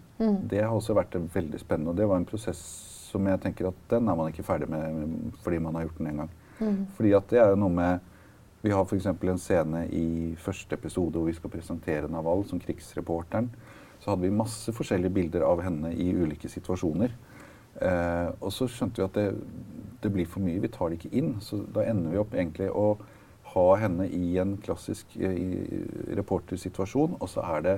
det 0.48 0.62
har 0.62 0.72
også 0.72 0.94
vært 0.96 1.18
veldig 1.34 1.58
spennende. 1.60 1.92
Og 1.92 1.98
det 1.98 2.06
var 2.08 2.16
en 2.16 2.24
prosess 2.24 2.62
som 3.10 3.26
jeg 3.28 3.40
tenker 3.42 3.68
at 3.68 3.82
den 3.90 4.08
er 4.08 4.16
man 4.16 4.30
ikke 4.30 4.46
ferdig 4.46 4.70
med 4.72 5.34
fordi 5.44 5.58
man 5.60 5.76
har 5.76 5.84
gjort 5.84 5.98
den 6.00 6.08
en 6.10 6.22
gang. 6.22 6.30
Fordi 6.96 7.12
at 7.18 7.28
det 7.30 7.40
er 7.42 7.50
jo 7.52 7.60
noe 7.60 7.74
med 7.74 8.10
Vi 8.64 8.70
har 8.72 8.86
f.eks. 8.88 9.06
en 9.06 9.38
scene 9.38 9.82
i 9.92 10.34
første 10.40 10.72
episode 10.72 11.18
hvor 11.18 11.26
vi 11.28 11.34
skal 11.36 11.50
presentere 11.52 12.08
Naval 12.08 12.46
som 12.48 12.58
krigsreporteren. 12.58 13.50
Så 14.00 14.08
hadde 14.08 14.24
vi 14.24 14.30
masse 14.32 14.72
forskjellige 14.72 15.12
bilder 15.12 15.44
av 15.44 15.60
henne 15.60 15.90
i 15.92 16.06
ulike 16.16 16.48
situasjoner. 16.48 17.12
Eh, 17.82 18.28
og 18.40 18.52
så 18.54 18.68
skjønte 18.70 19.02
vi 19.02 19.08
at 19.08 19.18
det, 19.18 19.26
det 20.04 20.12
blir 20.14 20.28
for 20.30 20.44
mye. 20.44 20.62
Vi 20.62 20.70
tar 20.72 20.90
det 20.90 21.00
ikke 21.00 21.16
inn. 21.18 21.34
Så 21.42 21.62
da 21.74 21.86
ender 21.88 22.14
vi 22.14 22.22
opp 22.22 22.34
egentlig 22.36 22.70
å 22.70 22.94
ha 23.54 23.66
henne 23.78 24.06
i 24.10 24.36
en 24.42 24.56
klassisk 24.62 25.16
eh, 25.18 25.36
reportersituasjon, 26.18 27.18
og 27.20 27.30
så 27.30 27.44
er 27.56 27.66
det 27.66 27.76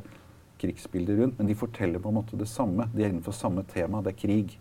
krigsbilder 0.61 1.21
rundt. 1.21 1.39
Men 1.39 1.51
de 1.51 1.59
forteller 1.59 2.03
på 2.03 2.13
en 2.13 2.19
måte 2.21 2.39
det 2.41 2.49
samme. 2.49 2.89
De 2.95 3.05
er 3.05 3.13
innenfor 3.13 3.37
samme 3.37 3.65
tema. 3.73 4.03
Det 4.05 4.15
er 4.15 4.23
krig. 4.23 4.57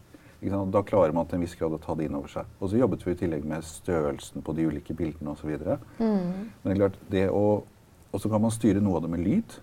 Da 0.45 0.81
klarer 0.85 1.15
man 1.15 1.25
til 1.25 1.39
en 1.39 1.45
viss 1.45 1.55
grad 1.57 1.73
å 1.73 1.81
ta 1.81 1.95
det 1.97 2.05
inn 2.05 2.17
over 2.17 2.29
seg. 2.29 2.49
Og 2.59 2.69
så 2.69 2.77
jobbet 2.77 3.05
vi 3.05 3.13
i 3.15 3.19
tillegg 3.23 3.45
med 3.47 3.65
størrelsen 3.65 4.43
på 4.45 4.53
de 4.53 4.67
ulike 4.67 4.93
bildene 4.93 5.31
osv. 5.31 5.55
Men 5.97 6.51
det 6.61 6.75
er 6.75 6.83
klart, 6.83 6.99
det 7.11 7.29
å 7.31 7.63
Og 8.15 8.21
så 8.23 8.29
kan 8.31 8.39
man 8.39 8.51
styre 8.53 8.79
noe 8.79 8.95
av 8.95 9.01
det 9.03 9.09
med 9.11 9.19
lyd. 9.25 9.55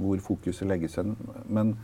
Hvor 0.00 0.20
fokuset 0.24 0.64
legges 0.68 0.94
hen. 0.96 1.10
Men, 1.44 1.74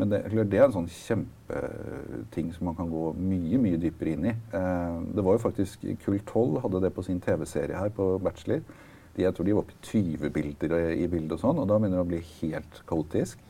men 0.00 0.08
det, 0.08 0.22
det 0.48 0.58
er 0.58 0.64
en 0.66 0.76
sånn 0.78 0.88
kjempeting 0.88 2.52
som 2.56 2.70
man 2.70 2.78
kan 2.78 2.88
gå 2.88 3.10
mye 3.18 3.58
mye 3.60 3.80
dypere 3.80 4.14
inn 4.14 4.30
i. 4.30 4.32
Eh, 4.56 4.94
det 5.16 5.24
var 5.26 5.36
jo 5.36 5.42
faktisk 5.42 5.84
Kull 6.04 6.20
12 6.20 6.62
hadde 6.64 6.80
det 6.86 6.94
på 6.96 7.04
sin 7.04 7.20
TV-serie 7.20 7.76
her 7.76 7.92
på 7.92 8.14
Bachelor. 8.22 8.64
De, 9.12 9.26
jeg 9.26 9.36
tror 9.36 9.44
de 9.44 9.52
var 9.52 9.66
oppe 9.66 9.76
i 9.76 10.00
20 10.16 10.32
bilder 10.32 10.74
i 10.96 11.04
bildet 11.12 11.36
og 11.36 11.42
sånn, 11.42 11.60
og 11.60 11.68
da 11.68 11.76
begynner 11.76 12.00
det 12.00 12.06
å 12.06 12.08
bli 12.08 12.22
helt 12.40 12.80
kaotisk. 12.88 13.42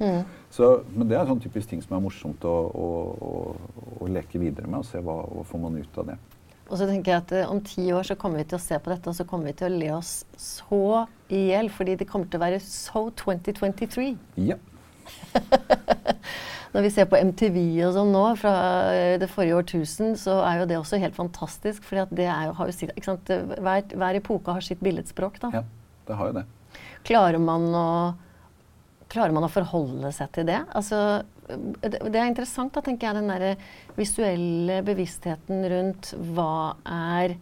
Så, 0.51 0.73
men 0.91 1.07
det 1.07 1.21
er 1.21 1.29
sånn 1.31 1.43
typisk 1.45 1.71
ting 1.71 1.85
som 1.85 1.95
er 1.95 2.03
morsomt 2.03 2.43
å, 2.49 2.57
å, 2.75 2.89
å, 3.15 3.33
å 4.03 4.11
leke 4.11 4.43
videre 4.43 4.67
med, 4.67 4.83
og 4.83 4.89
se 4.89 4.99
hva, 4.99 5.21
hva 5.31 5.47
får 5.47 5.63
man 5.63 5.79
ut 5.79 6.01
av 6.03 6.11
det. 6.11 6.19
Og 6.73 6.79
så 6.81 6.89
tenker 6.89 7.13
jeg 7.13 7.21
at 7.21 7.33
eh, 7.37 7.51
om 7.53 7.61
ti 7.63 7.85
år 7.93 8.07
så 8.09 8.17
kommer 8.19 8.41
vi 8.41 8.49
til 8.51 8.59
å 8.59 8.65
se 8.65 8.79
på 8.81 8.91
dette, 8.91 9.13
og 9.13 9.15
så 9.15 9.27
kommer 9.29 9.51
vi 9.51 9.57
til 9.61 9.69
å 9.69 9.79
le 9.79 9.91
oss 9.95 10.13
så 10.41 11.05
i 11.31 11.47
hjel, 11.51 11.71
fordi 11.71 11.99
det 12.01 12.09
kommer 12.11 12.31
til 12.33 12.41
å 12.41 12.45
være 12.47 12.61
so 12.65 13.07
2023. 13.23 14.07
Ja. 14.41 14.59
Når 16.73 16.87
vi 16.87 16.91
ser 16.95 17.09
på 17.11 17.19
MTV 17.21 17.59
og 17.85 17.93
sånn 17.99 18.15
nå 18.15 18.25
fra 18.41 18.55
eh, 18.95 19.19
det 19.21 19.29
forrige 19.29 19.59
årtusen, 19.61 20.15
så 20.17 20.39
er 20.47 20.63
jo 20.63 20.69
det 20.71 20.79
også 20.81 21.01
helt 21.03 21.17
fantastisk. 21.17 21.85
For 21.85 22.01
er? 22.01 22.53
Hver, 22.57 23.85
hver 23.93 24.19
epoke 24.19 24.57
har 24.57 24.65
sitt 24.65 24.81
billedspråk. 24.85 25.41
da. 25.43 25.53
ja, 25.61 25.65
det 26.09 26.17
har 26.17 26.31
jo 26.31 26.39
det. 26.41 26.47
Klarer 27.09 27.43
man 27.43 27.69
å 27.77 27.89
Klarer 29.13 29.35
man 29.37 29.45
å 29.45 29.53
forholde 29.53 30.09
seg 30.17 30.31
til 30.33 30.47
det? 30.49 30.63
Altså, 30.73 31.21
det, 31.45 31.99
det 32.01 32.17
er 32.17 32.31
interessant, 32.31 32.73
da, 32.73 32.81
tenker 32.81 33.11
jeg, 33.11 33.19
den 33.19 33.29
der 33.29 33.67
visuelle 33.99 34.79
bevisstheten 34.87 35.67
rundt 35.69 36.15
hva 36.33 36.79
er, 36.89 37.35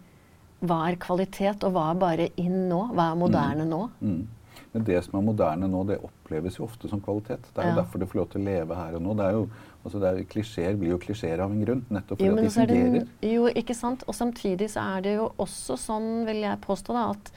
hva 0.59 0.81
er 0.89 0.97
kvalitet, 0.99 1.63
og 1.63 1.77
hva 1.77 1.85
er 1.93 2.01
bare 2.01 2.27
inn 2.41 2.65
nå? 2.67 2.81
Hva 2.91 3.05
er 3.13 3.21
moderne 3.21 3.69
nå? 3.69 3.85
Mm. 4.03 4.25
Men 4.73 4.87
det 4.89 4.99
som 5.05 5.15
er 5.21 5.23
moderne 5.29 5.71
nå, 5.71 5.85
det 5.87 6.01
oppleves 6.31 6.57
jo 6.59 6.65
ofte 6.65 6.89
som 6.89 7.01
kvalitet. 7.01 7.41
Det 7.53 7.57
er 7.63 7.69
jo 7.71 7.75
Ja. 7.75 7.81
derfor 7.83 7.99
du 7.99 8.05
får 8.05 8.15
lov 8.19 8.29
til 8.29 8.41
å 8.41 8.45
leve 8.45 8.75
her 8.75 8.95
og 8.95 9.01
nå. 9.01 9.15
Det 9.17 9.25
er 9.25 9.31
jo, 9.33 9.49
altså 9.85 9.99
det 9.99 10.07
er, 10.19 10.23
Klisjeer 10.23 10.77
blir 10.77 10.89
jo 10.91 10.97
klisjeer 10.97 11.39
av 11.39 11.51
en 11.51 11.65
grunn, 11.65 11.85
nettopp 11.89 12.17
fordi 12.19 12.25
Jo, 12.25 12.35
de 12.35 12.41
er 12.61 12.65
det, 12.65 12.77
fungerer. 12.77 13.07
jo, 13.21 13.45
ikke 13.47 13.75
sant? 13.75 14.03
Og 14.07 14.13
samtidig 14.15 14.69
så 14.69 14.97
er 14.97 15.01
det 15.01 15.15
jo 15.17 15.31
også 15.37 15.77
sånn, 15.77 16.25
vil 16.25 16.41
jeg 16.41 16.61
påstå, 16.61 16.93
da, 16.93 17.09
at 17.11 17.31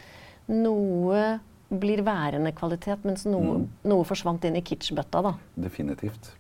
noe 0.49 1.41
blir 1.71 2.03
værende 2.05 2.53
kvalitet, 2.55 3.05
mens 3.05 3.25
noe, 3.27 3.59
Mm. 3.59 3.69
noe 3.85 4.05
forsvant 4.05 4.45
inn 4.45 4.57
i 4.57 4.61
kitschbøtta, 4.63 5.23
da. 5.23 5.35
Definitivt. 5.59 6.31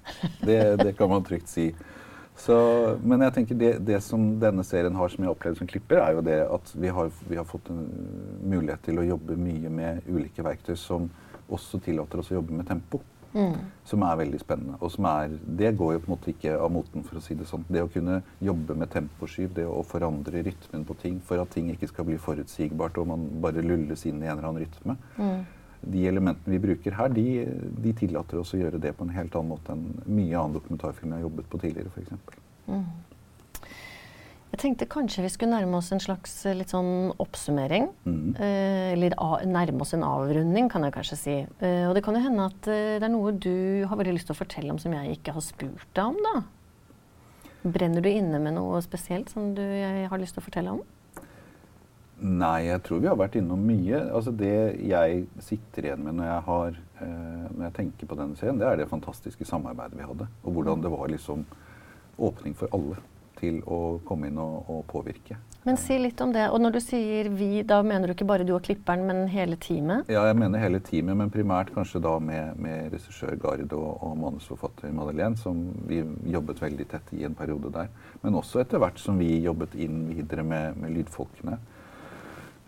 Det, 0.44 0.76
det 0.78 0.96
kan 0.96 1.08
man 1.08 1.22
trygt 1.24 1.48
si. 1.48 1.74
Så, 2.36 2.98
men 3.02 3.20
jeg 3.20 3.32
tenker 3.32 3.54
det, 3.58 3.84
det 3.84 4.02
som 4.02 4.38
denne 4.40 4.64
serien 4.64 4.94
har 4.94 5.08
som 5.08 5.24
jeg 5.24 5.30
opplevde 5.34 5.56
som 5.58 5.66
klipper, 5.66 5.98
er 6.02 6.12
jo 6.14 6.20
det 6.20 6.40
at 6.50 6.72
vi 6.74 6.88
har, 6.88 7.10
vi 7.28 7.36
har 7.36 7.44
fått 7.44 7.70
en 7.70 7.88
mulighet 8.44 8.82
til 8.82 8.98
å 8.98 9.06
jobbe 9.06 9.36
mye 9.36 9.70
med 9.70 10.02
ulike 10.08 10.42
verktøy 10.42 10.76
som 10.76 11.10
også 11.52 11.80
tillater 11.85 12.20
oss 12.22 12.30
å 12.33 12.38
jobbe 12.38 12.54
med 12.57 12.68
tempo. 12.68 13.00
Som 13.85 14.04
er 14.07 14.18
veldig 14.20 14.38
spennende. 14.38 14.76
Og 14.78 14.92
som 14.94 15.09
er, 15.11 15.33
det 15.59 15.72
går 15.76 15.96
jo 15.96 16.02
på 16.04 16.07
en 16.07 16.12
måte 16.14 16.30
ikke 16.30 16.52
av 16.54 16.70
moten, 16.70 17.02
for 17.02 17.18
å 17.18 17.22
si 17.24 17.35
det 17.35 17.48
sånn. 17.50 17.64
Det 17.66 17.83
å 17.83 17.90
kunne 17.90 18.20
jobbe 18.46 18.76
med 18.78 18.92
temposkyv, 18.92 19.50
det 19.57 19.66
å 19.66 19.83
forandre 19.83 20.44
rytmen 20.46 20.85
på 20.87 20.94
ting 21.02 21.18
for 21.20 21.42
at 21.42 21.50
ting 21.50 21.72
ikke 21.72 21.90
skal 21.90 22.07
bli 22.07 22.18
forutsigbart 22.22 23.00
og 23.02 23.11
man 23.11 23.26
bare 23.42 23.64
lulles 23.64 24.07
inn 24.07 24.22
i 24.22 24.28
en 24.28 24.37
eller 24.37 24.48
annen 24.52 24.62
rytme. 24.62 24.96
De 25.85 26.07
elementene 26.09 26.54
vi 26.54 26.62
bruker 26.62 26.94
her, 26.96 27.11
de, 27.12 27.26
de 27.85 27.92
tillater 27.92 28.38
oss 28.40 28.54
å 28.54 28.61
gjøre 28.61 28.78
det 28.80 28.94
på 28.96 29.04
en 29.04 29.12
helt 29.12 29.35
annen 29.37 29.50
måte 29.50 29.74
enn 29.74 29.83
mye 30.07 30.38
annen 30.38 30.54
dokumentarfilm 30.54 31.11
jeg 31.12 31.18
har 31.18 31.26
jobbet 31.26 31.50
på 31.50 31.61
tidligere, 31.61 31.90
f.eks. 31.90 32.14
Jeg 34.54 34.60
tenkte 34.62 34.86
kanskje 34.86 35.24
vi 35.24 35.32
skulle 35.32 35.56
nærme 35.56 35.80
oss 35.80 35.88
en 35.90 35.98
slags 35.98 36.32
eh, 36.46 36.54
litt 36.54 36.70
sånn 36.70 37.10
oppsummering. 37.18 37.88
Mm. 38.06 38.36
Eh, 38.38 38.90
eller 38.92 39.16
a 39.18 39.40
nærme 39.50 39.82
oss 39.82 39.96
en 39.96 40.04
avrunding, 40.06 40.68
kan 40.70 40.84
jeg 40.86 40.94
kanskje 40.94 41.16
si. 41.18 41.34
Eh, 41.58 41.88
og 41.88 41.96
det 41.96 42.04
kan 42.06 42.14
jo 42.14 42.22
hende 42.22 42.44
at 42.52 42.68
eh, 42.70 43.00
det 43.02 43.08
er 43.08 43.10
noe 43.10 43.32
du 43.34 43.82
har 43.90 43.98
veldig 43.98 44.12
lyst 44.14 44.28
til 44.30 44.36
å 44.36 44.38
fortelle 44.38 44.70
om 44.70 44.78
som 44.78 44.94
jeg 44.94 45.16
ikke 45.16 45.34
har 45.34 45.42
spurt 45.42 45.88
deg 45.98 46.04
om, 46.06 46.20
da. 46.22 47.64
Brenner 47.64 48.04
du 48.04 48.06
inne 48.12 48.38
med 48.44 48.54
noe 48.54 48.78
spesielt 48.84 49.32
som 49.34 49.56
du 49.56 49.62
jeg 49.64 50.06
har 50.12 50.22
lyst 50.22 50.38
til 50.38 50.44
å 50.44 50.46
fortelle 50.46 50.76
om? 50.76 50.84
Nei, 52.22 52.68
jeg 52.68 52.84
tror 52.86 53.02
vi 53.02 53.10
har 53.10 53.18
vært 53.18 53.40
innom 53.40 53.64
mye. 53.66 54.04
Altså 54.14 54.31
Det 54.38 54.54
jeg 54.87 55.24
sitter 55.42 55.88
igjen 55.88 56.04
med 56.06 56.20
når 56.20 56.31
jeg, 56.31 56.44
har, 56.46 56.79
eh, 57.02 57.48
når 57.48 57.66
jeg 57.66 57.76
tenker 57.81 58.12
på 58.12 58.20
denne 58.22 58.38
serien, 58.38 58.62
det 58.62 58.70
er 58.70 58.79
det 58.79 58.87
fantastiske 58.92 59.50
samarbeidet 59.50 59.98
vi 59.98 60.06
hadde. 60.06 60.31
Og 60.44 60.60
hvordan 60.60 60.87
det 60.87 60.94
var 60.94 61.10
liksom 61.10 61.42
åpning 62.22 62.54
for 62.54 62.70
alle 62.70 63.02
til 63.40 63.60
å 63.66 63.98
komme 64.06 64.30
inn 64.30 64.38
og, 64.40 64.70
og 64.70 64.87
påvirke. 64.90 65.37
Men 65.64 65.78
si 65.80 65.96
litt 65.96 66.20
om 66.20 66.32
det. 66.32 66.44
Og 66.52 66.60
når 66.60 66.74
du 66.74 66.80
sier 66.85 67.30
vi, 67.32 67.62
da 67.64 67.78
mener 67.87 68.10
du 68.10 68.12
ikke 68.12 68.26
bare 68.28 68.44
du 68.44 68.52
og 68.52 68.66
klipperen, 68.66 69.06
men 69.08 69.22
hele 69.32 69.56
teamet? 69.56 70.10
Ja, 70.12 70.26
jeg 70.28 70.37
mener 70.37 70.60
hele 70.60 70.80
teamet, 70.85 71.16
men 71.16 71.32
primært 71.32 71.72
kanskje 71.72 72.02
da 72.04 72.18
med, 72.20 72.58
med 72.60 72.92
regissør 72.92 73.38
Gard 73.40 73.72
og, 73.72 73.87
og 74.04 74.18
manusforfatter 74.20 74.92
Madeleine, 74.92 75.40
som 75.40 75.62
vi 75.88 76.02
jobbet 76.35 76.60
veldig 76.60 76.88
tett 76.92 77.14
i 77.16 77.24
en 77.24 77.37
periode 77.38 77.72
der. 77.72 77.88
Men 78.20 78.37
også 78.40 78.60
etter 78.60 78.82
hvert 78.82 79.00
som 79.00 79.16
vi 79.20 79.38
jobbet 79.46 79.72
inn 79.80 80.04
videre 80.12 80.44
med, 80.44 80.76
med 80.82 80.92
lydfolkene. 80.98 81.56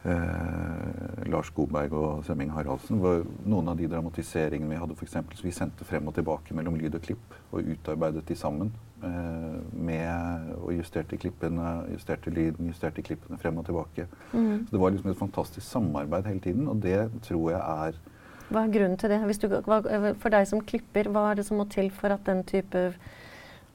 Eh, 0.06 1.28
Lars 1.30 1.50
Godberg 1.54 1.92
og 1.92 2.24
Sømming 2.26 2.52
Haraldsen. 2.54 3.00
Var 3.02 3.24
noen 3.44 3.70
av 3.72 3.78
de 3.78 3.88
dramatiseringene 3.90 4.70
vi 4.72 4.80
hadde, 4.80 4.96
for 4.98 5.08
eksempel, 5.08 5.38
så 5.38 5.46
vi 5.46 5.54
sendte 5.54 5.86
frem 5.88 6.06
og 6.08 6.16
tilbake 6.16 6.56
mellom 6.56 6.78
lyd 6.78 6.98
og 6.98 7.04
klipp. 7.06 7.38
Og 7.50 7.66
utarbeidet 7.74 8.24
de 8.28 8.38
sammen. 8.38 8.72
Eh, 9.04 9.56
med, 9.72 10.52
og 10.56 10.72
justerte 10.72 11.18
klippene, 11.20 11.72
justerte 11.92 12.30
lyden, 12.32 12.70
justerte 12.72 13.02
klippene 13.04 13.36
frem 13.38 13.58
og 13.60 13.66
tilbake. 13.68 14.06
Mm. 14.32 14.64
Så 14.66 14.72
det 14.72 14.80
var 14.80 14.94
liksom 14.94 15.10
et 15.10 15.18
fantastisk 15.20 15.66
samarbeid 15.66 16.30
hele 16.30 16.40
tiden, 16.40 16.68
og 16.68 16.80
det 16.82 17.10
tror 17.26 17.50
jeg 17.50 17.60
er 17.60 18.00
Hva 18.46 18.62
er 18.62 18.72
grunnen 18.72 18.96
til 18.96 19.10
det? 19.10 19.20
Du, 19.42 19.48
hva, 19.66 19.80
for 20.22 20.32
deg 20.32 20.46
som 20.48 20.62
klipper, 20.62 21.10
hva 21.12 21.30
er 21.30 21.40
det 21.40 21.44
som 21.48 21.58
må 21.58 21.66
til 21.68 21.90
for 21.90 22.14
at 22.14 22.24
den 22.24 22.44
type 22.46 22.86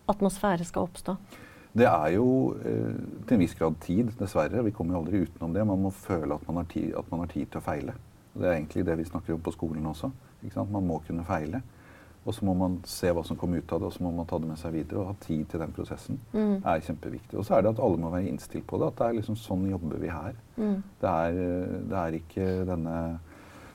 atmosfære 0.10 0.66
skal 0.66 0.88
oppstå? 0.88 1.18
Det 1.74 1.86
er 1.88 2.08
jo 2.18 2.26
eh, 2.66 2.96
til 3.28 3.36
en 3.38 3.44
viss 3.46 3.56
grad 3.56 3.78
tid, 3.82 4.12
dessverre. 4.20 4.64
Vi 4.66 4.72
kommer 4.76 4.96
jo 4.98 5.04
aldri 5.06 5.22
utenom 5.24 5.54
det. 5.56 5.66
Man 5.68 5.82
må 5.86 5.92
føle 5.96 6.36
at 6.36 6.48
man 6.48 6.58
har 6.62 6.68
tid, 6.72 6.94
man 7.12 7.24
har 7.24 7.32
tid 7.32 7.46
til 7.52 7.62
å 7.62 7.64
feile. 7.64 7.94
Det 8.34 8.48
er 8.48 8.58
egentlig 8.58 8.86
det 8.88 8.98
vi 9.00 9.06
snakker 9.08 9.34
om 9.38 9.44
på 9.44 9.54
skolen 9.56 9.86
også. 9.86 10.12
Man 10.72 10.88
må 10.88 11.00
kunne 11.08 11.24
feile. 11.28 11.62
Og 12.26 12.36
så 12.38 12.46
må 12.46 12.54
man 12.54 12.76
se 12.86 13.10
hva 13.10 13.24
som 13.26 13.38
kommer 13.38 13.58
ut 13.64 13.72
av 13.74 13.80
det, 13.82 13.88
og 13.88 13.94
så 13.96 14.04
må 14.06 14.12
man 14.14 14.28
ta 14.30 14.38
det 14.38 14.48
med 14.52 14.60
seg 14.62 14.76
videre. 14.76 15.00
Og 15.02 15.08
ha 15.10 15.16
tid 15.24 15.46
til 15.50 15.60
den 15.64 15.72
prosessen 15.74 16.20
Mm. 16.34 16.62
er 16.66 16.80
kjempeviktig. 16.86 17.38
Og 17.40 17.46
så 17.46 17.56
er 17.58 17.62
det 17.62 17.72
at 17.74 17.80
alle 17.82 17.98
må 17.98 18.12
være 18.12 18.28
innstilt 18.30 18.68
på 18.68 18.78
det. 18.78 18.88
At 18.92 18.98
det 19.00 19.08
er 19.08 19.14
liksom 19.22 19.36
sånn 19.36 19.70
jobber 19.72 19.98
vi 19.98 20.08
her. 20.12 20.36
Mm. 20.58 20.84
Det, 21.02 21.10
er, 21.10 21.30
eh, 21.30 21.80
det 21.90 21.98
er 21.98 22.20
ikke 22.20 22.66
denne 22.68 23.20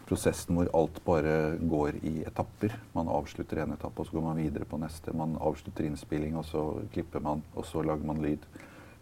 prosessen 0.06 0.54
hvor 0.56 0.68
alt 0.74 1.00
bare 1.04 1.56
går 1.58 1.98
i 2.06 2.22
etapper. 2.26 2.74
Man 2.94 3.08
avslutter 3.08 3.62
en 3.62 3.72
etappe, 3.74 4.00
og 4.00 4.06
så 4.06 4.12
går 4.12 4.22
man 4.22 4.36
videre 4.40 4.64
på 4.64 4.78
neste. 4.78 5.12
Man 5.16 5.36
avslutter 5.40 5.84
innspilling, 5.88 6.36
og 6.38 6.44
så 6.44 6.62
klipper 6.92 7.20
man, 7.20 7.42
og 7.56 7.66
så 7.66 7.82
lager 7.82 8.06
man 8.06 8.22
lyd. 8.22 8.46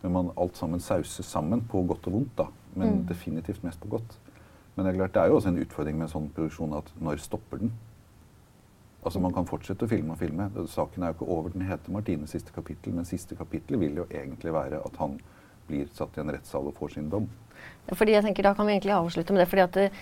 Men 0.03 0.13
man, 0.13 0.31
alt 0.37 0.57
sammen 0.57 0.81
sauses 0.81 1.27
sammen, 1.27 1.63
på 1.69 1.83
godt 1.89 2.07
og 2.07 2.13
vondt, 2.13 2.37
da. 2.37 2.47
Men 2.75 2.99
Mm. 3.01 3.07
definitivt 3.07 3.63
mest 3.65 3.81
på 3.81 3.89
godt. 3.89 4.19
Men 4.77 4.87
det 4.87 4.95
er 4.95 4.99
klart, 4.99 5.13
det 5.15 5.23
er 5.23 5.27
jo 5.29 5.37
også 5.37 5.49
en 5.49 5.59
utfordring 5.65 5.97
med 5.99 6.09
en 6.09 6.13
sånn 6.21 6.31
produksjon 6.35 6.75
at 6.77 6.91
når 7.01 7.19
stopper 7.21 7.59
den? 7.59 7.73
Altså 9.05 9.21
Man 9.21 9.33
kan 9.33 9.45
fortsette 9.47 9.85
å 9.85 9.89
filme 9.89 10.13
og 10.13 10.19
filme. 10.19 10.51
Saken 10.67 11.03
er 11.03 11.13
jo 11.13 11.13
ikke 11.19 11.29
over. 11.29 11.51
Den 11.51 11.63
heter 11.63 11.91
'Martines 11.93 12.31
siste 12.31 12.51
kapittel', 12.53 12.95
men 12.95 13.05
siste 13.05 13.37
kapittel 13.37 13.79
vil 13.79 13.95
jo 13.97 14.05
egentlig 14.11 14.53
være 14.53 14.81
at 14.85 14.97
han 14.97 15.21
blir 15.69 15.87
satt 15.95 16.17
i 16.17 16.21
en 16.21 16.31
rettssal 16.31 16.67
og 16.67 16.75
får 16.75 16.95
sin 16.95 17.11
dom. 17.11 17.29
Fordi 17.93 18.13
jeg 18.13 18.25
tenker 18.25 18.43
Da 18.43 18.55
kan 18.55 18.67
vi 18.67 18.73
egentlig 18.73 18.93
avslutte 18.93 19.33
med 19.33 19.41
det. 19.41 19.49
fordi 19.49 19.63
at 19.63 19.73
det, 19.73 19.85
eh, 19.85 19.99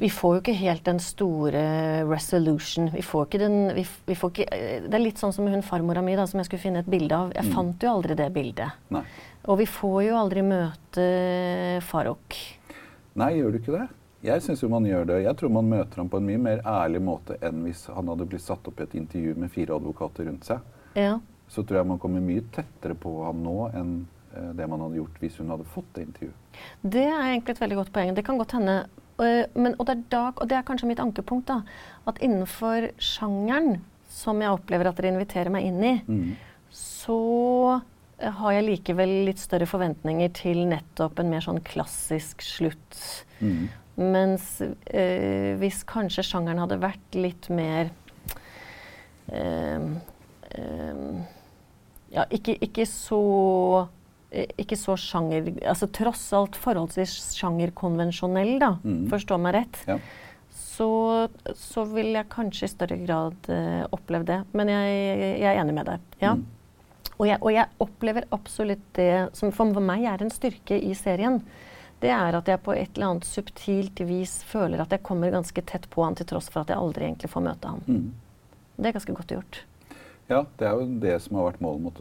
vi 0.00 0.08
får 0.10 0.34
jo 0.36 0.40
ikke 0.40 0.54
helt 0.56 0.84
den 0.84 0.98
store 0.98 1.60
resolution. 2.08 2.88
Vi 2.94 3.02
får 3.04 3.26
ikke 3.26 3.38
den 3.42 3.56
vi, 3.76 3.84
vi 4.06 4.14
får 4.16 4.30
ikke, 4.32 4.46
eh, 4.56 4.80
Det 4.88 4.94
er 4.94 5.04
litt 5.04 5.20
sånn 5.20 5.32
som 5.36 5.46
hun 5.46 5.62
farmora 5.62 6.02
mi 6.02 6.14
da, 6.16 6.24
som 6.26 6.40
jeg 6.40 6.46
skulle 6.48 6.62
finne 6.62 6.80
et 6.80 6.88
bilde 6.90 7.12
av. 7.12 7.32
Jeg 7.36 7.44
Mm. 7.44 7.52
fant 7.54 7.82
jo 7.82 7.88
aldri 7.92 8.16
det 8.16 8.32
bildet. 8.32 8.72
Nei. 8.90 9.02
Og 9.44 9.58
vi 9.58 9.66
får 9.66 10.04
jo 10.08 10.14
aldri 10.16 10.42
møte 10.42 11.82
Farouk. 11.82 12.36
Nei, 13.16 13.32
gjør 13.38 13.52
du 13.52 13.58
ikke 13.58 13.78
det? 13.78 13.88
Jeg 14.22 14.42
syns 14.44 14.60
jo 14.62 14.68
man 14.68 14.84
gjør 14.84 15.06
det. 15.06 15.22
Jeg 15.24 15.36
tror 15.36 15.50
man 15.50 15.68
møter 15.68 15.96
ham 15.96 16.08
på 16.08 16.18
en 16.20 16.26
mye 16.26 16.38
mer 16.38 16.58
ærlig 16.62 17.00
måte 17.00 17.38
enn 17.42 17.62
hvis 17.64 17.86
han 17.94 18.06
hadde 18.06 18.26
blitt 18.28 18.42
satt 18.44 18.66
opp 18.68 18.80
i 18.80 18.82
et 18.84 18.94
intervju 18.94 19.34
med 19.36 19.50
fire 19.50 19.74
advokater 19.76 20.26
rundt 20.28 20.44
seg. 20.44 20.60
Ja. 20.94 21.18
Så 21.48 21.64
tror 21.66 21.78
jeg 21.80 21.86
man 21.86 21.98
kommer 21.98 22.20
mye 22.20 22.42
tettere 22.52 22.94
på 22.94 23.24
ham 23.24 23.42
nå 23.42 23.70
enn 23.74 24.06
eh, 24.36 24.52
det 24.52 24.68
man 24.68 24.80
hadde 24.80 24.96
gjort 25.00 25.18
hvis 25.20 25.36
hun 25.40 25.48
hadde 25.48 25.64
fått 25.64 25.88
det 25.94 26.06
intervjuet. 26.06 26.60
Det 26.84 27.06
er 27.06 27.32
egentlig 27.32 27.56
et 27.56 27.60
veldig 27.64 27.76
godt 27.80 27.92
poeng. 27.92 28.14
Det 28.14 28.24
kan 28.24 28.38
godt 28.38 28.52
hende. 28.52 28.84
Øh, 29.24 29.44
Men, 29.54 29.74
og, 29.78 29.86
det 29.86 29.96
er 29.96 30.02
da, 30.10 30.22
og 30.36 30.48
det 30.48 30.56
er 30.58 30.62
kanskje 30.66 30.86
mitt 30.88 31.00
ankepunkt. 31.00 31.46
da, 31.48 31.60
At 32.06 32.18
innenfor 32.20 32.90
sjangeren 32.98 33.80
som 34.08 34.40
jeg 34.42 34.50
opplever 34.50 34.88
at 34.90 34.96
dere 34.98 35.12
inviterer 35.14 35.50
meg 35.50 35.64
inn 35.68 35.82
i, 35.84 36.02
Mm. 36.06 36.36
så 36.70 37.80
øh, 38.22 38.32
har 38.32 38.52
jeg 38.52 38.64
likevel 38.64 39.12
litt 39.26 39.38
større 39.38 39.66
forventninger 39.66 40.32
til 40.34 40.66
nettopp 40.68 41.18
en 41.20 41.30
mer 41.30 41.40
sånn 41.40 41.60
klassisk 41.64 42.42
slutt. 42.42 43.24
Mm. 43.40 43.68
Mens 43.96 44.60
øh, 44.62 45.56
hvis 45.60 45.82
kanskje 45.84 46.22
sjangeren 46.24 46.58
hadde 46.58 46.80
vært 46.80 47.14
litt 47.14 47.48
mer 47.50 47.90
øh, 49.32 49.90
øh, 50.58 51.20
Ja, 52.12 52.24
ikke, 52.34 52.56
ikke 52.60 52.86
så 52.90 53.18
eh, 53.84 53.90
ikke 54.30 54.78
så 54.78 54.94
sjanger 55.00 55.48
altså 55.66 55.88
Tross 55.90 56.28
alt 56.36 56.58
forholdsvis 56.58 57.16
sjangerkonvensjonell, 57.38 58.58
da. 58.62 58.74
Mm. 58.84 59.04
Forstå 59.10 59.38
meg 59.42 59.56
rett. 59.58 59.80
Ja. 59.88 59.98
Så, 60.54 60.90
så 61.58 61.84
vil 61.90 62.14
jeg 62.14 62.30
kanskje 62.32 62.68
i 62.68 62.72
større 62.72 62.98
grad 63.02 63.50
uh, 63.50 63.84
oppleve 63.92 64.28
det. 64.28 64.38
Men 64.56 64.70
jeg, 64.72 65.00
jeg 65.42 65.48
er 65.50 65.60
enig 65.60 65.76
med 65.76 65.90
deg. 65.90 66.06
Ja. 66.22 66.36
Mm. 66.38 66.46
Og, 67.20 67.26
jeg, 67.28 67.40
og 67.42 67.52
jeg 67.52 67.82
opplever 67.84 68.28
absolutt 68.32 68.86
det 68.96 69.12
som 69.36 69.52
for 69.52 69.82
meg 69.84 70.06
er 70.08 70.22
en 70.24 70.32
styrke 70.32 70.78
i 70.78 70.94
serien. 70.96 71.42
Det 72.00 72.08
er 72.14 72.38
at 72.38 72.48
jeg 72.48 72.62
på 72.64 72.72
et 72.72 72.94
eller 72.94 73.10
annet 73.10 73.28
subtilt 73.28 74.00
vis 74.08 74.38
føler 74.48 74.80
at 74.80 74.94
jeg 74.94 75.04
kommer 75.04 75.34
ganske 75.34 75.64
tett 75.68 75.84
på 75.92 76.06
han 76.06 76.16
til 76.16 76.30
tross 76.30 76.48
for 76.48 76.62
at 76.62 76.72
jeg 76.72 76.80
aldri 76.80 77.10
egentlig 77.10 77.28
får 77.28 77.44
møte 77.44 77.74
han. 77.74 77.82
Mm. 77.84 78.06
Det 78.80 78.88
er 78.88 78.96
ganske 78.96 79.16
godt 79.18 79.34
gjort. 79.36 79.60
Ja, 80.30 80.44
det 80.60 80.66
er 80.68 80.78
jo 80.78 80.86
det 81.02 81.16
som 81.24 81.40
har 81.40 81.48
vært 81.48 81.62
målet, 81.64 81.82
mot, 81.82 81.96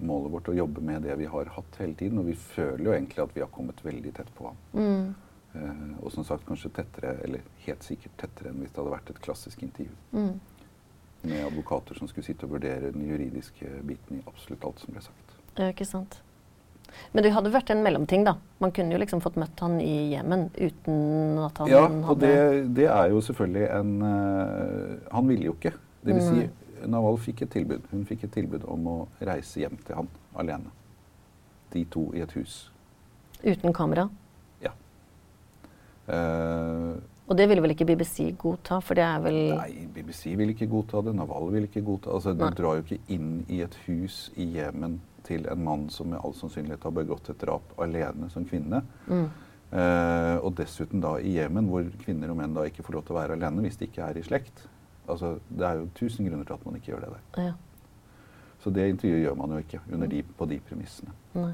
målet 0.00 0.32
vårt, 0.32 0.48
å 0.48 0.56
jobbe 0.56 0.80
med 0.84 1.04
det 1.04 1.18
vi 1.20 1.28
har 1.28 1.50
hatt 1.52 1.76
hele 1.82 1.96
tiden. 2.00 2.22
Og 2.22 2.30
vi 2.30 2.36
føler 2.38 2.86
jo 2.86 2.94
egentlig 2.96 3.20
at 3.26 3.36
vi 3.36 3.44
har 3.44 3.52
kommet 3.52 3.84
veldig 3.84 4.14
tett 4.16 4.30
på 4.38 4.48
ham. 4.48 4.62
Mm. 4.72 5.12
Eh, 5.54 5.82
og 6.00 6.12
som 6.14 6.24
sagt 6.26 6.46
kanskje 6.48 6.72
tettere, 6.74 7.18
eller 7.26 7.44
helt 7.66 7.84
sikkert 7.84 8.16
tettere 8.22 8.50
enn 8.50 8.62
hvis 8.62 8.72
det 8.72 8.80
hadde 8.80 8.94
vært 8.96 9.12
et 9.12 9.20
klassisk 9.26 9.66
intervju. 9.66 9.92
Mm. 10.16 10.32
Med 11.28 11.44
advokater 11.44 12.00
som 12.00 12.08
skulle 12.08 12.26
sitte 12.26 12.48
og 12.48 12.56
vurdere 12.56 12.92
den 12.94 13.04
juridiske 13.04 13.68
biten 13.84 14.18
i 14.18 14.24
absolutt 14.24 14.64
alt 14.64 14.80
som 14.80 14.96
ble 14.96 15.04
sagt. 15.04 15.36
Ja, 15.60 15.68
ikke 15.68 15.88
sant. 15.88 16.18
Men 17.12 17.24
det 17.26 17.32
hadde 17.34 17.52
vært 17.52 17.70
en 17.74 17.84
mellomting, 17.84 18.24
da. 18.24 18.36
Man 18.62 18.72
kunne 18.74 18.94
jo 18.94 19.00
liksom 19.02 19.20
fått 19.24 19.36
møtt 19.40 19.60
han 19.60 19.76
i 19.82 20.14
Jemen 20.14 20.48
uten 20.56 21.38
at 21.42 21.60
han 21.60 21.70
Ja, 21.70 21.86
hadde 21.88 22.10
og 22.12 22.20
det, 22.22 22.34
det 22.76 22.88
er 22.88 23.08
jo 23.10 23.22
selvfølgelig 23.24 23.64
en 23.76 23.94
uh, 24.02 25.14
Han 25.14 25.28
ville 25.28 25.48
jo 25.50 25.56
ikke. 25.58 25.74
Det 26.04 26.14
vil 26.14 26.22
si, 26.22 26.44
Naval 26.90 27.18
fikk 27.18 27.42
et 27.46 27.50
tilbud. 27.54 27.86
Hun 27.90 28.04
fikk 28.08 28.24
et 28.28 28.32
tilbud 28.32 28.64
om 28.70 28.86
å 28.90 28.96
reise 29.24 29.60
hjem 29.64 29.76
til 29.86 29.98
han 30.00 30.08
alene. 30.40 30.70
De 31.72 31.84
to 31.90 32.08
i 32.14 32.20
et 32.24 32.32
hus. 32.36 32.70
Uten 33.44 33.72
kamera. 33.76 34.08
Ja. 34.62 34.72
Uh, 36.08 36.94
Og 37.26 37.36
det 37.38 37.46
ville 37.48 37.62
vel 37.64 37.72
ikke 37.72 37.86
BBC 37.88 38.26
godta, 38.36 38.80
for 38.84 38.98
det 38.98 39.04
er 39.06 39.22
vel 39.24 39.38
nei, 39.56 39.86
BBC 39.94 40.34
vil 40.36 40.52
ikke 40.52 40.68
godta 40.68 41.00
det. 41.06 41.14
Naval 41.16 41.48
vil 41.54 41.64
ikke 41.70 41.82
godta 41.86 42.12
altså, 42.12 42.34
Du 42.36 42.44
Nei. 42.44 42.52
drar 42.58 42.76
jo 42.78 42.84
ikke 42.84 43.00
inn 43.14 43.30
i 43.48 43.62
et 43.64 43.74
hus 43.86 44.26
i 44.36 44.50
Jemen 44.58 44.98
til 45.24 45.46
en 45.48 45.62
mann 45.64 45.86
som 45.88 46.10
med 46.12 46.20
all 46.20 46.34
sannsynlighet 46.36 46.84
har 46.84 46.92
begått 46.92 47.30
et 47.32 47.40
drap 47.40 47.72
alene 47.80 48.28
som 48.30 48.44
kvinne. 48.44 48.82
mm. 49.08 49.26
Eh, 49.74 50.36
og 50.44 50.52
dessuten 50.54 51.00
da 51.02 51.16
i 51.18 51.32
Jemen, 51.34 51.66
hvor 51.66 51.82
kvinner 52.04 52.30
og 52.30 52.36
menn 52.38 52.52
da 52.54 52.62
ikke 52.68 52.84
får 52.86 52.94
lov 52.94 53.02
til 53.08 53.16
å 53.16 53.18
være 53.18 53.34
alene 53.34 53.64
hvis 53.64 53.80
de 53.80 53.88
ikke 53.88 54.04
er 54.06 54.20
i 54.20 54.22
slekt. 54.22 54.60
Altså, 55.08 55.38
det 55.50 55.66
er 55.68 55.78
jo 55.80 55.88
tusen 55.94 56.26
grunner 56.28 56.44
til 56.48 56.54
at 56.56 56.66
man 56.66 56.76
ikke 56.78 56.92
gjør 56.92 57.00
det 57.04 57.10
der. 57.14 57.42
Ja. 57.48 57.52
Så 58.64 58.70
det 58.72 58.86
intervjuet 58.94 59.22
gjør 59.26 59.34
man 59.36 59.50
jo 59.52 59.58
ikke 59.60 59.80
under 59.92 60.06
de, 60.08 60.22
på 60.38 60.46
de 60.48 60.58
premissene. 60.68 61.12
Nei. 61.34 61.52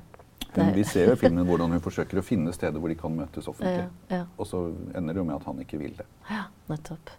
Det- 0.54 0.74
vi 0.74 0.84
ser 0.84 1.06
jo 1.06 1.12
i 1.12 1.20
filmen 1.24 1.46
hvordan 1.46 1.70
hun 1.74 1.80
forsøker 1.82 2.18
å 2.18 2.22
finne 2.26 2.52
steder 2.54 2.78
hvor 2.82 2.88
de 2.90 2.94
kan 2.98 3.14
møtes 3.14 3.48
offentlig. 3.50 3.86
Ja, 4.10 4.16
ja. 4.20 4.24
Og 4.38 4.46
så 4.50 4.62
ender 4.94 5.14
det 5.14 5.20
jo 5.22 5.24
med 5.24 5.36
at 5.36 5.44
han 5.46 5.60
ikke 5.62 5.78
vil 5.78 5.96
det. 5.98 6.06
ja, 6.30 6.44
nettopp. 6.70 7.10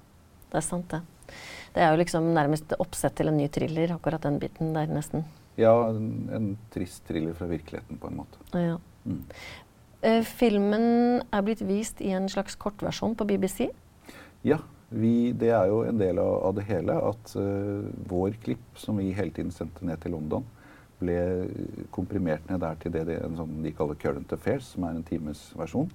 Det 0.51 0.59
er 0.59 0.65
sant, 0.67 0.91
det. 0.91 1.01
Det 1.75 1.79
er 1.83 1.93
jo 1.93 1.99
liksom 2.01 2.25
nærmest 2.35 2.73
oppsett 2.83 3.15
til 3.15 3.29
en 3.31 3.37
ny 3.39 3.45
thriller, 3.47 3.93
akkurat 3.95 4.23
den 4.25 4.39
biten 4.39 4.73
der, 4.75 4.89
nesten. 4.91 5.23
Ja, 5.59 5.71
en, 5.87 6.09
en 6.35 6.49
trist 6.73 7.05
thriller 7.07 7.33
fra 7.37 7.47
virkeligheten 7.47 7.99
på 8.01 8.09
en 8.11 8.17
måte. 8.19 8.41
Ja. 8.59 8.75
Mm. 9.05 9.21
Uh, 10.03 10.23
filmen 10.27 10.83
er 11.31 11.45
blitt 11.45 11.61
vist 11.63 12.01
i 12.03 12.09
en 12.17 12.27
slags 12.31 12.55
kortversjon 12.59 13.15
på 13.15 13.27
BBC. 13.29 13.69
Ja, 14.43 14.57
vi, 14.91 15.31
det 15.31 15.51
er 15.55 15.69
jo 15.71 15.81
en 15.87 15.99
del 15.99 16.19
av, 16.19 16.33
av 16.49 16.55
det 16.57 16.65
hele 16.67 16.95
at 17.11 17.35
uh, 17.39 17.85
vår 18.11 18.35
klipp, 18.43 18.63
som 18.75 18.99
vi 18.99 19.13
hele 19.15 19.31
tiden 19.31 19.53
sendte 19.55 19.85
ned 19.87 20.01
til 20.03 20.15
London, 20.15 20.47
ble 21.01 21.17
komprimert 21.95 22.43
ned 22.49 22.61
der 22.61 22.75
til 22.81 22.93
det, 22.93 23.05
det 23.07 23.21
en 23.23 23.37
sånn 23.39 23.61
de 23.63 23.71
kaller 23.73 23.97
Current 24.01 24.33
Affairs, 24.35 24.73
som 24.75 24.85
er 24.85 24.97
en 24.97 25.07
times 25.07 25.47
versjon, 25.57 25.89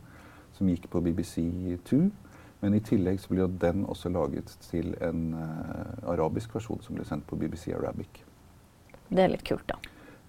som 0.57 0.71
gikk 0.73 0.89
på 0.91 1.03
BBC2. 1.05 2.01
Men 2.63 2.75
i 2.75 2.81
tillegg 2.81 3.21
så 3.21 3.35
ble 3.35 3.45
jo 3.45 3.51
den 3.63 3.85
også 3.85 4.11
laget 4.11 4.57
til 4.65 4.95
en 5.05 5.29
uh, 5.37 6.11
arabisk 6.17 6.57
versjon 6.57 6.81
som 6.83 6.97
ble 6.97 7.05
sendt 7.07 7.29
på 7.29 7.39
BBC 7.39 7.69
Arabic. 7.77 8.25
Det 9.13 9.23
er 9.23 9.31
litt 9.31 9.45
kult, 9.47 9.69
da. 9.69 9.77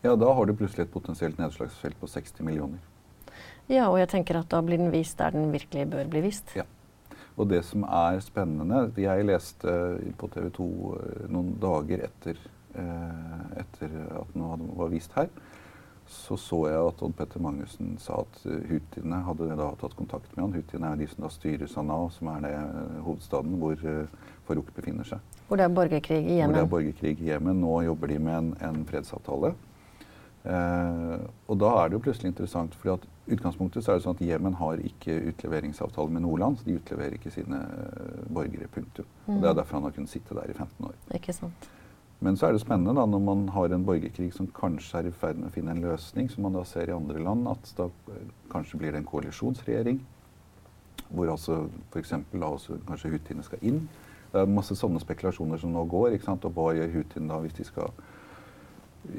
Ja, 0.03 0.13
da 0.19 0.29
har 0.35 0.45
du 0.45 0.53
plutselig 0.53 0.85
et 0.85 0.93
potensielt 0.93 1.39
nedslagsfelt 1.39 1.97
på 1.97 2.09
60 2.11 2.43
millioner. 2.45 2.83
Ja, 3.67 3.87
og 3.87 3.97
jeg 3.99 4.11
tenker 4.11 4.37
at 4.39 4.51
da 4.51 4.59
blir 4.63 4.79
den 4.79 4.91
vist 4.93 5.17
der 5.19 5.33
den 5.33 5.49
virkelig 5.55 5.87
bør 5.91 6.11
bli 6.11 6.27
vist. 6.27 6.51
Ja. 6.55 6.67
Og 7.37 7.49
det 7.51 7.61
som 7.67 7.83
er 7.85 8.17
spennende 8.25 8.87
Jeg 8.97 9.25
leste 9.27 9.73
på 10.17 10.29
TV 10.33 10.49
2 10.57 10.67
noen 11.29 11.53
dager 11.61 12.07
etter, 12.07 12.39
eh, 12.73 13.61
etter 13.61 13.93
at 14.23 14.33
den 14.33 14.71
var 14.77 14.89
vist 14.89 15.13
her. 15.13 15.29
Så 16.07 16.37
så 16.39 16.61
jeg 16.69 16.79
at 16.79 17.01
Odd 17.03 17.15
Petter 17.19 17.41
Magnussen 17.43 17.97
sa 17.99 18.21
at 18.23 18.39
eh, 18.47 18.63
hutiene 18.69 19.19
hadde 19.27 19.49
da 19.59 19.67
tatt 19.79 19.95
kontakt 19.97 20.31
med 20.35 20.45
han. 20.45 20.53
Hutiene 20.55 20.93
er 20.93 21.01
de 21.01 21.07
som 21.11 21.25
da 21.25 21.31
styrer 21.33 21.67
Sanaa, 21.67 22.07
som 22.15 22.29
er 22.31 22.45
det 22.45 22.53
eh, 22.55 22.99
hovedstaden 23.03 23.57
hvor 23.59 23.83
eh, 23.83 24.29
Farouk 24.47 24.71
befinner 24.75 25.07
seg. 25.07 25.35
Hvor 25.49 25.59
det 25.59 25.67
er 25.67 25.73
borgerkrig 25.75 26.21
i 26.23 26.39
Hvor 26.39 26.55
det 26.55 26.63
er 26.63 26.71
borgerkrig 26.71 27.15
i 27.19 27.31
Jemen. 27.33 27.59
Nå 27.63 27.81
jobber 27.89 28.13
de 28.13 28.19
med 28.23 28.37
en, 28.39 28.53
en 28.69 28.85
fredsavtale. 28.87 29.51
Eh, 30.45 31.23
og 31.47 31.57
da 31.59 31.71
er 31.81 31.89
det 31.89 31.97
jo 31.97 32.03
plutselig 32.05 32.31
interessant, 32.31 32.75
for 32.79 32.93
at 32.95 33.07
utgangspunktet 33.27 33.83
så 33.83 33.91
er 33.91 33.99
det 33.99 34.05
sånn 34.05 34.15
at 34.15 34.23
Jemen 34.23 34.55
har 34.59 34.83
ikke 34.89 35.17
utleveringsavtale 35.33 36.13
med 36.13 36.23
noe 36.23 36.39
land. 36.39 36.59
Så 36.59 36.67
de 36.67 36.77
utleverer 36.79 37.17
ikke 37.17 37.33
sine 37.33 37.63
eh, 37.63 38.21
borgere, 38.33 38.69
punktum. 38.73 39.09
Og 39.27 39.41
Det 39.41 39.49
er 39.49 39.57
derfor 39.59 39.79
han 39.79 39.89
har 39.89 39.97
kunnet 39.97 40.13
sitte 40.13 40.37
der 40.37 40.53
i 40.53 40.55
15 40.55 40.87
år. 40.87 40.95
Ikke 41.17 41.35
sant. 41.35 41.69
Men 42.19 42.37
så 42.37 42.47
er 42.47 42.55
det 42.55 42.63
spennende 42.63 42.95
da, 42.97 43.05
når 43.05 43.21
man 43.21 43.43
har 43.53 43.73
en 43.73 43.85
borgerkrig 43.85 44.31
som 44.33 44.47
kanskje 44.49 45.03
er 45.03 45.09
i 45.09 45.13
ferd 45.13 45.37
med 45.37 45.51
å 45.51 45.53
finne 45.53 45.75
en 45.75 45.83
løsning, 45.83 46.31
som 46.33 46.47
man 46.47 46.55
da 46.57 46.63
ser 46.65 46.89
i 46.89 46.95
andre 46.95 47.21
land, 47.21 47.45
at 47.51 47.73
da 47.77 47.91
eh, 48.13 48.29
kanskje 48.53 48.79
blir 48.81 48.95
det 48.95 49.03
en 49.03 49.09
koalisjonsregjering. 49.09 49.99
Hvor 51.07 51.29
altså 51.31 51.65
f.eks. 51.91 52.15
kanskje 52.33 53.11
hutiene 53.13 53.45
skal 53.45 53.61
inn. 53.63 53.85
Det 54.31 54.41
er 54.41 54.49
masse 54.51 54.75
sånne 54.75 54.99
spekulasjoner 54.99 55.59
som 55.61 55.71
nå 55.75 55.85
går. 55.87 56.15
ikke 56.15 56.27
sant? 56.27 56.47
Og 56.47 56.55
hva 56.55 56.73
gjør 56.75 56.95
hutiene 56.97 57.29
da 57.31 57.37
hvis 57.43 57.55
de 57.59 57.67
skal 57.67 57.93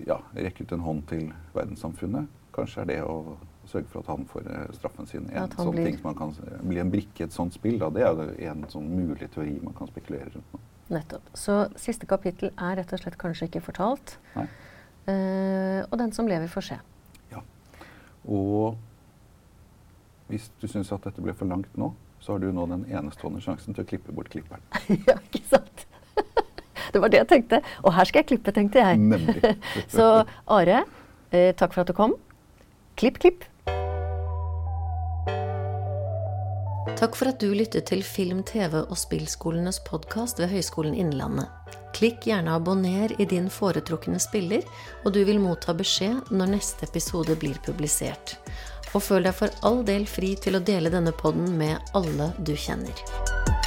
ja, 0.07 0.19
rekke 0.35 0.65
ut 0.67 0.73
en 0.77 0.81
hånd 0.85 1.07
til 1.11 1.29
verdenssamfunnet? 1.55 2.29
Kanskje 2.57 2.83
er 2.83 2.89
det 2.91 2.99
å 3.05 3.37
sørge 3.69 3.91
for 3.93 4.01
at 4.01 4.09
han 4.11 4.25
får 4.31 4.47
eh, 4.51 4.67
straffen 4.79 5.07
sin. 5.07 5.29
En 5.31 5.51
sånn 5.53 5.71
blir- 5.75 5.85
ting 5.91 5.99
som 6.01 6.09
man 6.11 6.17
kan 6.19 6.33
bli 6.69 6.81
en 6.81 6.91
brikke 6.91 7.21
i 7.21 7.27
et 7.29 7.33
sånt 7.37 7.55
spill. 7.55 7.79
Da. 7.79 7.91
Det 7.95 8.03
er 8.07 8.51
en 8.51 8.65
sånn 8.73 8.89
mulig 8.89 9.29
teori 9.35 9.59
man 9.63 9.75
kan 9.79 9.91
spekulere 9.91 10.31
rundt 10.35 10.55
nå. 10.55 10.61
Nettopp. 10.89 11.27
Så 11.37 11.59
siste 11.77 12.07
kapittel 12.09 12.49
er 12.57 12.79
rett 12.81 12.93
og 12.97 13.03
slett 13.03 13.19
kanskje 13.21 13.51
ikke 13.51 13.61
fortalt. 13.67 14.17
Eh, 14.39 15.83
og 15.85 15.99
den 16.01 16.13
som 16.17 16.29
lever, 16.29 16.49
får 16.49 16.65
se. 16.71 16.79
Ja. 17.33 17.43
Og 18.25 18.77
hvis 20.29 20.51
du 20.61 20.67
syns 20.69 20.91
at 20.93 21.05
dette 21.09 21.23
ble 21.25 21.33
for 21.37 21.49
langt 21.49 21.77
nå, 21.81 21.93
så 22.21 22.35
har 22.35 22.43
du 22.43 22.51
nå 22.53 22.65
den 22.69 22.83
enestående 22.91 23.41
sjansen 23.45 23.77
til 23.77 23.85
å 23.85 23.89
klippe 23.89 24.13
bort 24.17 24.29
klipperen. 24.33 24.65
ja, 25.09 25.15
ikke 25.33 25.45
sant? 25.53 25.85
Det 26.93 27.03
var 27.03 27.13
det 27.13 27.23
jeg 27.23 27.31
tenkte. 27.35 27.63
Og 27.85 27.95
her 27.97 28.09
skal 28.09 28.23
jeg 28.23 28.31
klippe, 28.35 28.55
tenkte 28.55 28.83
jeg. 28.83 28.99
Nemlig. 28.99 29.55
Så 29.95 30.09
Are, 30.47 30.83
eh, 31.33 31.53
takk 31.55 31.77
for 31.77 31.85
at 31.85 31.93
du 31.93 31.97
kom. 31.97 32.17
Klipp, 32.99 33.21
klipp. 33.23 33.47
Takk 36.99 37.15
for 37.15 37.31
at 37.31 37.39
du 37.39 37.53
lyttet 37.55 37.87
til 37.93 38.01
Film, 38.03 38.41
TV 38.43 38.81
og 38.81 38.97
spillskolenes 38.99 39.79
podkast 39.87 40.41
ved 40.43 40.51
Høgskolen 40.51 40.97
Innlandet. 40.99 41.47
Klikk 41.95 42.27
gjerne 42.27 42.57
abonner 42.59 43.15
i 43.23 43.27
din 43.29 43.47
foretrukne 43.51 44.19
spiller, 44.23 44.67
og 45.05 45.15
du 45.15 45.21
vil 45.29 45.39
motta 45.43 45.77
beskjed 45.79 46.33
når 46.35 46.53
neste 46.57 46.89
episode 46.89 47.39
blir 47.39 47.61
publisert. 47.63 48.35
Og 48.97 49.05
føl 49.05 49.29
deg 49.29 49.37
for 49.37 49.53
all 49.69 49.85
del 49.87 50.09
fri 50.11 50.35
til 50.43 50.59
å 50.59 50.65
dele 50.65 50.91
denne 50.91 51.15
podden 51.15 51.55
med 51.61 51.95
alle 51.95 52.33
du 52.43 52.57
kjenner. 52.57 53.58